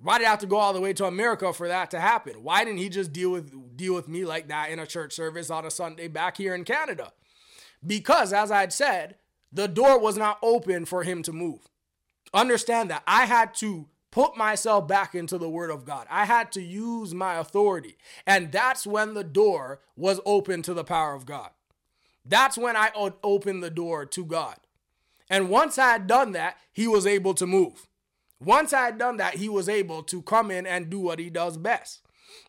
Why 0.00 0.18
did 0.18 0.26
I 0.26 0.30
have 0.30 0.40
to 0.40 0.46
go 0.46 0.56
all 0.56 0.72
the 0.72 0.80
way 0.80 0.92
to 0.94 1.06
America 1.06 1.52
for 1.52 1.68
that 1.68 1.90
to 1.92 2.00
happen? 2.00 2.42
Why 2.42 2.64
didn't 2.64 2.78
he 2.78 2.88
just 2.88 3.12
deal 3.12 3.30
with 3.30 3.76
deal 3.76 3.94
with 3.94 4.08
me 4.08 4.24
like 4.24 4.48
that 4.48 4.70
in 4.70 4.78
a 4.78 4.86
church 4.86 5.14
service 5.14 5.50
on 5.50 5.64
a 5.64 5.70
Sunday 5.70 6.08
back 6.08 6.36
here 6.36 6.54
in 6.54 6.64
Canada? 6.64 7.12
Because 7.86 8.32
as 8.32 8.50
I'd 8.50 8.72
said, 8.72 9.16
the 9.52 9.68
door 9.68 9.98
was 9.98 10.16
not 10.16 10.38
open 10.42 10.84
for 10.84 11.02
him 11.02 11.22
to 11.22 11.32
move. 11.32 11.60
Understand 12.34 12.90
that 12.90 13.02
I 13.06 13.26
had 13.26 13.54
to 13.56 13.86
put 14.10 14.36
myself 14.36 14.88
back 14.88 15.14
into 15.14 15.36
the 15.36 15.48
word 15.48 15.70
of 15.70 15.84
God. 15.84 16.06
I 16.08 16.24
had 16.24 16.50
to 16.52 16.62
use 16.62 17.14
my 17.14 17.36
authority. 17.36 17.96
And 18.26 18.50
that's 18.50 18.86
when 18.86 19.14
the 19.14 19.24
door 19.24 19.80
was 19.94 20.20
open 20.24 20.62
to 20.62 20.74
the 20.74 20.84
power 20.84 21.14
of 21.14 21.26
God. 21.26 21.50
That's 22.24 22.56
when 22.56 22.76
I 22.76 22.90
opened 23.22 23.62
the 23.62 23.70
door 23.70 24.06
to 24.06 24.24
God. 24.24 24.56
And 25.28 25.50
once 25.50 25.78
I 25.78 25.92
had 25.92 26.06
done 26.06 26.32
that, 26.32 26.56
he 26.72 26.86
was 26.86 27.06
able 27.06 27.34
to 27.34 27.46
move. 27.46 27.88
Once 28.40 28.72
I 28.72 28.86
had 28.86 28.98
done 28.98 29.16
that, 29.18 29.34
he 29.34 29.48
was 29.48 29.68
able 29.68 30.02
to 30.04 30.22
come 30.22 30.50
in 30.50 30.66
and 30.66 30.90
do 30.90 30.98
what 30.98 31.18
he 31.18 31.30
does 31.30 31.56
best. 31.56 32.00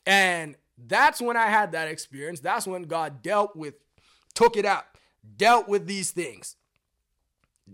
And 0.05 0.55
that's 0.77 1.21
when 1.21 1.37
I 1.37 1.47
had 1.47 1.71
that 1.71 1.87
experience. 1.87 2.39
That's 2.39 2.67
when 2.67 2.83
God 2.83 3.21
dealt 3.21 3.55
with, 3.55 3.75
took 4.33 4.57
it 4.57 4.65
out, 4.65 4.85
dealt 5.37 5.67
with 5.67 5.87
these 5.87 6.11
things 6.11 6.55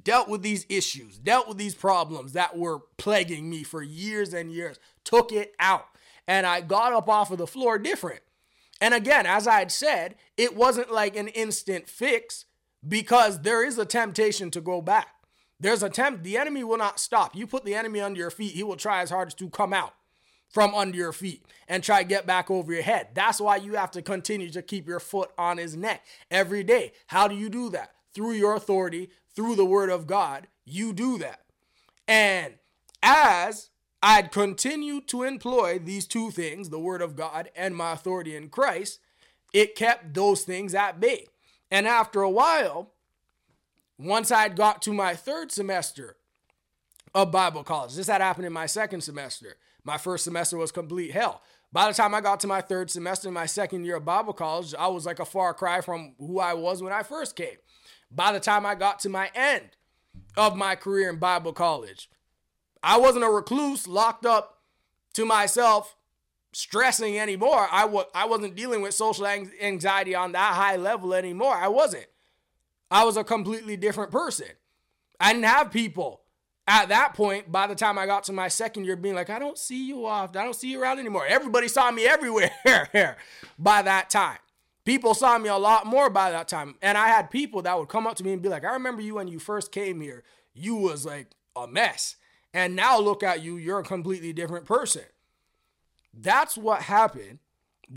dealt 0.02 0.28
with 0.28 0.42
these 0.42 0.66
issues, 0.70 1.18
dealt 1.18 1.48
with 1.48 1.58
these 1.58 1.76
problems 1.76 2.34
that 2.34 2.58
were 2.58 2.80
plaguing 2.98 3.50
me 3.50 3.64
for 3.64 3.84
years 3.84 4.34
and 4.34 4.52
years, 4.52 4.80
took 5.04 5.32
it 5.32 5.54
out. 5.60 5.86
And 6.28 6.46
I 6.46 6.62
got 6.62 6.94
up 6.94 7.10
off 7.10 7.32
of 7.32 7.38
the 7.38 7.48
floor 7.48 7.78
different. 7.78 8.22
And 8.82 8.94
again, 8.94 9.26
as 9.26 9.48
I 9.48 9.60
had 9.60 9.72
said, 9.72 10.16
it 10.38 10.56
wasn't 10.56 10.92
like 10.92 11.16
an 11.16 11.28
instant 11.30 11.88
fix 11.88 12.46
because 12.86 13.42
there 13.42 13.66
is 13.66 13.78
a 13.78 13.86
temptation 13.86 14.52
to 14.52 14.62
go 14.62 14.82
back. 14.82 15.08
There's 15.60 15.84
a 15.84 15.90
tempt, 15.90 16.24
the 16.24 16.38
enemy 16.38 16.64
will 16.64 16.78
not 16.78 17.00
stop. 17.00 17.36
You 17.36 17.48
put 17.48 17.64
the 17.64 17.76
enemy 17.76 18.02
under 18.02 18.20
your 18.20 18.32
feet, 18.32 18.54
he 18.54 18.64
will 18.64 18.76
try 18.76 19.02
his 19.02 19.12
hardest 19.12 19.38
to 19.40 19.50
come 19.50 19.74
out 19.74 19.94
from 20.50 20.76
under 20.76 20.98
your 20.98 21.14
feet 21.14 21.46
and 21.68 21.84
try 21.84 22.04
to 22.04 22.08
get 22.08 22.28
back 22.28 22.52
over 22.52 22.74
your 22.74 22.84
head. 22.84 23.10
That's 23.14 23.40
why 23.40 23.56
you 23.56 23.76
have 23.76 23.92
to 23.92 24.02
continue 24.02 24.50
to 24.52 24.62
keep 24.62 24.88
your 24.88 25.00
foot 25.00 25.32
on 25.38 25.58
his 25.58 25.76
neck 25.76 26.06
every 26.30 26.64
day. 26.64 26.92
How 27.08 27.28
do 27.28 27.36
you 27.36 27.50
do 27.50 27.70
that? 27.70 27.92
Through 28.14 28.34
your 28.34 28.56
authority, 28.56 29.10
through 29.36 29.56
the 29.56 29.66
word 29.66 29.90
of 29.90 30.08
God, 30.08 30.48
you 30.66 30.94
do 30.94 31.18
that. 31.18 31.42
And 32.08 32.56
as 33.02 33.70
I'd 34.02 34.32
continue 34.32 35.02
to 35.02 35.24
employ 35.24 35.80
these 35.80 36.06
two 36.06 36.32
things, 36.32 36.70
the 36.70 36.80
word 36.80 37.02
of 37.02 37.16
God 37.16 37.50
and 37.56 37.76
my 37.76 37.94
authority 37.94 38.36
in 38.36 38.50
Christ, 38.50 39.00
it 39.54 39.76
kept 39.76 40.14
those 40.14 40.44
things 40.44 40.76
at 40.76 41.00
bay. 41.00 41.28
And 41.72 41.88
after 41.88 42.22
a 42.22 42.30
while, 42.30 42.92
once 43.98 44.32
I'd 44.32 44.56
got 44.56 44.82
to 44.84 44.94
my 44.94 45.16
third 45.16 45.52
semester 45.52 46.18
of 47.16 47.32
Bible 47.32 47.64
college, 47.64 47.96
this 47.96 48.08
had 48.08 48.22
happened 48.22 48.46
in 48.46 48.54
my 48.54 48.66
second 48.66 49.02
semester. 49.02 49.56
My 49.84 49.98
first 49.98 50.24
semester 50.24 50.58
was 50.58 50.72
complete 50.72 51.12
hell. 51.12 51.42
By 51.72 51.88
the 51.88 51.94
time 51.94 52.14
I 52.14 52.22
got 52.22 52.40
to 52.42 52.48
my 52.48 52.62
third 52.62 52.92
semester, 52.92 53.32
my 53.32 53.46
second 53.48 53.86
year 53.86 53.96
of 53.96 54.06
Bible 54.06 54.34
college, 54.34 54.76
I 54.78 54.88
was 54.88 55.06
like 55.06 55.20
a 55.20 55.26
far 55.26 55.54
cry 55.54 55.82
from 55.82 56.14
who 56.20 56.40
I 56.40 56.54
was 56.54 56.84
when 56.84 56.94
I 56.94 57.04
first 57.04 57.36
came 57.36 57.58
by 58.16 58.32
the 58.32 58.40
time 58.40 58.66
I 58.66 58.76
got 58.76 59.00
to 59.02 59.10
my 59.10 59.30
end 59.36 59.70
of 60.38 60.56
my 60.56 60.76
career 60.76 61.10
in 61.10 61.18
Bible 61.18 61.54
college. 61.54 62.10
I 62.82 62.98
wasn't 62.98 63.24
a 63.24 63.30
recluse 63.30 63.88
locked 63.88 64.26
up 64.26 64.60
to 65.14 65.26
myself 65.26 65.96
stressing 66.52 67.18
anymore. 67.18 67.68
I 67.72 67.82
w- 67.84 68.06
I 68.14 68.26
wasn't 68.26 68.56
dealing 68.56 68.82
with 68.82 68.94
social 68.94 69.26
anxiety 69.26 70.16
on 70.16 70.34
that 70.34 70.54
high 70.54 70.76
level 70.76 71.14
anymore. 71.14 71.56
I 71.56 71.68
wasn't. 71.68 72.08
I 72.92 73.06
was 73.06 73.18
a 73.18 73.24
completely 73.24 73.78
different 73.78 74.12
person. 74.12 74.48
I 75.20 75.34
didn't 75.34 75.46
have 75.46 75.72
people 75.72 76.24
at 76.68 76.90
that 76.90 77.14
point, 77.14 77.52
by 77.52 77.68
the 77.68 77.76
time 77.76 77.98
I 77.98 78.06
got 78.06 78.24
to 78.26 78.34
my 78.34 78.48
second 78.48 78.86
year, 78.86 78.96
being 78.96 79.16
like, 79.16 79.30
I 79.30 79.38
don't 79.38 79.58
see 79.58 79.86
you 79.86 80.06
off. 80.06 80.36
I 80.36 80.44
don't 80.44 80.56
see 80.56 80.72
you 80.72 80.82
around 80.82 81.00
anymore. 81.00 81.26
Everybody 81.28 81.68
saw 81.68 81.92
me 81.92 82.06
everywhere 82.08 83.18
by 83.60 83.82
that 83.82 84.10
time. 84.10 84.38
People 84.86 85.14
saw 85.14 85.38
me 85.38 85.50
a 85.50 85.58
lot 85.58 85.86
more 85.86 86.10
by 86.10 86.32
that 86.32 86.48
time. 86.48 86.76
And 86.82 86.98
I 86.98 87.08
had 87.08 87.32
people 87.32 87.62
that 87.62 87.78
would 87.78 87.88
come 87.88 88.06
up 88.06 88.16
to 88.18 88.24
me 88.24 88.34
and 88.34 88.42
be 88.42 88.50
like, 88.50 88.66
I 88.66 88.74
remember 88.74 89.02
you 89.02 89.16
when 89.16 89.28
you 89.28 89.40
first 89.40 89.72
came 89.72 90.02
here. 90.02 90.24
You 90.54 90.76
was 90.76 91.06
like 91.06 91.28
a 91.56 91.68
mess. 91.68 92.18
And 92.54 92.76
now 92.76 93.00
look 93.00 93.24
at 93.24 93.42
you, 93.42 93.58
you're 93.58 93.80
a 93.80 93.84
completely 93.84 94.34
different 94.34 94.66
person. 94.66 95.04
That's 96.14 96.58
what 96.58 96.84
happened 96.84 97.40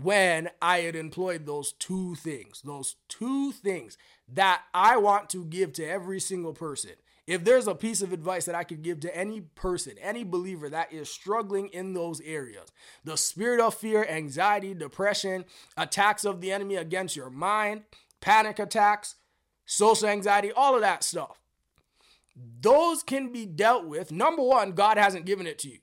when 0.01 0.49
I 0.61 0.79
had 0.79 0.95
employed 0.95 1.45
those 1.45 1.73
two 1.73 2.15
things, 2.15 2.61
those 2.63 2.95
two 3.07 3.51
things 3.51 3.97
that 4.33 4.63
I 4.73 4.97
want 4.97 5.29
to 5.31 5.45
give 5.45 5.73
to 5.73 5.85
every 5.85 6.19
single 6.19 6.53
person. 6.53 6.91
If 7.27 7.43
there's 7.43 7.67
a 7.67 7.75
piece 7.75 8.01
of 8.01 8.13
advice 8.13 8.45
that 8.45 8.55
I 8.55 8.63
could 8.63 8.81
give 8.81 9.01
to 9.01 9.15
any 9.15 9.41
person, 9.41 9.95
any 10.01 10.23
believer 10.23 10.69
that 10.69 10.93
is 10.93 11.09
struggling 11.09 11.67
in 11.67 11.93
those 11.93 12.21
areas, 12.21 12.71
the 13.03 13.17
spirit 13.17 13.59
of 13.59 13.75
fear, 13.75 14.05
anxiety, 14.09 14.73
depression, 14.73 15.43
attacks 15.75 16.23
of 16.23 16.39
the 16.39 16.53
enemy 16.53 16.75
against 16.75 17.17
your 17.17 17.29
mind, 17.29 17.83
panic 18.21 18.59
attacks, 18.59 19.15
social 19.65 20.07
anxiety, 20.07 20.53
all 20.53 20.73
of 20.73 20.81
that 20.81 21.03
stuff. 21.03 21.41
Those 22.61 23.03
can 23.03 23.33
be 23.33 23.45
dealt 23.45 23.85
with. 23.85 24.09
Number 24.09 24.41
one, 24.41 24.71
God 24.71 24.97
hasn't 24.97 25.25
given 25.25 25.47
it 25.47 25.59
to 25.59 25.69
you 25.69 25.79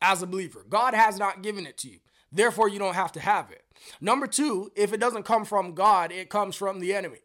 as 0.00 0.22
a 0.22 0.26
believer. 0.26 0.64
God 0.68 0.94
has 0.94 1.18
not 1.18 1.42
given 1.42 1.66
it 1.66 1.76
to 1.78 1.88
you. 1.88 1.98
Therefore, 2.30 2.68
you 2.68 2.78
don't 2.78 2.94
have 2.94 3.12
to 3.12 3.20
have 3.20 3.50
it. 3.50 3.64
Number 4.00 4.26
two, 4.26 4.70
if 4.76 4.92
it 4.92 5.00
doesn't 5.00 5.24
come 5.24 5.44
from 5.44 5.74
God, 5.74 6.12
it 6.12 6.28
comes 6.28 6.54
from 6.54 6.78
the 6.78 6.94
enemy. 6.94 7.18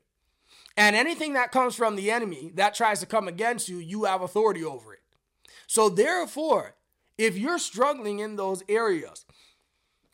And 0.82 0.96
anything 0.96 1.34
that 1.34 1.52
comes 1.52 1.76
from 1.76 1.96
the 1.96 2.10
enemy 2.10 2.52
that 2.56 2.74
tries 2.74 3.02
to 3.02 3.06
come 3.06 3.28
against 3.28 3.70
you, 3.70 3.78
you 3.78 4.06
have 4.06 4.24
authority 4.24 4.64
over 4.64 4.96
it. 4.96 5.02
So, 5.68 5.90
therefore, 5.90 6.74
if 7.20 7.38
you're 7.38 7.60
struggling 7.60 8.18
in 8.18 8.36
those 8.36 8.64
areas, 8.68 9.24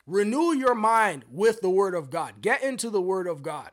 renew 0.06 0.52
your 0.52 0.74
mind 0.74 1.24
with 1.30 1.62
the 1.62 1.70
Word 1.70 1.94
of 1.94 2.10
God. 2.10 2.42
Get 2.42 2.62
into 2.62 2.90
the 2.90 3.00
Word 3.00 3.26
of 3.26 3.42
God. 3.42 3.70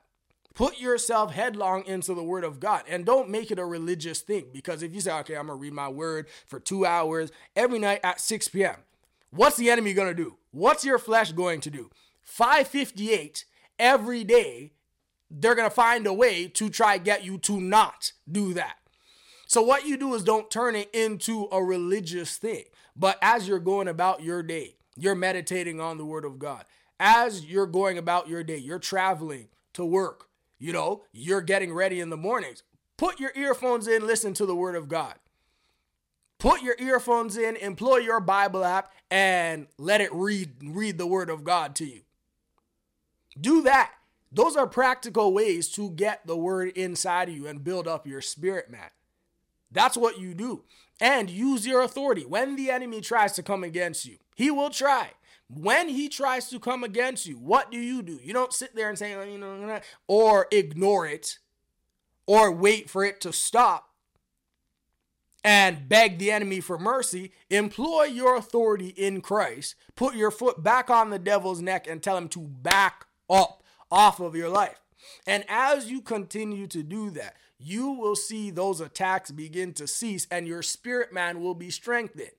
Put 0.53 0.79
yourself 0.79 1.33
headlong 1.33 1.85
into 1.85 2.13
the 2.13 2.23
Word 2.23 2.45
of 2.45 2.61
God 2.61 2.83
and 2.87 3.05
don't 3.05 3.29
make 3.29 3.51
it 3.51 3.59
a 3.59 3.65
religious 3.65 4.21
thing. 4.21 4.45
Because 4.53 4.81
if 4.81 4.95
you 4.95 5.01
say, 5.01 5.11
okay, 5.19 5.35
I'm 5.35 5.47
going 5.47 5.59
to 5.59 5.61
read 5.61 5.73
my 5.73 5.89
Word 5.89 6.27
for 6.47 6.61
two 6.61 6.85
hours 6.85 7.29
every 7.57 7.77
night 7.77 7.99
at 8.05 8.21
6 8.21 8.47
p.m., 8.47 8.77
what's 9.31 9.57
the 9.57 9.69
enemy 9.69 9.93
going 9.93 10.07
to 10.07 10.23
do? 10.23 10.37
What's 10.51 10.85
your 10.85 10.97
flesh 10.97 11.33
going 11.33 11.59
to 11.59 11.69
do? 11.69 11.89
558 12.21 13.43
every 13.77 14.23
day, 14.23 14.71
they're 15.29 15.55
going 15.55 15.69
to 15.69 15.75
find 15.75 16.05
a 16.07 16.13
way 16.13 16.47
to 16.47 16.69
try 16.69 16.97
get 16.97 17.23
you 17.23 17.37
to 17.39 17.59
not 17.59 18.11
do 18.31 18.53
that. 18.53 18.77
So 19.47 19.61
what 19.61 19.85
you 19.85 19.97
do 19.97 20.13
is 20.15 20.23
don't 20.23 20.49
turn 20.49 20.75
it 20.75 20.89
into 20.93 21.47
a 21.51 21.63
religious 21.63 22.37
thing. 22.37 22.63
But 22.95 23.17
as 23.21 23.47
you're 23.47 23.59
going 23.59 23.87
about 23.87 24.23
your 24.23 24.41
day, 24.41 24.75
you're 24.95 25.15
meditating 25.15 25.79
on 25.79 25.97
the 25.97 26.05
word 26.05 26.25
of 26.25 26.39
God. 26.39 26.65
As 26.99 27.45
you're 27.45 27.67
going 27.67 27.97
about 27.97 28.29
your 28.29 28.43
day, 28.43 28.57
you're 28.57 28.79
traveling 28.79 29.49
to 29.73 29.85
work, 29.85 30.29
you 30.57 30.71
know, 30.71 31.03
you're 31.11 31.41
getting 31.41 31.73
ready 31.73 31.99
in 31.99 32.09
the 32.09 32.17
mornings. 32.17 32.63
Put 32.97 33.19
your 33.19 33.31
earphones 33.35 33.87
in, 33.87 34.07
listen 34.07 34.33
to 34.35 34.45
the 34.45 34.55
word 34.55 34.75
of 34.75 34.87
God. 34.87 35.15
Put 36.39 36.61
your 36.61 36.75
earphones 36.79 37.37
in, 37.37 37.55
employ 37.57 37.97
your 37.97 38.19
Bible 38.21 38.63
app, 38.63 38.93
and 39.11 39.67
let 39.77 39.99
it 39.99 40.13
read 40.13 40.53
read 40.63 40.97
the 40.97 41.07
word 41.07 41.29
of 41.29 41.43
God 41.43 41.75
to 41.75 41.85
you. 41.85 42.01
Do 43.39 43.61
that. 43.63 43.91
Those 44.35 44.57
are 44.57 44.67
practical 44.67 45.33
ways 45.33 45.69
to 45.69 45.91
get 45.91 46.27
the 46.27 46.35
word 46.35 46.73
inside 46.75 47.29
of 47.29 47.35
you 47.35 47.47
and 47.47 47.63
build 47.63 47.87
up 47.87 48.05
your 48.05 48.19
spirit, 48.19 48.69
man. 48.69 48.89
That's 49.71 49.95
what 49.95 50.19
you 50.19 50.33
do. 50.33 50.63
And 50.99 51.29
use 51.29 51.65
your 51.65 51.81
authority. 51.81 52.25
When 52.25 52.57
the 52.57 52.69
enemy 52.69 52.99
tries 52.99 53.31
to 53.33 53.43
come 53.43 53.63
against 53.63 54.05
you, 54.05 54.17
he 54.35 54.51
will 54.51 54.69
try. 54.69 55.11
When 55.47 55.87
he 55.87 56.09
tries 56.09 56.49
to 56.49 56.59
come 56.59 56.83
against 56.83 57.25
you, 57.25 57.35
what 57.35 57.71
do 57.71 57.77
you 57.77 58.01
do? 58.01 58.19
You 58.21 58.33
don't 58.33 58.51
sit 58.51 58.75
there 58.75 58.89
and 58.89 58.99
say, 58.99 59.13
oh, 59.13 59.23
you 59.23 59.37
know, 59.37 59.79
or 60.07 60.47
ignore 60.51 61.07
it 61.07 61.39
or 62.27 62.51
wait 62.51 62.89
for 62.89 63.05
it 63.05 63.21
to 63.21 63.31
stop 63.31 63.89
and 65.45 65.87
beg 65.87 66.17
the 66.17 66.31
enemy 66.31 66.59
for 66.59 66.77
mercy. 66.77 67.31
Employ 67.49 68.03
your 68.03 68.35
authority 68.35 68.89
in 68.89 69.21
Christ. 69.21 69.75
Put 69.95 70.15
your 70.15 70.31
foot 70.31 70.61
back 70.61 70.89
on 70.89 71.09
the 71.09 71.19
devil's 71.19 71.61
neck 71.61 71.87
and 71.87 72.03
tell 72.03 72.17
him 72.17 72.27
to 72.29 72.39
back 72.39 73.05
up 73.29 73.61
off 73.91 74.19
of 74.19 74.35
your 74.35 74.49
life. 74.49 74.79
And 75.27 75.43
as 75.47 75.89
you 75.89 76.01
continue 76.01 76.67
to 76.67 76.83
do 76.83 77.09
that, 77.11 77.35
you 77.57 77.91
will 77.91 78.15
see 78.15 78.49
those 78.49 78.81
attacks 78.81 79.31
begin 79.31 79.73
to 79.73 79.87
cease 79.87 80.27
and 80.29 80.47
your 80.47 80.61
spirit 80.61 81.13
man 81.13 81.41
will 81.41 81.55
be 81.55 81.69
strengthened. 81.69 82.31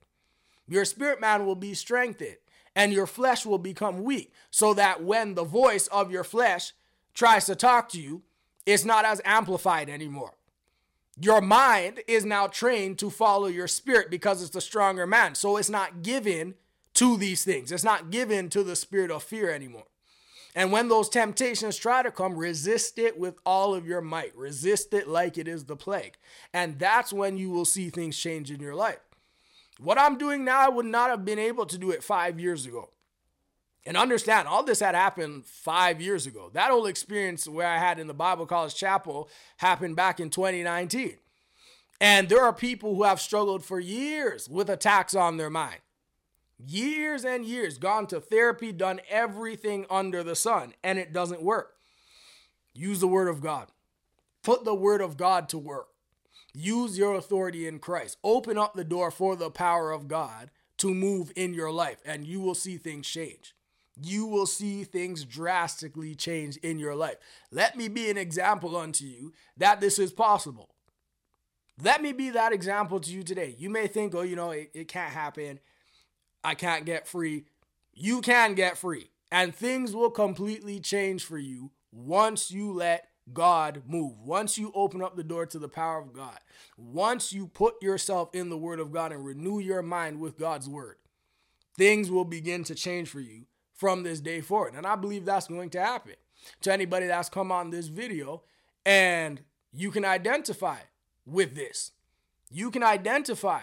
Your 0.68 0.84
spirit 0.84 1.20
man 1.20 1.46
will 1.46 1.54
be 1.54 1.74
strengthened 1.74 2.36
and 2.74 2.92
your 2.92 3.06
flesh 3.06 3.46
will 3.46 3.58
become 3.58 4.04
weak 4.04 4.32
so 4.50 4.74
that 4.74 5.02
when 5.02 5.34
the 5.34 5.44
voice 5.44 5.86
of 5.88 6.10
your 6.10 6.24
flesh 6.24 6.72
tries 7.14 7.46
to 7.46 7.54
talk 7.54 7.88
to 7.90 8.00
you, 8.00 8.22
it's 8.66 8.84
not 8.84 9.04
as 9.04 9.22
amplified 9.24 9.88
anymore. 9.88 10.34
Your 11.18 11.40
mind 11.40 12.00
is 12.06 12.26
now 12.26 12.46
trained 12.46 12.98
to 12.98 13.08
follow 13.08 13.46
your 13.46 13.68
spirit 13.68 14.10
because 14.10 14.42
it's 14.42 14.50
the 14.50 14.60
stronger 14.60 15.06
man. 15.06 15.34
So 15.34 15.56
it's 15.56 15.70
not 15.70 16.02
given 16.02 16.54
to 16.94 17.16
these 17.16 17.42
things. 17.42 17.72
It's 17.72 17.84
not 17.84 18.10
given 18.10 18.50
to 18.50 18.62
the 18.62 18.76
spirit 18.76 19.10
of 19.10 19.22
fear 19.22 19.50
anymore. 19.50 19.86
And 20.56 20.72
when 20.72 20.88
those 20.88 21.10
temptations 21.10 21.76
try 21.76 22.02
to 22.02 22.10
come, 22.10 22.34
resist 22.34 22.98
it 22.98 23.18
with 23.18 23.38
all 23.44 23.74
of 23.74 23.86
your 23.86 24.00
might. 24.00 24.34
Resist 24.34 24.94
it 24.94 25.06
like 25.06 25.36
it 25.36 25.46
is 25.46 25.66
the 25.66 25.76
plague. 25.76 26.16
And 26.54 26.78
that's 26.78 27.12
when 27.12 27.36
you 27.36 27.50
will 27.50 27.66
see 27.66 27.90
things 27.90 28.18
change 28.18 28.50
in 28.50 28.60
your 28.60 28.74
life. 28.74 29.00
What 29.78 30.00
I'm 30.00 30.16
doing 30.16 30.46
now, 30.46 30.60
I 30.60 30.70
would 30.70 30.86
not 30.86 31.10
have 31.10 31.26
been 31.26 31.38
able 31.38 31.66
to 31.66 31.76
do 31.76 31.90
it 31.90 32.02
five 32.02 32.40
years 32.40 32.64
ago. 32.64 32.88
And 33.84 33.98
understand, 33.98 34.48
all 34.48 34.64
this 34.64 34.80
had 34.80 34.94
happened 34.94 35.44
five 35.44 36.00
years 36.00 36.26
ago. 36.26 36.50
That 36.54 36.70
whole 36.70 36.86
experience 36.86 37.46
where 37.46 37.68
I 37.68 37.76
had 37.76 37.98
in 37.98 38.06
the 38.06 38.14
Bible 38.14 38.46
College 38.46 38.74
Chapel 38.74 39.28
happened 39.58 39.94
back 39.94 40.20
in 40.20 40.30
2019. 40.30 41.18
And 42.00 42.30
there 42.30 42.42
are 42.42 42.52
people 42.54 42.94
who 42.94 43.02
have 43.02 43.20
struggled 43.20 43.62
for 43.62 43.78
years 43.78 44.48
with 44.48 44.70
attacks 44.70 45.14
on 45.14 45.36
their 45.36 45.50
mind 45.50 45.80
years 46.58 47.24
and 47.24 47.44
years, 47.44 47.78
gone 47.78 48.06
to 48.08 48.20
therapy, 48.20 48.72
done 48.72 49.00
everything 49.08 49.86
under 49.90 50.22
the 50.22 50.34
sun, 50.34 50.74
and 50.82 50.98
it 50.98 51.12
doesn't 51.12 51.42
work. 51.42 51.74
Use 52.74 53.00
the 53.00 53.08
word 53.08 53.28
of 53.28 53.40
God. 53.40 53.68
Put 54.42 54.64
the 54.64 54.74
word 54.74 55.00
of 55.00 55.16
God 55.16 55.48
to 55.50 55.58
work. 55.58 55.88
Use 56.54 56.96
your 56.96 57.14
authority 57.14 57.66
in 57.66 57.78
Christ. 57.78 58.16
Open 58.24 58.56
up 58.56 58.74
the 58.74 58.84
door 58.84 59.10
for 59.10 59.36
the 59.36 59.50
power 59.50 59.90
of 59.92 60.08
God 60.08 60.50
to 60.78 60.94
move 60.94 61.32
in 61.36 61.54
your 61.54 61.70
life, 61.70 61.98
and 62.04 62.26
you 62.26 62.40
will 62.40 62.54
see 62.54 62.76
things 62.76 63.06
change. 63.06 63.54
You 64.00 64.26
will 64.26 64.46
see 64.46 64.84
things 64.84 65.24
drastically 65.24 66.14
change 66.14 66.58
in 66.58 66.78
your 66.78 66.94
life. 66.94 67.16
Let 67.50 67.76
me 67.76 67.88
be 67.88 68.10
an 68.10 68.18
example 68.18 68.76
unto 68.76 69.04
you 69.04 69.32
that 69.56 69.80
this 69.80 69.98
is 69.98 70.12
possible. 70.12 70.68
Let 71.82 72.02
me 72.02 72.12
be 72.12 72.30
that 72.30 72.52
example 72.52 73.00
to 73.00 73.10
you 73.10 73.22
today. 73.22 73.54
You 73.58 73.70
may 73.70 73.86
think, 73.86 74.14
oh, 74.14 74.22
you 74.22 74.36
know, 74.36 74.50
it, 74.50 74.70
it 74.74 74.88
can't 74.88 75.12
happen 75.12 75.60
I 76.46 76.54
can't 76.54 76.86
get 76.86 77.08
free. 77.08 77.44
You 77.92 78.20
can 78.20 78.54
get 78.54 78.78
free. 78.78 79.10
And 79.32 79.52
things 79.52 79.96
will 79.96 80.10
completely 80.10 80.78
change 80.78 81.24
for 81.24 81.38
you 81.38 81.72
once 81.90 82.52
you 82.52 82.72
let 82.72 83.08
God 83.32 83.82
move. 83.88 84.20
Once 84.20 84.56
you 84.56 84.70
open 84.72 85.02
up 85.02 85.16
the 85.16 85.24
door 85.24 85.44
to 85.46 85.58
the 85.58 85.68
power 85.68 86.00
of 86.00 86.12
God. 86.12 86.38
Once 86.76 87.32
you 87.32 87.48
put 87.48 87.82
yourself 87.82 88.32
in 88.32 88.48
the 88.48 88.56
Word 88.56 88.78
of 88.78 88.92
God 88.92 89.10
and 89.10 89.24
renew 89.24 89.58
your 89.58 89.82
mind 89.82 90.20
with 90.20 90.38
God's 90.38 90.68
Word, 90.68 90.98
things 91.76 92.12
will 92.12 92.24
begin 92.24 92.62
to 92.64 92.76
change 92.76 93.08
for 93.08 93.20
you 93.20 93.46
from 93.74 94.04
this 94.04 94.20
day 94.20 94.40
forward. 94.40 94.74
And 94.74 94.86
I 94.86 94.94
believe 94.94 95.24
that's 95.24 95.48
going 95.48 95.70
to 95.70 95.80
happen 95.80 96.14
to 96.60 96.72
anybody 96.72 97.08
that's 97.08 97.28
come 97.28 97.50
on 97.50 97.70
this 97.70 97.88
video 97.88 98.44
and 98.84 99.40
you 99.72 99.90
can 99.90 100.04
identify 100.04 100.78
with 101.26 101.56
this. 101.56 101.90
You 102.52 102.70
can 102.70 102.84
identify 102.84 103.62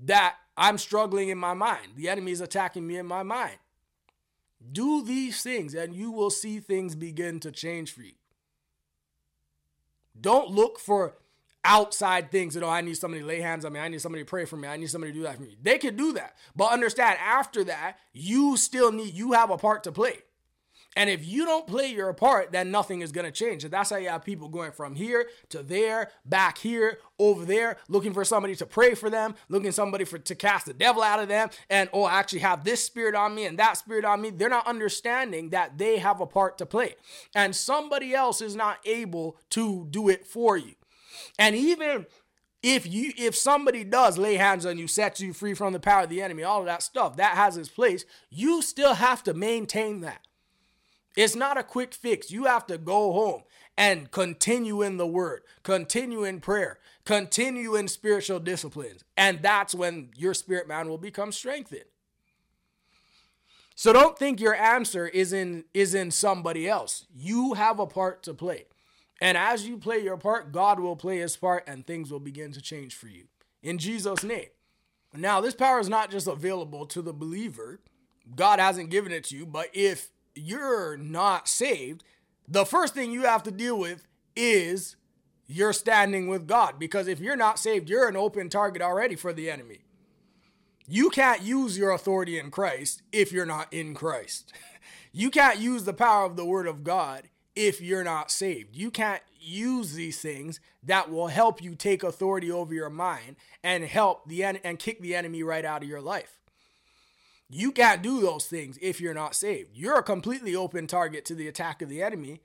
that 0.00 0.34
I'm 0.60 0.76
struggling 0.76 1.30
in 1.30 1.38
my 1.38 1.54
mind. 1.54 1.92
The 1.96 2.10
enemy 2.10 2.32
is 2.32 2.42
attacking 2.42 2.86
me 2.86 2.98
in 2.98 3.06
my 3.06 3.22
mind. 3.22 3.56
Do 4.70 5.02
these 5.02 5.42
things 5.42 5.74
and 5.74 5.94
you 5.94 6.10
will 6.10 6.28
see 6.28 6.60
things 6.60 6.94
begin 6.94 7.40
to 7.40 7.50
change 7.50 7.94
for 7.94 8.02
you. 8.02 8.12
Don't 10.20 10.50
look 10.50 10.78
for 10.78 11.14
outside 11.64 12.30
things 12.30 12.52
that, 12.54 12.62
oh, 12.62 12.68
I 12.68 12.82
need 12.82 12.98
somebody 12.98 13.22
to 13.22 13.26
lay 13.26 13.40
hands 13.40 13.64
on 13.64 13.72
me. 13.72 13.80
I 13.80 13.88
need 13.88 14.02
somebody 14.02 14.22
to 14.22 14.28
pray 14.28 14.44
for 14.44 14.58
me. 14.58 14.68
I 14.68 14.76
need 14.76 14.90
somebody 14.90 15.14
to 15.14 15.18
do 15.18 15.22
that 15.24 15.36
for 15.36 15.42
me. 15.42 15.56
They 15.62 15.78
can 15.78 15.96
do 15.96 16.12
that. 16.12 16.36
But 16.54 16.72
understand, 16.72 17.18
after 17.24 17.64
that, 17.64 17.96
you 18.12 18.58
still 18.58 18.92
need, 18.92 19.14
you 19.14 19.32
have 19.32 19.48
a 19.48 19.56
part 19.56 19.82
to 19.84 19.92
play. 19.92 20.18
And 20.96 21.08
if 21.08 21.24
you 21.26 21.44
don't 21.44 21.66
play 21.66 21.86
your 21.86 22.12
part, 22.12 22.50
then 22.50 22.70
nothing 22.70 23.00
is 23.00 23.12
going 23.12 23.24
to 23.24 23.30
change. 23.30 23.62
And 23.62 23.72
that's 23.72 23.90
how 23.90 23.96
you 23.96 24.08
have 24.08 24.24
people 24.24 24.48
going 24.48 24.72
from 24.72 24.96
here 24.96 25.28
to 25.50 25.62
there, 25.62 26.10
back 26.24 26.58
here, 26.58 26.98
over 27.18 27.44
there, 27.44 27.76
looking 27.88 28.12
for 28.12 28.24
somebody 28.24 28.56
to 28.56 28.66
pray 28.66 28.94
for 28.94 29.08
them, 29.08 29.34
looking 29.48 29.70
somebody 29.70 30.04
for 30.04 30.18
to 30.18 30.34
cast 30.34 30.66
the 30.66 30.74
devil 30.74 31.02
out 31.02 31.20
of 31.20 31.28
them, 31.28 31.50
and 31.68 31.88
oh, 31.92 32.04
I 32.04 32.18
actually 32.18 32.40
have 32.40 32.64
this 32.64 32.84
spirit 32.84 33.14
on 33.14 33.34
me 33.34 33.44
and 33.44 33.58
that 33.58 33.76
spirit 33.76 34.04
on 34.04 34.20
me. 34.20 34.30
They're 34.30 34.48
not 34.48 34.66
understanding 34.66 35.50
that 35.50 35.78
they 35.78 35.98
have 35.98 36.20
a 36.20 36.26
part 36.26 36.58
to 36.58 36.66
play. 36.66 36.96
And 37.34 37.54
somebody 37.54 38.14
else 38.14 38.40
is 38.40 38.56
not 38.56 38.78
able 38.84 39.36
to 39.50 39.86
do 39.90 40.08
it 40.08 40.26
for 40.26 40.56
you. 40.56 40.74
And 41.38 41.54
even 41.54 42.06
if 42.62 42.86
you 42.86 43.12
if 43.16 43.34
somebody 43.34 43.84
does 43.84 44.18
lay 44.18 44.34
hands 44.34 44.66
on 44.66 44.76
you 44.76 44.86
sets 44.86 45.20
you 45.20 45.32
free 45.32 45.54
from 45.54 45.72
the 45.72 45.80
power 45.80 46.02
of 46.02 46.10
the 46.10 46.20
enemy 46.20 46.42
all 46.42 46.60
of 46.60 46.66
that 46.66 46.82
stuff 46.82 47.16
that 47.16 47.34
has 47.34 47.56
its 47.56 47.70
place 47.70 48.04
you 48.28 48.60
still 48.60 48.92
have 48.94 49.22
to 49.22 49.32
maintain 49.32 50.00
that 50.00 50.26
it's 51.16 51.34
not 51.34 51.58
a 51.58 51.62
quick 51.62 51.94
fix. 51.94 52.30
You 52.30 52.44
have 52.44 52.66
to 52.66 52.78
go 52.78 53.12
home 53.12 53.42
and 53.76 54.10
continue 54.10 54.82
in 54.82 54.96
the 54.96 55.06
word, 55.06 55.42
continue 55.62 56.24
in 56.24 56.40
prayer, 56.40 56.78
continue 57.04 57.74
in 57.74 57.88
spiritual 57.88 58.38
disciplines. 58.38 59.04
And 59.16 59.40
that's 59.42 59.74
when 59.74 60.10
your 60.16 60.34
spirit 60.34 60.68
man 60.68 60.88
will 60.88 60.98
become 60.98 61.32
strengthened. 61.32 61.84
So 63.74 63.94
don't 63.94 64.18
think 64.18 64.40
your 64.40 64.54
answer 64.54 65.06
is 65.06 65.32
in 65.32 65.64
is 65.72 65.94
in 65.94 66.10
somebody 66.10 66.68
else. 66.68 67.06
You 67.14 67.54
have 67.54 67.78
a 67.78 67.86
part 67.86 68.22
to 68.24 68.34
play. 68.34 68.66
And 69.22 69.38
as 69.38 69.66
you 69.66 69.78
play 69.78 69.98
your 69.98 70.16
part, 70.16 70.52
God 70.52 70.80
will 70.80 70.96
play 70.96 71.18
his 71.18 71.36
part 71.36 71.64
and 71.66 71.86
things 71.86 72.10
will 72.10 72.20
begin 72.20 72.52
to 72.52 72.60
change 72.60 72.94
for 72.94 73.06
you. 73.08 73.24
In 73.62 73.78
Jesus 73.78 74.22
name. 74.22 74.48
Now, 75.14 75.40
this 75.40 75.54
power 75.54 75.80
is 75.80 75.88
not 75.88 76.10
just 76.10 76.26
available 76.26 76.86
to 76.86 77.02
the 77.02 77.12
believer. 77.12 77.80
God 78.34 78.60
hasn't 78.60 78.90
given 78.90 79.12
it 79.12 79.24
to 79.24 79.36
you, 79.36 79.44
but 79.44 79.68
if 79.72 80.10
you're 80.34 80.96
not 80.96 81.48
saved, 81.48 82.04
the 82.48 82.64
first 82.64 82.94
thing 82.94 83.12
you 83.12 83.22
have 83.22 83.42
to 83.44 83.50
deal 83.50 83.78
with 83.78 84.06
is 84.36 84.96
your 85.46 85.72
standing 85.72 86.28
with 86.28 86.46
God. 86.46 86.78
Because 86.78 87.08
if 87.08 87.20
you're 87.20 87.36
not 87.36 87.58
saved, 87.58 87.88
you're 87.88 88.08
an 88.08 88.16
open 88.16 88.48
target 88.48 88.82
already 88.82 89.16
for 89.16 89.32
the 89.32 89.50
enemy. 89.50 89.80
You 90.86 91.10
can't 91.10 91.42
use 91.42 91.78
your 91.78 91.92
authority 91.92 92.38
in 92.38 92.50
Christ 92.50 93.02
if 93.12 93.32
you're 93.32 93.46
not 93.46 93.72
in 93.72 93.94
Christ. 93.94 94.52
You 95.12 95.30
can't 95.30 95.58
use 95.58 95.82
the 95.82 95.92
power 95.92 96.24
of 96.24 96.36
the 96.36 96.44
Word 96.44 96.68
of 96.68 96.84
God 96.84 97.24
if 97.56 97.80
you're 97.80 98.04
not 98.04 98.30
saved. 98.30 98.76
You 98.76 98.92
can't 98.92 99.22
use 99.40 99.94
these 99.94 100.20
things 100.20 100.60
that 100.84 101.10
will 101.10 101.26
help 101.26 101.60
you 101.60 101.74
take 101.74 102.04
authority 102.04 102.50
over 102.50 102.72
your 102.72 102.90
mind 102.90 103.34
and 103.64 103.82
help 103.82 104.28
the 104.28 104.44
en- 104.44 104.60
and 104.62 104.78
kick 104.78 105.00
the 105.00 105.16
enemy 105.16 105.42
right 105.42 105.64
out 105.64 105.82
of 105.82 105.88
your 105.88 106.00
life. 106.00 106.38
You 107.52 107.72
can't 107.72 108.00
do 108.00 108.20
those 108.20 108.46
things 108.46 108.78
if 108.80 109.00
you're 109.00 109.12
not 109.12 109.34
saved. 109.34 109.70
You're 109.74 109.98
a 109.98 110.04
completely 110.04 110.54
open 110.54 110.86
target 110.86 111.24
to 111.26 111.34
the 111.34 111.48
attack 111.48 111.82
of 111.82 111.88
the 111.88 112.00
enemy 112.00 112.42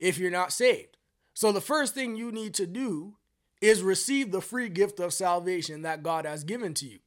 if 0.00 0.18
you're 0.18 0.32
not 0.32 0.52
saved. 0.52 0.96
So 1.32 1.52
the 1.52 1.60
first 1.60 1.94
thing 1.94 2.16
you 2.16 2.32
need 2.32 2.54
to 2.54 2.66
do 2.66 3.14
is 3.60 3.82
receive 3.82 4.32
the 4.32 4.40
free 4.40 4.68
gift 4.68 4.98
of 4.98 5.12
salvation 5.12 5.82
that 5.82 6.02
God 6.02 6.26
has 6.26 6.42
given 6.42 6.74
to 6.74 6.86
you. 6.86 6.98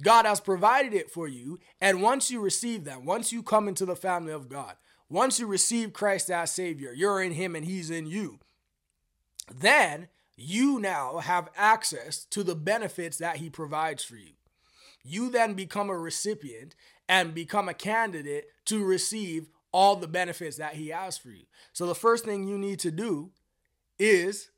God 0.00 0.24
has 0.24 0.40
provided 0.40 0.94
it 0.94 1.10
for 1.10 1.28
you. 1.28 1.60
And 1.78 2.00
once 2.00 2.30
you 2.30 2.40
receive 2.40 2.84
that, 2.84 3.02
once 3.02 3.32
you 3.32 3.42
come 3.42 3.68
into 3.68 3.84
the 3.84 3.94
family 3.94 4.32
of 4.32 4.48
God, 4.48 4.76
once 5.10 5.38
you 5.38 5.46
receive 5.46 5.92
Christ 5.92 6.30
as 6.30 6.50
Savior, 6.50 6.92
you're 6.94 7.22
in 7.22 7.32
Him 7.32 7.54
and 7.54 7.66
He's 7.66 7.90
in 7.90 8.06
you, 8.06 8.38
then 9.54 10.08
you 10.36 10.80
now 10.80 11.18
have 11.18 11.50
access 11.54 12.24
to 12.30 12.42
the 12.42 12.54
benefits 12.54 13.18
that 13.18 13.36
He 13.36 13.50
provides 13.50 14.02
for 14.02 14.16
you. 14.16 14.32
You 15.04 15.30
then 15.30 15.54
become 15.54 15.90
a 15.90 15.98
recipient 15.98 16.74
and 17.08 17.34
become 17.34 17.68
a 17.68 17.74
candidate 17.74 18.46
to 18.66 18.84
receive 18.84 19.48
all 19.72 19.96
the 19.96 20.08
benefits 20.08 20.56
that 20.58 20.74
He 20.74 20.88
has 20.88 21.18
for 21.18 21.30
you. 21.30 21.44
So 21.72 21.86
the 21.86 21.94
first 21.94 22.24
thing 22.24 22.46
you 22.46 22.58
need 22.58 22.78
to 22.80 22.90
do 22.90 23.30
is 23.98 24.50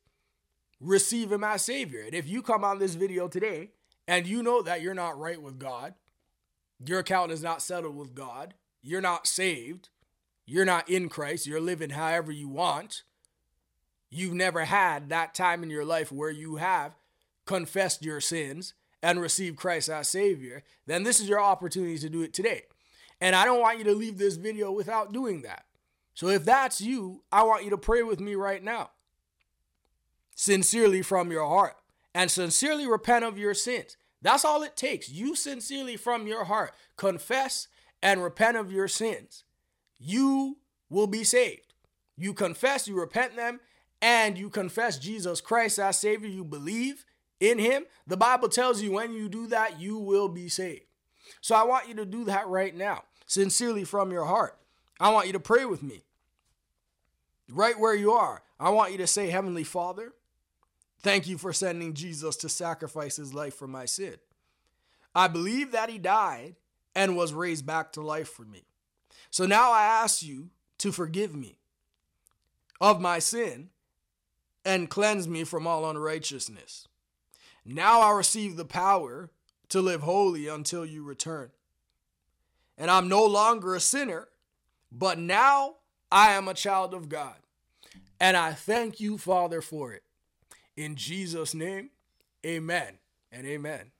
receive 0.80 1.32
Him 1.32 1.44
as 1.44 1.62
Savior. 1.62 2.02
And 2.02 2.14
if 2.14 2.28
you 2.28 2.42
come 2.42 2.64
on 2.64 2.78
this 2.78 2.94
video 2.94 3.28
today 3.28 3.70
and 4.06 4.26
you 4.26 4.42
know 4.42 4.62
that 4.62 4.82
you're 4.82 4.94
not 4.94 5.18
right 5.18 5.40
with 5.40 5.58
God, 5.58 5.94
your 6.84 6.98
account 6.98 7.32
is 7.32 7.42
not 7.42 7.62
settled 7.62 7.96
with 7.96 8.14
God, 8.14 8.54
you're 8.82 9.00
not 9.00 9.26
saved, 9.26 9.88
you're 10.44 10.64
not 10.64 10.88
in 10.90 11.08
Christ, 11.08 11.46
you're 11.46 11.60
living 11.60 11.90
however 11.90 12.30
you 12.30 12.48
want, 12.48 13.02
you've 14.10 14.34
never 14.34 14.64
had 14.64 15.08
that 15.08 15.34
time 15.34 15.62
in 15.62 15.70
your 15.70 15.84
life 15.84 16.12
where 16.12 16.30
you 16.30 16.56
have 16.56 16.96
confessed 17.46 18.04
your 18.04 18.20
sins 18.20 18.74
and 19.04 19.20
receive 19.20 19.54
Christ 19.54 19.90
as 19.90 20.08
Savior, 20.08 20.62
then 20.86 21.02
this 21.02 21.20
is 21.20 21.28
your 21.28 21.40
opportunity 21.40 21.98
to 21.98 22.08
do 22.08 22.22
it 22.22 22.32
today. 22.32 22.62
And 23.20 23.36
I 23.36 23.44
don't 23.44 23.60
want 23.60 23.76
you 23.76 23.84
to 23.84 23.94
leave 23.94 24.16
this 24.16 24.36
video 24.36 24.72
without 24.72 25.12
doing 25.12 25.42
that. 25.42 25.66
So 26.14 26.28
if 26.28 26.46
that's 26.46 26.80
you, 26.80 27.22
I 27.30 27.42
want 27.42 27.64
you 27.64 27.70
to 27.70 27.76
pray 27.76 28.02
with 28.02 28.18
me 28.18 28.34
right 28.34 28.64
now. 28.64 28.92
Sincerely 30.34 31.02
from 31.02 31.30
your 31.30 31.46
heart 31.46 31.74
and 32.14 32.30
sincerely 32.30 32.86
repent 32.88 33.26
of 33.26 33.36
your 33.36 33.52
sins. 33.52 33.98
That's 34.22 34.44
all 34.44 34.62
it 34.62 34.74
takes. 34.74 35.10
You 35.10 35.36
sincerely 35.36 35.98
from 35.98 36.26
your 36.26 36.44
heart 36.44 36.72
confess 36.96 37.68
and 38.02 38.22
repent 38.22 38.56
of 38.56 38.72
your 38.72 38.88
sins. 38.88 39.44
You 39.98 40.56
will 40.88 41.08
be 41.08 41.24
saved. 41.24 41.74
You 42.16 42.32
confess, 42.32 42.88
you 42.88 42.98
repent 42.98 43.36
them, 43.36 43.60
and 44.00 44.38
you 44.38 44.48
confess 44.48 44.98
Jesus 44.98 45.42
Christ 45.42 45.78
as 45.78 45.98
Savior. 45.98 46.28
You 46.28 46.44
believe 46.44 47.04
in 47.40 47.58
Him. 47.58 47.84
The 48.06 48.16
Bible 48.16 48.48
tells 48.48 48.82
you 48.82 48.92
when 48.92 49.12
you 49.12 49.28
do 49.28 49.46
that, 49.48 49.80
you 49.80 49.98
will 49.98 50.28
be 50.28 50.48
saved. 50.48 50.84
So 51.40 51.54
I 51.54 51.64
want 51.64 51.88
you 51.88 51.94
to 51.96 52.04
do 52.04 52.24
that 52.24 52.46
right 52.48 52.74
now, 52.74 53.04
sincerely 53.26 53.84
from 53.84 54.10
your 54.10 54.24
heart. 54.24 54.58
I 55.00 55.10
want 55.10 55.26
you 55.26 55.32
to 55.34 55.40
pray 55.40 55.64
with 55.64 55.82
me. 55.82 56.02
Right 57.50 57.78
where 57.78 57.94
you 57.94 58.12
are, 58.12 58.42
I 58.58 58.70
want 58.70 58.92
you 58.92 58.98
to 58.98 59.06
say, 59.06 59.28
Heavenly 59.28 59.64
Father, 59.64 60.12
Thank 61.04 61.28
you 61.28 61.36
for 61.36 61.52
sending 61.52 61.92
Jesus 61.92 62.34
to 62.36 62.48
sacrifice 62.48 63.16
his 63.16 63.34
life 63.34 63.54
for 63.54 63.68
my 63.68 63.84
sin. 63.84 64.14
I 65.14 65.28
believe 65.28 65.70
that 65.72 65.90
he 65.90 65.98
died 65.98 66.56
and 66.94 67.14
was 67.14 67.34
raised 67.34 67.66
back 67.66 67.92
to 67.92 68.00
life 68.00 68.30
for 68.30 68.46
me. 68.46 68.64
So 69.30 69.44
now 69.44 69.70
I 69.70 69.82
ask 69.82 70.22
you 70.22 70.48
to 70.78 70.92
forgive 70.92 71.34
me 71.34 71.58
of 72.80 73.02
my 73.02 73.18
sin 73.18 73.68
and 74.64 74.88
cleanse 74.88 75.28
me 75.28 75.44
from 75.44 75.66
all 75.66 75.88
unrighteousness. 75.90 76.88
Now 77.64 78.00
I 78.00 78.12
receive 78.12 78.56
the 78.56 78.64
power 78.64 79.30
to 79.70 79.80
live 79.80 80.02
holy 80.02 80.48
until 80.48 80.84
you 80.84 81.02
return. 81.02 81.50
And 82.76 82.90
I'm 82.90 83.08
no 83.08 83.24
longer 83.24 83.74
a 83.74 83.80
sinner, 83.80 84.28
but 84.92 85.18
now 85.18 85.76
I 86.10 86.32
am 86.32 86.48
a 86.48 86.54
child 86.54 86.92
of 86.92 87.08
God. 87.08 87.36
And 88.20 88.36
I 88.36 88.52
thank 88.52 89.00
you, 89.00 89.18
Father, 89.18 89.60
for 89.60 89.92
it. 89.92 90.02
In 90.76 90.96
Jesus' 90.96 91.54
name, 91.54 91.90
amen 92.44 92.98
and 93.30 93.46
amen. 93.46 93.92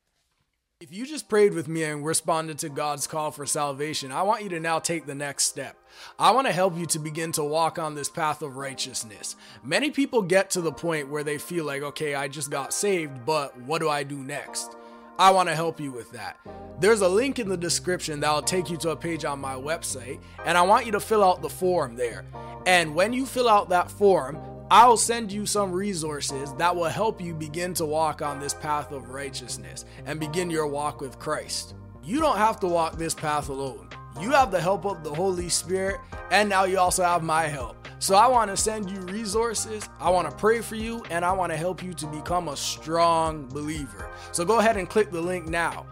If 0.85 0.93
you 0.93 1.07
just 1.07 1.31
prayed 1.31 1.55
with 1.55 1.67
me 1.67 1.83
and 1.83 2.05
responded 2.05 2.59
to 2.59 2.69
God's 2.69 3.07
call 3.07 3.31
for 3.31 3.47
salvation, 3.47 4.13
I 4.13 4.21
want 4.21 4.43
you 4.43 4.51
to 4.51 4.61
now 4.61 4.81
take 4.81 5.07
the 5.07 5.15
next 5.15 5.45
step. 5.45 5.79
I 6.19 6.31
want 6.33 6.47
to 6.47 6.53
help 6.53 6.77
you 6.77 6.85
to 6.85 6.99
begin 6.99 7.33
to 7.33 7.43
walk 7.43 7.79
on 7.79 7.95
this 7.95 8.11
path 8.11 8.43
of 8.43 8.59
righteousness. 8.59 9.35
Many 9.63 9.91
people 9.91 10.21
get 10.21 10.51
to 10.51 10.61
the 10.61 10.73
point 10.73 11.09
where 11.09 11.25
they 11.25 11.39
feel 11.39 11.65
like, 11.65 11.81
okay, 11.81 12.15
I 12.15 12.29
just 12.29 12.51
got 12.51 12.75
saved, 12.75 13.25
but 13.25 13.59
what 13.63 13.79
do 13.79 13.89
I 13.89 14.03
do 14.03 14.19
next? 14.19 14.77
I 15.19 15.31
want 15.31 15.49
to 15.49 15.55
help 15.55 15.81
you 15.81 15.91
with 15.91 16.13
that. 16.13 16.39
There's 16.81 17.01
a 17.01 17.09
link 17.09 17.39
in 17.39 17.49
the 17.49 17.57
description 17.57 18.21
that 18.21 18.35
will 18.35 18.43
take 18.43 18.69
you 18.69 18.77
to 18.77 18.91
a 18.91 18.97
page 18.97 19.25
on 19.25 19.41
my 19.41 19.55
website, 19.55 20.21
and 20.45 20.59
I 20.59 20.63
want 20.63 20.85
you 20.85 20.93
to 20.93 21.01
fill 21.01 21.25
out 21.25 21.41
the 21.41 21.49
form 21.49 21.97
there. 21.97 22.27
And 22.67 22.95
when 22.95 23.15
you 23.15 23.25
fill 23.25 23.49
out 23.49 23.71
that 23.71 23.91
form, 23.91 24.39
I'll 24.71 24.97
send 24.97 25.31
you 25.31 25.45
some 25.45 25.73
resources 25.73 26.55
that 26.55 26.75
will 26.75 26.85
help 26.85 27.21
you 27.21 27.35
begin 27.35 27.75
to 27.75 27.85
walk 27.85 28.23
on 28.23 28.41
this 28.41 28.55
path 28.55 28.93
of 28.93 29.11
righteousness 29.11 29.85
and 30.07 30.19
begin 30.19 30.51
your 30.51 30.67
walk 30.67 31.01
with 31.03 31.19
Christ. 31.19 31.75
You 32.03 32.19
don't 32.19 32.39
have 32.39 32.61
to 32.61 32.67
walk 32.67 32.97
this 32.97 33.15
path 33.15 33.51
alone. 33.51 33.91
You 34.21 34.31
have 34.31 34.51
the 34.51 34.61
help 34.61 34.87
of 34.87 35.05
the 35.05 35.13
Holy 35.13 35.49
Spirit, 35.49 36.01
and 36.31 36.49
now 36.49 36.65
you 36.65 36.79
also 36.79 37.03
have 37.03 37.23
my 37.23 37.43
help. 37.43 37.89
So 37.99 38.15
I 38.15 38.27
want 38.27 38.51
to 38.51 38.57
send 38.57 38.91
you 38.91 39.01
resources, 39.01 39.89
I 40.01 40.09
want 40.11 40.31
to 40.31 40.37
pray 40.37 40.61
for 40.61 40.77
you, 40.77 41.03
and 41.11 41.25
I 41.25 41.33
want 41.33 41.53
to 41.53 41.57
help 41.59 41.83
you 41.83 41.93
to 41.95 42.07
become 42.07 42.49
a 42.49 42.57
strong 42.57 43.47
believer. 43.49 44.11
So 44.33 44.45
go 44.45 44.61
ahead 44.61 44.77
and 44.77 44.89
click 44.89 45.11
the 45.11 45.21
link 45.21 45.47
now. 45.47 45.87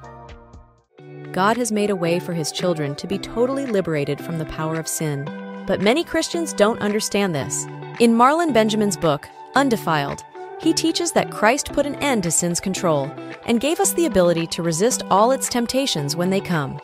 God 1.33 1.57
has 1.57 1.73
made 1.73 1.91
a 1.91 1.97
way 1.97 2.21
for 2.21 2.33
his 2.33 2.53
children 2.53 2.95
to 2.97 3.07
be 3.07 3.19
totally 3.19 3.67
liberated 3.67 4.21
from 4.21 4.39
the 4.39 4.45
power 4.47 4.77
of 4.77 4.89
sin. 4.89 5.25
But 5.67 5.81
many 5.81 6.05
Christians 6.05 6.53
don't 6.53 6.81
understand 6.81 7.35
this. 7.35 7.67
In 8.03 8.13
Marlon 8.15 8.53
Benjamin's 8.53 8.97
book, 8.97 9.29
Undefiled, 9.55 10.25
he 10.61 10.73
teaches 10.73 11.13
that 11.13 11.31
Christ 11.31 11.73
put 11.73 11.87
an 11.87 11.95
end 12.03 12.25
to 12.25 12.33
sin's 12.33 12.59
control 12.59 13.09
and 13.47 13.61
gave 13.61 13.79
us 13.79 13.93
the 13.93 14.07
ability 14.07 14.49
to 14.49 14.63
resist 14.65 15.05
all 15.09 15.31
its 15.31 15.49
temptations 15.49 16.17
when 16.17 16.29
they 16.29 16.41
come. 16.41 16.81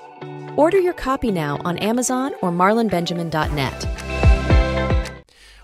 Order 0.54 0.78
your 0.78 0.92
copy 0.92 1.32
now 1.32 1.58
on 1.64 1.76
Amazon 1.78 2.34
or 2.40 2.52
marlonbenjamin.net. 2.52 3.97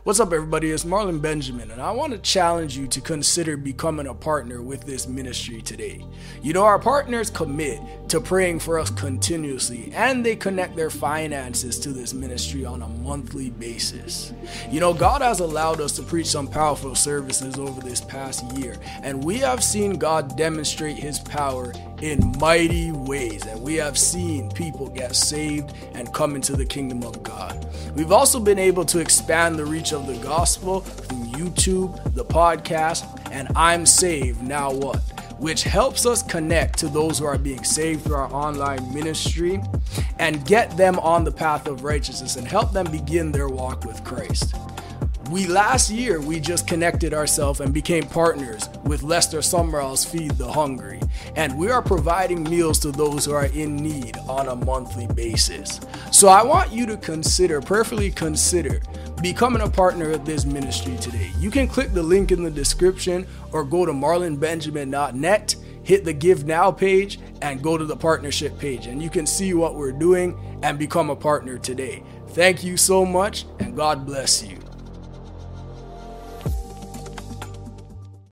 What's 0.04 0.20
up, 0.20 0.34
everybody? 0.34 0.70
It's 0.70 0.84
Marlon 0.84 1.22
Benjamin, 1.22 1.70
and 1.70 1.80
I 1.80 1.90
want 1.92 2.12
to 2.12 2.18
challenge 2.18 2.76
you 2.76 2.86
to 2.88 3.00
consider 3.00 3.56
becoming 3.56 4.06
a 4.06 4.12
partner 4.12 4.60
with 4.60 4.84
this 4.84 5.08
ministry 5.08 5.62
today. 5.62 6.04
You 6.42 6.52
know, 6.52 6.62
our 6.64 6.78
partners 6.78 7.30
commit 7.30 7.80
to 8.10 8.20
praying 8.20 8.58
for 8.58 8.78
us 8.78 8.90
continuously, 8.90 9.90
and 9.94 10.22
they 10.22 10.36
connect 10.36 10.76
their 10.76 10.90
finances 10.90 11.78
to 11.78 11.88
this 11.88 12.12
ministry 12.12 12.66
on 12.66 12.82
a 12.82 12.88
monthly 12.88 13.48
basis. 13.48 14.34
You 14.70 14.80
know, 14.80 14.92
God 14.92 15.22
has 15.22 15.40
allowed 15.40 15.80
us 15.80 15.92
to 15.92 16.02
preach 16.02 16.26
some 16.26 16.48
powerful 16.48 16.94
services 16.94 17.58
over 17.58 17.80
this 17.80 18.02
past 18.02 18.44
year, 18.58 18.76
and 19.02 19.24
we 19.24 19.38
have 19.38 19.64
seen 19.64 19.96
God 19.96 20.36
demonstrate 20.36 20.96
His 20.96 21.18
power 21.18 21.72
in 22.02 22.36
mighty 22.38 22.92
ways, 22.92 23.46
and 23.46 23.62
we 23.62 23.76
have 23.76 23.96
seen 23.96 24.50
people 24.50 24.88
get 24.88 25.16
saved 25.16 25.72
and 25.94 26.12
come 26.12 26.36
into 26.36 26.54
the 26.54 26.66
kingdom 26.66 27.02
of 27.04 27.22
God. 27.22 27.66
We've 27.94 28.12
also 28.12 28.38
been 28.38 28.58
able 28.58 28.84
to 28.84 28.98
expand 28.98 29.56
the 29.56 29.64
reach 29.64 29.93
of 29.94 30.08
the 30.08 30.16
gospel 30.24 30.80
through 30.80 31.44
YouTube, 31.44 32.14
the 32.14 32.24
podcast, 32.24 33.06
and 33.30 33.46
I'm 33.54 33.86
Saved 33.86 34.42
Now 34.42 34.72
What? 34.72 34.98
Which 35.38 35.62
helps 35.62 36.04
us 36.04 36.20
connect 36.20 36.80
to 36.80 36.88
those 36.88 37.20
who 37.20 37.26
are 37.26 37.38
being 37.38 37.62
saved 37.62 38.02
through 38.02 38.16
our 38.16 38.32
online 38.32 38.92
ministry 38.92 39.60
and 40.18 40.44
get 40.46 40.76
them 40.76 40.98
on 40.98 41.22
the 41.22 41.30
path 41.30 41.68
of 41.68 41.84
righteousness 41.84 42.34
and 42.34 42.46
help 42.46 42.72
them 42.72 42.90
begin 42.90 43.30
their 43.30 43.48
walk 43.48 43.84
with 43.84 44.02
Christ. 44.02 44.56
We 45.30 45.46
last 45.46 45.90
year 45.90 46.20
we 46.20 46.38
just 46.38 46.66
connected 46.66 47.14
ourselves 47.14 47.60
and 47.60 47.72
became 47.72 48.04
partners 48.04 48.68
with 48.84 49.02
Lester 49.02 49.38
Sumrall's 49.38 50.04
Feed 50.04 50.32
the 50.32 50.52
Hungry, 50.52 51.00
and 51.34 51.58
we 51.58 51.70
are 51.70 51.80
providing 51.80 52.44
meals 52.44 52.78
to 52.80 52.92
those 52.92 53.24
who 53.24 53.32
are 53.32 53.46
in 53.46 53.76
need 53.76 54.18
on 54.28 54.48
a 54.48 54.56
monthly 54.56 55.06
basis. 55.06 55.80
So 56.12 56.28
I 56.28 56.44
want 56.44 56.72
you 56.72 56.84
to 56.86 56.98
consider, 56.98 57.62
prayerfully 57.62 58.10
consider 58.10 58.80
becoming 59.22 59.62
a 59.62 59.70
partner 59.70 60.10
of 60.10 60.26
this 60.26 60.44
ministry 60.44 60.96
today. 60.98 61.30
You 61.38 61.50
can 61.50 61.68
click 61.68 61.94
the 61.94 62.02
link 62.02 62.30
in 62.30 62.44
the 62.44 62.50
description 62.50 63.26
or 63.50 63.64
go 63.64 63.86
to 63.86 63.92
marlonbenjamin.net, 63.92 65.56
hit 65.84 66.04
the 66.04 66.12
Give 66.12 66.44
Now 66.44 66.70
page, 66.70 67.18
and 67.40 67.62
go 67.62 67.78
to 67.78 67.86
the 67.86 67.96
partnership 67.96 68.58
page, 68.58 68.86
and 68.86 69.02
you 69.02 69.08
can 69.08 69.26
see 69.26 69.54
what 69.54 69.74
we're 69.74 69.92
doing 69.92 70.38
and 70.62 70.78
become 70.78 71.08
a 71.08 71.16
partner 71.16 71.56
today. 71.56 72.02
Thank 72.28 72.62
you 72.62 72.76
so 72.76 73.06
much, 73.06 73.46
and 73.58 73.74
God 73.74 74.04
bless 74.04 74.42
you. 74.42 74.63